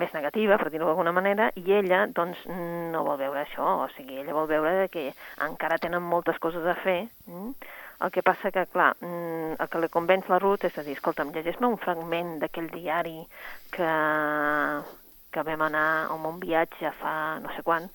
més 0.00 0.12
negativa, 0.16 0.56
per 0.58 0.70
dir-ho 0.72 0.88
d'alguna 0.88 1.12
manera, 1.12 1.50
i 1.60 1.64
ella, 1.78 2.06
doncs, 2.16 2.40
no 2.92 3.04
vol 3.06 3.20
veure 3.20 3.42
això, 3.42 3.66
o 3.84 3.88
sigui, 3.96 4.20
ella 4.22 4.36
vol 4.36 4.48
veure 4.50 4.88
que 4.92 5.10
encara 5.44 5.80
tenen 5.82 6.02
moltes 6.02 6.40
coses 6.42 6.66
a 6.66 6.76
fer, 6.80 7.02
mm? 7.28 7.52
el 8.02 8.10
que 8.10 8.24
passa 8.26 8.50
que, 8.50 8.64
clar, 8.72 8.92
mm, 9.00 9.60
el 9.62 9.70
que 9.70 9.82
li 9.82 9.92
convenç 9.92 10.30
la 10.32 10.40
Ruth 10.42 10.66
és 10.66 10.78
a 10.78 10.86
dir, 10.86 10.96
escolta'm, 10.98 11.30
llegeix-me 11.34 11.70
un 11.70 11.78
fragment 11.78 12.38
d'aquell 12.42 12.70
diari 12.72 13.20
que, 13.76 13.92
que 15.32 15.46
vam 15.46 15.68
anar 15.68 15.86
a 16.08 16.18
un 16.18 16.40
viatge 16.42 16.90
fa 16.98 17.14
no 17.44 17.52
sé 17.54 17.62
quan, 17.66 17.86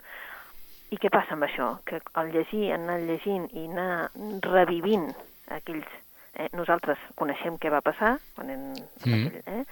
i 0.88 0.98
què 1.02 1.10
passa 1.12 1.36
amb 1.36 1.44
això? 1.44 1.74
Que 1.88 2.00
al 2.22 2.30
llegir, 2.32 2.70
anar 2.72 3.02
llegint 3.04 3.50
i 3.52 3.66
anar 3.68 4.10
revivint 4.48 5.10
aquells... 5.58 5.88
Eh, 6.38 6.50
nosaltres 6.54 7.02
coneixem 7.17 7.56
què 7.58 7.71
va 7.73 7.82
passar 7.82 8.19
quan 8.36 8.52
en, 8.54 8.65
Mm. 9.06 9.41
eh? 9.47 9.63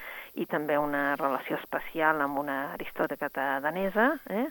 i 0.41 0.45
també 0.49 0.77
una 0.81 1.15
relació 1.15 1.57
especial 1.57 2.21
amb 2.21 2.39
una 2.41 2.73
aristòcrata 2.73 3.59
danesa, 3.61 4.15
eh? 4.29 4.47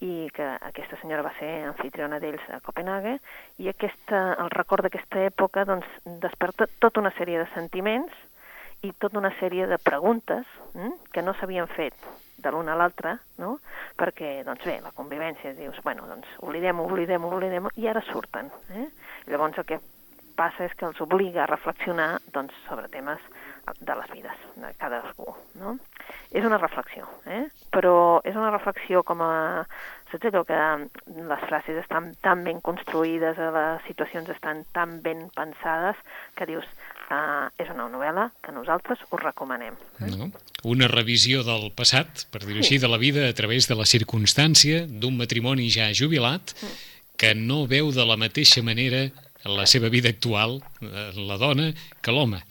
i 0.00 0.30
que 0.32 0.46
aquesta 0.62 0.96
senyora 1.02 1.26
va 1.26 1.32
ser 1.38 1.50
anfitriona 1.68 2.20
d'ells 2.22 2.46
a 2.54 2.60
Copenhague, 2.64 3.18
i 3.58 3.68
aquesta, 3.68 4.36
el 4.40 4.48
record 4.54 4.86
d'aquesta 4.86 5.26
època 5.26 5.66
doncs, 5.68 5.86
desperta 6.22 6.68
tota 6.78 7.02
una 7.02 7.12
sèrie 7.18 7.38
de 7.42 7.48
sentiments 7.52 8.14
i 8.82 8.94
tota 8.96 9.18
una 9.18 9.32
sèrie 9.40 9.66
de 9.66 9.76
preguntes 9.76 10.46
hm, 10.72 10.94
que 11.12 11.22
no 11.22 11.34
s'havien 11.34 11.68
fet 11.68 11.94
de 12.40 12.50
l'una 12.50 12.72
a 12.72 12.80
l'altra, 12.80 13.18
no? 13.36 13.58
perquè, 13.98 14.38
doncs 14.46 14.64
bé, 14.64 14.78
la 14.80 14.94
convivència, 14.96 15.52
dius, 15.52 15.82
bueno, 15.84 16.06
doncs 16.08 16.30
oblidem-ho, 16.40 16.86
oblidem-ho, 16.88 17.34
oblidem 17.36 17.68
i 17.76 17.88
ara 17.90 18.00
surten. 18.08 18.48
Eh? 18.72 18.86
Llavors 19.28 19.58
el 19.60 19.66
que 19.68 19.80
passa 20.40 20.64
és 20.64 20.74
que 20.78 20.88
els 20.88 21.00
obliga 21.04 21.44
a 21.44 21.50
reflexionar 21.50 22.10
doncs, 22.32 22.56
sobre 22.66 22.88
temes 22.92 23.20
de 23.78 23.94
les 23.94 24.10
vides 24.10 24.44
de 24.56 24.72
cadascú. 24.80 25.28
No? 25.60 25.76
És 26.32 26.44
una 26.46 26.58
reflexió, 26.58 27.06
eh? 27.26 27.44
però 27.74 28.20
és 28.24 28.36
una 28.36 28.50
reflexió 28.50 29.04
com 29.06 29.22
a... 29.26 29.32
Saps 30.10 30.26
allò 30.26 30.40
que 30.42 30.56
les 31.06 31.42
frases 31.46 31.76
estan 31.78 32.08
tan 32.24 32.40
ben 32.42 32.58
construïdes, 32.66 33.38
eh, 33.38 33.50
les 33.54 33.84
situacions 33.86 34.26
estan 34.32 34.64
tan 34.74 34.96
ben 35.04 35.28
pensades, 35.36 36.00
que 36.34 36.48
dius, 36.50 36.66
uh, 37.14 37.46
és 37.62 37.70
una 37.70 37.86
novel·la 37.92 38.24
que 38.42 38.50
nosaltres 38.50 39.04
us 39.06 39.22
recomanem. 39.22 39.78
No? 40.02 40.32
Una 40.66 40.90
revisió 40.90 41.44
del 41.46 41.70
passat, 41.78 42.26
per 42.34 42.42
dir-ho 42.42 42.58
Sí. 42.58 42.64
així, 42.66 42.78
de 42.82 42.90
la 42.90 42.98
vida 42.98 43.28
a 43.28 43.36
través 43.38 43.68
de 43.70 43.78
la 43.78 43.86
circumstància 43.86 44.82
d'un 44.90 45.14
matrimoni 45.16 45.70
ja 45.70 45.92
jubilat 45.94 46.56
que 47.16 47.34
no 47.36 47.66
veu 47.70 47.92
de 47.94 48.04
la 48.04 48.18
mateixa 48.18 48.64
manera 48.66 49.10
la 49.44 49.64
seva 49.66 49.88
vida 49.88 50.10
actual, 50.10 50.58
eh, 50.82 51.10
la 51.16 51.36
dona, 51.40 51.70
que 52.02 52.12
l'home. 52.12 52.42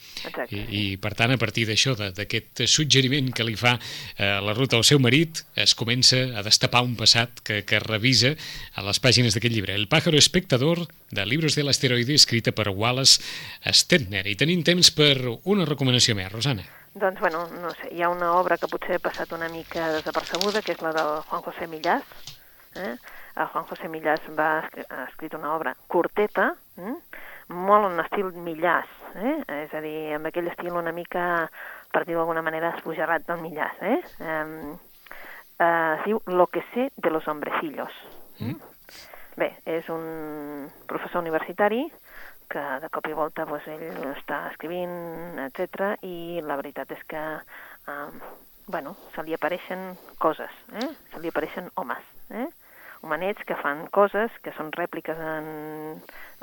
I, 0.49 0.61
I, 0.73 0.83
per 0.97 1.11
tant, 1.13 1.31
a 1.31 1.37
partir 1.37 1.67
d'això, 1.69 1.93
de- 1.99 2.09
d'aquest 2.17 2.63
suggeriment 2.65 3.29
que 3.35 3.45
li 3.45 3.55
fa 3.55 3.75
eh, 4.17 4.39
la 4.41 4.55
ruta 4.57 4.75
al 4.79 4.83
seu 4.87 4.97
marit, 4.99 5.43
es 5.55 5.75
comença 5.77 6.17
a 6.33 6.41
destapar 6.45 6.81
un 6.81 6.95
passat 6.97 7.43
que, 7.45 7.61
que 7.65 7.79
revisa 7.83 8.33
a 8.75 8.81
les 8.87 8.99
pàgines 8.99 9.35
d'aquest 9.37 9.53
llibre. 9.53 9.75
El 9.75 9.87
pájaro 9.87 10.17
espectador, 10.17 10.87
de 11.11 11.25
Libros 11.25 11.55
del 11.55 11.69
asteroide, 11.69 12.13
escrita 12.15 12.51
per 12.51 12.69
Wallace 12.69 13.21
Stetner. 13.73 14.25
I 14.27 14.35
tenim 14.35 14.63
temps 14.65 14.89
per 14.93 15.15
una 15.45 15.65
recomanació 15.69 16.15
més, 16.17 16.31
Rosana. 16.33 16.65
Doncs, 16.99 17.19
bueno, 17.21 17.45
no 17.61 17.69
sé, 17.77 17.91
hi 17.93 18.01
ha 18.01 18.09
una 18.09 18.33
obra 18.33 18.57
que 18.57 18.67
potser 18.67 18.97
ha 18.97 19.03
passat 19.03 19.31
una 19.37 19.47
mica 19.53 19.91
desapercebuda, 19.93 20.63
que 20.65 20.73
és 20.73 20.81
la 20.81 20.89
del 20.95 21.19
Juan 21.29 21.43
José 21.45 21.67
Millás. 21.69 22.01
Eh? 22.75 22.95
El 23.39 23.47
Juan 23.53 23.65
José 23.69 23.87
Millás 23.87 24.19
va, 24.37 24.49
ha 24.89 25.03
escrit 25.05 25.33
una 25.37 25.53
obra 25.55 25.75
curteta, 25.87 26.55
eh? 26.79 26.95
molt 27.49 27.89
en 27.89 27.99
estil 28.03 28.31
Millás, 28.45 28.89
eh? 29.15 29.35
és 29.65 29.73
a 29.73 29.81
dir, 29.81 30.13
amb 30.17 30.29
aquell 30.29 30.49
estil 30.51 30.77
una 30.77 30.93
mica, 30.93 31.49
per 31.91 32.05
dir-ho 32.05 32.21
d'alguna 32.21 32.45
manera, 32.45 32.75
esbojarrat 32.77 33.25
del 33.27 33.41
Millás. 33.41 33.79
Eh? 33.81 33.99
Eh, 34.19 34.75
eh, 35.59 35.95
es 35.97 36.05
diu 36.05 36.21
Lo 36.27 36.47
que 36.47 36.63
sé 36.73 36.91
de 36.95 37.09
los 37.09 37.27
hombrecillos. 37.27 37.93
Mm? 38.39 38.59
Bé, 39.39 39.53
és 39.65 39.87
un 39.89 40.67
professor 40.87 41.21
universitari 41.21 41.85
que 42.49 42.61
de 42.81 42.89
cop 42.89 43.07
i 43.07 43.15
volta 43.15 43.45
pues, 43.47 43.65
ell 43.69 44.09
està 44.11 44.41
escrivint, 44.49 45.37
etc 45.45 45.93
i 46.03 46.41
la 46.43 46.57
veritat 46.59 46.91
és 46.91 47.03
que 47.07 47.21
eh, 47.39 48.07
bueno, 48.69 48.95
se 49.15 49.23
li 49.25 49.33
apareixen 49.33 49.95
coses, 50.21 50.53
eh? 50.81 50.89
se 51.13 51.21
li 51.21 51.31
apareixen 51.31 51.69
homes, 51.75 52.03
eh? 52.29 52.45
Homenets 53.01 53.43
que 53.47 53.57
fan 53.59 53.85
coses 53.95 54.33
que 54.43 54.53
són 54.57 54.71
rèpliques 54.75 55.17
en, 55.17 55.49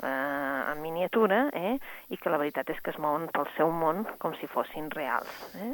eh, 0.03 0.61
en 0.71 0.81
miniatura 0.81 1.47
eh? 1.53 1.77
i 2.09 2.17
que 2.17 2.33
la 2.33 2.39
veritat 2.41 2.69
és 2.73 2.79
que 2.83 2.93
es 2.93 3.01
mouen 3.01 3.27
pel 3.33 3.49
seu 3.55 3.71
món 3.71 4.05
com 4.21 4.35
si 4.39 4.49
fossin 4.51 4.89
reals. 4.95 5.33
Eh? 5.61 5.73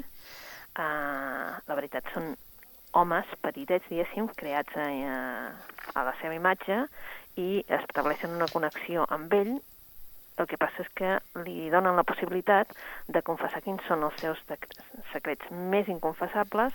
Eh, 0.83 1.51
la 1.67 1.77
veritat 1.79 2.09
són 2.13 2.33
homes 2.93 3.29
petitets, 3.41 3.87
diguéssim, 3.89 4.29
creats 4.37 4.75
a, 4.77 4.87
a 5.93 6.07
la 6.07 6.15
seva 6.21 6.37
imatge 6.37 6.83
i 7.41 7.63
estableixen 7.81 8.35
una 8.35 8.51
connexió 8.53 9.07
amb 9.09 9.33
ell 9.39 9.55
el 10.41 10.47
que 10.49 10.57
passa 10.57 10.81
és 10.81 10.89
que 10.97 11.09
li 11.45 11.69
donen 11.73 11.97
la 11.97 12.05
possibilitat 12.09 12.71
de 13.17 13.21
confessar 13.25 13.61
quins 13.65 13.85
són 13.89 14.05
els 14.07 14.17
seus 14.21 14.41
secrets 15.11 15.51
més 15.73 15.91
inconfessables, 15.93 16.73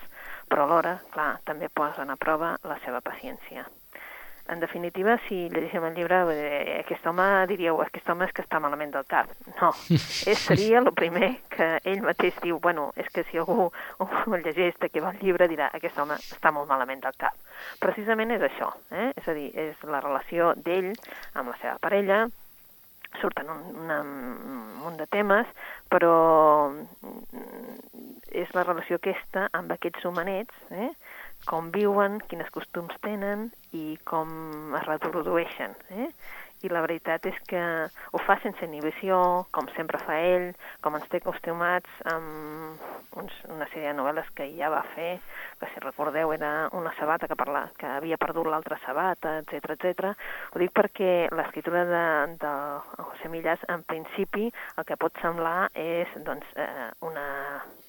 però 0.51 0.67
alhora, 0.67 0.95
clar, 1.15 1.33
també 1.49 1.71
posen 1.83 2.15
a 2.15 2.19
prova 2.23 2.55
la 2.63 2.79
seva 2.87 3.03
paciència. 3.11 3.67
En 4.49 4.61
definitiva, 4.61 5.19
si 5.27 5.43
llegeixem 5.53 5.85
el 5.85 5.95
llibre, 5.99 6.23
eh, 6.33 6.79
aquest 6.81 7.05
home, 7.07 7.27
diríeu, 7.51 7.83
aquest 7.85 8.09
home 8.09 8.25
és 8.25 8.33
que 8.33 8.45
està 8.47 8.61
malament 8.65 8.95
del 8.95 9.05
cap. 9.11 9.29
No, 9.61 9.75
és, 9.93 10.41
seria 10.41 10.81
el 10.81 10.89
primer 10.97 11.35
que 11.53 11.69
ell 11.85 12.01
mateix 12.07 12.39
diu, 12.41 12.57
bueno, 12.65 12.89
és 12.97 13.11
que 13.13 13.27
si 13.29 13.37
algú 13.41 13.69
ho 13.69 14.41
llegeix 14.41 14.79
de 14.81 14.89
què 14.89 15.05
va 15.05 15.13
el 15.13 15.21
llibre 15.21 15.51
dirà, 15.53 15.69
aquest 15.77 16.01
home 16.01 16.17
està 16.17 16.53
molt 16.55 16.71
malament 16.71 17.05
del 17.05 17.17
cap. 17.21 17.37
Precisament 17.83 18.33
és 18.39 18.49
això, 18.49 18.73
eh? 18.91 19.11
és 19.21 19.29
a 19.29 19.37
dir, 19.37 19.49
és 19.69 19.85
la 19.85 20.01
relació 20.01 20.55
d'ell 20.57 20.95
amb 21.35 21.53
la 21.53 21.59
seva 21.61 21.77
parella, 21.83 22.25
surten 23.21 23.49
un, 23.51 23.63
una, 23.85 24.01
un 24.01 24.65
munt 24.83 24.97
de 24.97 25.07
temes, 25.11 25.49
però 25.93 26.15
mm, 26.71 27.85
és 28.43 28.53
la 28.57 28.65
relació 28.65 28.99
aquesta 28.99 29.49
amb 29.57 29.73
aquests 29.75 30.05
humanets, 30.09 30.65
eh? 30.71 30.91
Com 31.47 31.71
viuen, 31.75 32.19
quines 32.31 32.51
costums 32.55 32.97
tenen 33.05 33.49
i 33.77 33.99
com 34.09 34.75
es 34.79 34.87
reprodueixen. 34.89 35.77
Eh? 35.95 36.11
I 36.67 36.71
la 36.73 36.81
veritat 36.83 37.27
és 37.31 37.37
que 37.47 37.61
ho 37.87 38.21
fa 38.27 38.35
sense 38.43 38.67
inhibició, 38.67 39.47
com 39.55 39.69
sempre 39.77 40.01
fa 40.03 40.17
ell, 40.19 40.49
com 40.83 40.97
ens 40.99 41.07
té 41.13 41.21
acostumats 41.23 42.01
amb 42.11 42.83
uns, 43.21 43.37
una 43.55 43.69
sèrie 43.71 43.93
de 43.93 43.99
novel·les 43.99 44.27
que 44.35 44.49
ja 44.57 44.71
va 44.73 44.83
fer, 44.97 45.21
que 45.61 45.69
si 45.71 45.83
recordeu 45.85 46.33
era 46.35 46.51
una 46.75 46.91
sabata 46.99 47.29
que, 47.31 47.39
parla, 47.39 47.69
que 47.79 47.87
havia 47.87 48.19
perdut 48.19 48.51
l'altra 48.51 48.81
sabata, 48.85 49.37
etc 49.45 49.77
etc. 49.77 50.11
Ho 50.51 50.63
dic 50.63 50.75
perquè 50.75 51.29
l'escriptura 51.31 51.85
de, 51.87 52.05
de 52.43 52.55
José 52.99 53.31
Millás, 53.31 53.63
en 53.71 53.87
principi, 53.87 54.51
el 54.77 54.89
que 54.89 54.99
pot 54.99 55.15
semblar 55.23 55.71
és 55.79 56.11
doncs, 56.27 56.51
eh, 56.59 56.91
una, 57.07 57.29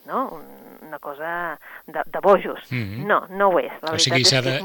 no? 0.10 0.26
Un- 0.40 0.70
una 0.90 0.98
cosa 1.00 1.60
de, 1.86 2.02
de 2.06 2.20
bojos. 2.20 2.60
Mhm. 2.72 3.06
No, 3.06 3.22
no 3.30 3.50
ho 3.54 3.60
és. 3.62 3.72
La 3.84 3.94
o 3.94 4.00
sigui, 4.02 4.26
s'ha 4.26 4.42
de- 4.42 4.58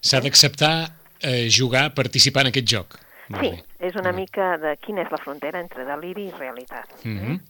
s'ha 0.00 0.20
d'acceptar 0.24 0.74
eh, 1.20 1.48
jugar, 1.52 1.92
participar 1.94 2.46
en 2.46 2.52
aquest 2.54 2.66
joc. 2.72 2.96
Sí, 3.38 3.50
és 3.78 3.94
una 3.94 4.10
mica 4.16 4.56
de 4.58 4.76
quina 4.82 5.02
és 5.04 5.10
la 5.12 5.18
frontera 5.22 5.60
entre 5.60 5.84
deliri 5.86 6.26
i 6.28 6.32
realitat. 6.38 6.88
Mm 7.04 7.18
-hmm. 7.18 7.40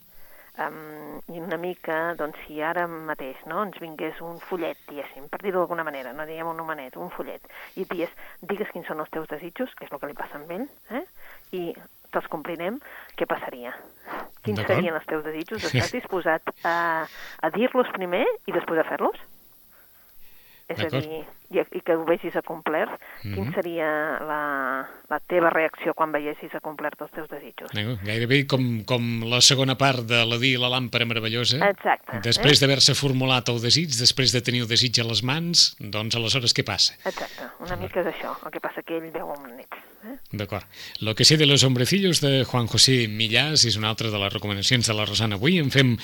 um, 0.66 1.34
I 1.34 1.38
una 1.40 1.56
mica, 1.56 2.14
doncs, 2.18 2.36
si 2.46 2.60
ara 2.60 2.86
mateix 2.86 3.36
no, 3.46 3.62
ens 3.62 3.78
vingués 3.80 4.20
un 4.20 4.40
fullet, 4.40 4.76
diguéssim, 4.88 5.28
per 5.28 5.40
dir-ho 5.40 5.58
d'alguna 5.60 5.84
manera, 5.84 6.12
no 6.12 6.26
diguem 6.26 6.48
un 6.48 6.56
nomenet, 6.56 6.96
un 6.96 7.10
fullet, 7.10 7.40
i 7.76 7.82
et 7.82 7.88
digués, 7.88 8.10
digues 8.42 8.68
quins 8.72 8.86
són 8.86 9.00
els 9.00 9.10
teus 9.10 9.28
desitjos, 9.28 9.70
que 9.74 9.84
és 9.84 9.92
el 9.92 9.98
que 10.00 10.06
li 10.06 10.14
passa 10.14 10.36
amb 10.36 10.50
ell, 10.50 10.68
eh? 10.90 11.04
i 11.52 11.74
te'ls 12.14 12.28
complirem, 12.32 12.78
què 13.18 13.28
passaria? 13.30 13.74
Quins 14.44 14.62
serien 14.66 14.96
els 14.96 15.06
teus 15.08 15.24
desitjos? 15.26 15.66
Estàs 15.68 15.92
disposat 15.94 16.52
a, 16.64 16.76
a 17.06 17.50
dir-los 17.54 17.90
primer 17.96 18.24
i 18.48 18.54
després 18.56 18.80
a 18.80 18.86
fer-los? 18.88 19.20
És 20.70 20.80
a 20.86 20.90
dir, 20.94 21.22
i, 21.50 21.60
i 21.60 21.82
que 21.84 21.96
ho 21.98 22.04
vegis 22.06 22.36
acomplert, 22.36 22.92
mm 22.92 23.30
-hmm. 23.30 23.34
quin 23.34 23.52
seria 23.54 23.88
la, 24.26 24.42
la 25.10 25.18
teva 25.20 25.50
reacció 25.50 25.94
quan 25.94 26.12
veiessis 26.12 26.54
acomplert 26.54 27.00
els 27.00 27.10
teus 27.10 27.28
desitjos? 27.28 27.72
No, 27.74 27.98
gairebé 28.04 28.46
com, 28.46 28.84
com 28.84 29.24
la 29.24 29.40
segona 29.40 29.76
part 29.76 30.06
de 30.06 30.24
la 30.24 30.38
dir 30.38 30.58
la 30.58 30.70
làmpara 30.70 31.04
meravellosa. 31.04 31.58
Exacte. 31.68 32.20
Després 32.22 32.58
eh? 32.58 32.60
d'haver-se 32.60 32.94
formulat 32.94 33.48
el 33.48 33.60
desig, 33.60 33.90
després 33.98 34.32
de 34.32 34.40
tenir 34.40 34.62
el 34.62 34.68
desig 34.68 35.00
a 35.00 35.04
les 35.04 35.22
mans, 35.22 35.76
doncs 35.78 36.16
aleshores 36.16 36.54
què 36.54 36.64
passa? 36.64 36.94
Exacte, 37.04 37.50
una 37.60 37.76
mica 37.76 38.00
és 38.00 38.06
això, 38.06 38.36
el 38.44 38.50
que 38.50 38.60
passa 38.60 38.82
que 38.82 38.96
ell 38.96 39.10
veu 39.10 39.32
amb 39.32 39.46
nets. 39.56 39.90
Eh? 40.02 40.16
D'acord. 40.32 40.64
Lo 41.00 41.14
que 41.14 41.24
sé 41.24 41.36
de 41.36 41.44
los 41.44 41.62
hombrecillos 41.62 42.20
de 42.22 42.44
Juan 42.44 42.66
José 42.68 43.06
Millàs 43.08 43.66
és 43.68 43.76
una 43.76 43.90
altra 43.90 44.08
de 44.08 44.18
les 44.18 44.32
recomanacions 44.32 44.86
de 44.86 44.94
la 44.96 45.04
Rosana. 45.04 45.36
Avui 45.36 45.58
en 45.60 45.68
fem 45.70 45.98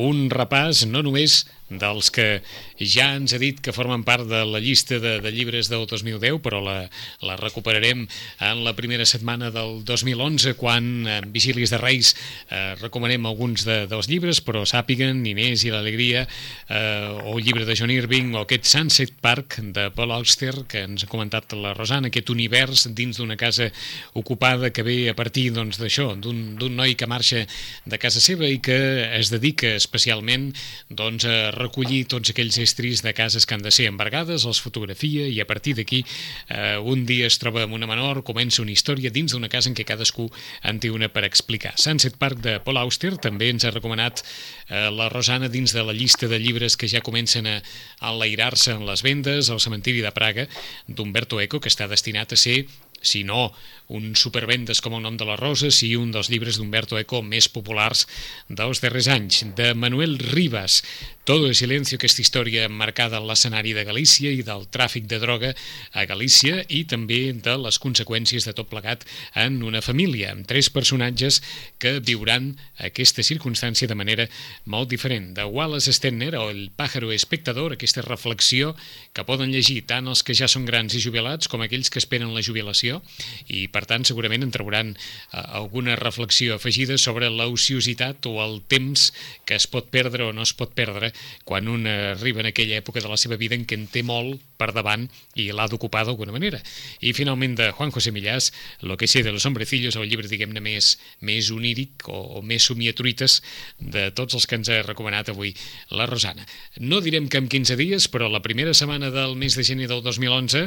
un 0.00 0.30
repàs 0.32 0.86
no 0.88 1.02
només 1.04 1.42
dels 1.68 2.10
que 2.14 2.42
ja 2.78 3.14
ens 3.16 3.34
ha 3.34 3.40
dit 3.40 3.60
que 3.64 3.72
formen 3.72 4.04
part 4.04 4.28
de 4.28 4.42
la 4.48 4.60
llista 4.60 4.83
de, 4.88 5.18
de 5.20 5.32
llibres 5.32 5.70
del 5.72 5.86
2010, 5.86 6.40
però 6.44 6.60
la, 6.64 6.76
la 7.24 7.36
recuperarem 7.40 8.04
en 8.40 8.64
la 8.64 8.74
primera 8.76 9.06
setmana 9.06 9.50
del 9.54 9.82
2011, 9.84 10.54
quan 10.60 11.06
en 11.08 11.30
Vigílies 11.32 11.72
de 11.74 11.80
Reis 11.80 12.14
eh, 12.50 12.74
recomanem 12.80 13.26
alguns 13.26 13.64
de, 13.66 13.84
dels 13.90 14.08
llibres, 14.10 14.40
però 14.44 14.64
sàpiguen 14.68 15.24
Inés 15.26 15.64
i 15.64 15.72
l'Alegria, 15.72 16.26
eh, 16.68 17.24
o 17.24 17.36
el 17.38 17.44
llibre 17.44 17.64
de 17.68 17.76
John 17.78 17.92
Irving, 17.94 18.34
o 18.34 18.44
aquest 18.44 18.68
Sunset 18.70 19.14
Park 19.24 19.58
de 19.74 19.88
Paul 19.94 20.14
Auster, 20.16 20.64
que 20.68 20.84
ens 20.88 21.04
ha 21.04 21.10
comentat 21.10 21.54
la 21.58 21.74
Rosana, 21.76 22.10
aquest 22.10 22.30
univers 22.32 22.88
dins 22.94 23.18
d'una 23.20 23.38
casa 23.40 23.70
ocupada 24.14 24.70
que 24.70 24.84
ve 24.86 24.96
a 25.10 25.16
partir 25.16 25.50
doncs, 25.54 25.78
d'això, 25.80 26.12
doncs, 26.16 26.56
d'un 26.60 26.76
noi 26.76 26.94
que 26.98 27.08
marxa 27.10 27.44
de 27.84 27.98
casa 28.00 28.22
seva 28.22 28.48
i 28.48 28.60
que 28.64 28.76
es 29.18 29.30
dedica 29.32 29.74
especialment 29.78 30.50
doncs, 30.88 31.26
a 31.28 31.50
recollir 31.54 32.04
tots 32.10 32.32
aquells 32.32 32.58
estris 32.62 33.02
de 33.04 33.14
cases 33.16 33.46
que 33.46 33.56
han 33.56 33.64
de 33.64 33.72
ser 33.74 33.88
embargades, 33.90 34.46
els 34.48 34.60
fotografia 34.74 35.28
i 35.30 35.38
a 35.40 35.46
partir 35.46 35.76
d'aquí 35.78 36.02
eh, 36.48 36.78
un 36.82 37.06
dia 37.06 37.28
es 37.30 37.38
troba 37.38 37.62
amb 37.64 37.76
una 37.78 37.86
menor, 37.86 38.24
comença 38.26 38.62
una 38.62 38.74
història 38.74 39.12
dins 39.14 39.32
d'una 39.32 39.50
casa 39.52 39.70
en 39.70 39.76
què 39.78 39.86
cadascú 39.86 40.26
en 40.66 40.80
té 40.82 40.90
una 40.90 41.08
per 41.14 41.24
explicar. 41.28 41.76
Sunset 41.78 42.18
Park 42.18 42.42
de 42.42 42.58
Paul 42.64 42.80
Auster 42.82 43.14
també 43.22 43.52
ens 43.52 43.64
ha 43.64 43.72
recomanat 43.74 44.24
eh, 44.24 44.90
la 44.90 45.08
Rosana 45.12 45.48
dins 45.48 45.72
de 45.76 45.84
la 45.86 45.94
llista 45.94 46.26
de 46.26 46.40
llibres 46.42 46.76
que 46.76 46.90
ja 46.90 47.04
comencen 47.04 47.46
a 47.46 47.60
enlairar-se 48.02 48.74
en 48.74 48.82
les 48.88 49.04
vendes 49.06 49.50
al 49.50 49.62
cementiri 49.62 50.02
de 50.02 50.10
Praga 50.14 50.48
d'Umberto 50.88 51.38
Eco, 51.40 51.62
que 51.62 51.70
està 51.70 51.86
destinat 51.90 52.34
a 52.34 52.40
ser 52.40 52.64
si 53.04 53.22
no 53.22 53.52
un 53.92 54.14
supervendes 54.16 54.80
com 54.80 54.96
el 54.96 55.04
nom 55.04 55.18
de 55.20 55.26
la 55.28 55.36
rosa, 55.36 55.68
si 55.70 55.92
un 55.96 56.10
dels 56.14 56.30
llibres 56.32 56.56
d'Umberto 56.56 56.96
Eco 56.98 57.20
més 57.22 57.50
populars 57.52 58.06
dels 58.48 58.80
darrers 58.80 59.10
anys. 59.12 59.42
De 59.58 59.74
Manuel 59.76 60.16
Rivas, 60.18 60.80
Todo 61.24 61.46
el 61.46 61.54
silencio, 61.54 61.96
aquesta 61.96 62.20
història 62.20 62.66
marcada 62.68 63.16
en 63.16 63.24
l'escenari 63.24 63.70
de 63.72 63.86
Galícia 63.88 64.28
i 64.28 64.42
del 64.44 64.66
tràfic 64.68 65.06
de 65.08 65.16
droga 65.22 65.54
a 65.96 66.02
Galícia 66.04 66.58
i 66.68 66.82
també 66.84 67.32
de 67.32 67.54
les 67.62 67.78
conseqüències 67.80 68.44
de 68.44 68.52
tot 68.52 68.68
plegat 68.68 69.06
en 69.32 69.62
una 69.64 69.80
família, 69.80 70.34
amb 70.34 70.44
tres 70.44 70.68
personatges 70.68 71.38
que 71.80 71.94
viuran 72.04 72.50
aquesta 72.76 73.24
circumstància 73.24 73.88
de 73.88 73.96
manera 73.96 74.26
molt 74.68 74.90
diferent. 74.92 75.30
De 75.38 75.46
Wallace 75.48 75.94
Stenner, 75.96 76.34
o 76.36 76.50
El 76.50 76.68
pájaro 76.76 77.08
espectador, 77.10 77.72
aquesta 77.72 78.04
reflexió 78.04 78.74
que 79.16 79.24
poden 79.24 79.48
llegir 79.48 79.86
tant 79.88 80.12
els 80.12 80.20
que 80.20 80.36
ja 80.36 80.44
són 80.44 80.68
grans 80.68 80.92
i 80.92 81.00
jubilats 81.00 81.48
com 81.48 81.64
aquells 81.64 81.88
que 81.88 82.04
esperen 82.04 82.36
la 82.36 82.44
jubilació 82.44 83.00
i 83.48 83.64
per 83.72 83.86
tant 83.88 84.04
segurament 84.04 84.44
en 84.44 84.52
trauran 84.52 84.92
eh, 84.92 85.40
alguna 85.40 85.96
reflexió 85.96 86.60
afegida 86.60 87.00
sobre 87.00 87.32
l'ociositat 87.32 88.28
o 88.28 88.36
el 88.44 88.60
temps 88.68 89.08
que 89.48 89.56
es 89.56 89.64
pot 89.64 89.88
perdre 89.88 90.28
o 90.28 90.36
no 90.36 90.44
es 90.44 90.52
pot 90.52 90.76
perdre 90.76 91.13
quan 91.44 91.68
un 91.68 91.86
arriba 91.86 92.40
en 92.40 92.50
aquella 92.50 92.80
època 92.80 93.00
de 93.00 93.08
la 93.08 93.20
seva 93.20 93.38
vida 93.40 93.54
en 93.54 93.66
què 93.66 93.78
en 93.78 93.86
té 93.90 94.02
molt 94.02 94.40
per 94.58 94.72
davant 94.72 95.06
i 95.34 95.50
l'ha 95.52 95.68
d'ocupar 95.68 96.04
d'alguna 96.06 96.34
manera. 96.34 96.60
I 97.00 97.12
finalment 97.16 97.56
de 97.58 97.70
Juan 97.72 97.92
José 97.92 98.12
Millás, 98.12 98.52
Lo 98.80 98.96
que 98.96 99.08
sé 99.08 99.22
de 99.22 99.32
los 99.32 99.46
hombrecillos, 99.46 99.96
el 99.96 100.08
llibre 100.08 100.28
diguem-ne 100.28 100.60
més, 100.60 100.94
més 101.24 101.50
oníric 101.54 102.06
o, 102.08 102.38
o 102.38 102.42
més 102.44 102.66
somiatruites 102.68 103.40
de 103.78 104.10
tots 104.16 104.36
els 104.36 104.46
que 104.46 104.58
ens 104.58 104.70
ha 104.70 104.82
recomanat 104.84 105.30
avui 105.32 105.54
la 105.90 106.06
Rosana. 106.10 106.44
No 106.78 107.00
direm 107.04 107.28
que 107.32 107.40
en 107.40 107.48
15 107.48 107.76
dies, 107.80 108.08
però 108.12 108.28
la 108.28 108.42
primera 108.44 108.74
setmana 108.74 109.10
del 109.14 109.36
mes 109.40 109.56
de 109.56 109.64
gener 109.64 109.88
del 109.90 110.02
2011 110.04 110.66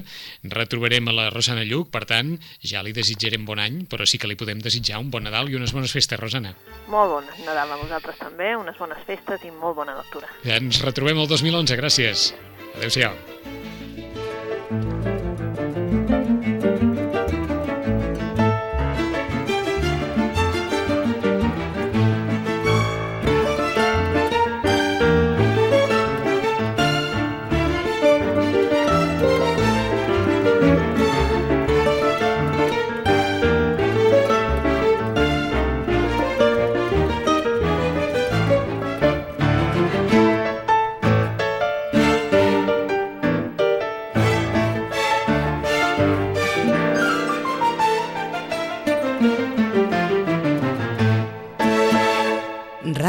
retrobarem 0.53 1.07
a 1.07 1.15
la 1.15 1.29
Rosana 1.33 1.65
Lluc, 1.67 1.91
per 1.93 2.05
tant, 2.09 2.35
ja 2.63 2.83
li 2.83 2.95
desitjarem 2.95 3.45
bon 3.45 3.61
any, 3.61 3.83
però 3.89 4.07
sí 4.07 4.17
que 4.17 4.29
li 4.29 4.39
podem 4.39 4.63
desitjar 4.63 5.01
un 5.03 5.11
bon 5.11 5.27
Nadal 5.27 5.51
i 5.51 5.57
unes 5.59 5.73
bones 5.75 5.93
festes, 5.93 6.19
Rosana. 6.19 6.53
Molt 6.87 7.13
bon 7.17 7.31
Nadal 7.45 7.75
a 7.75 7.81
vosaltres 7.81 8.19
també, 8.21 8.53
unes 8.57 8.77
bones 8.79 9.03
festes 9.07 9.43
i 9.45 9.51
molt 9.51 9.77
bona 9.77 9.97
lectura. 9.97 10.29
Ens 10.45 10.81
retrobem 10.85 11.17
el 11.17 11.27
2011, 11.31 11.79
gràcies. 11.79 12.31
Adéu-siau. 12.77 13.15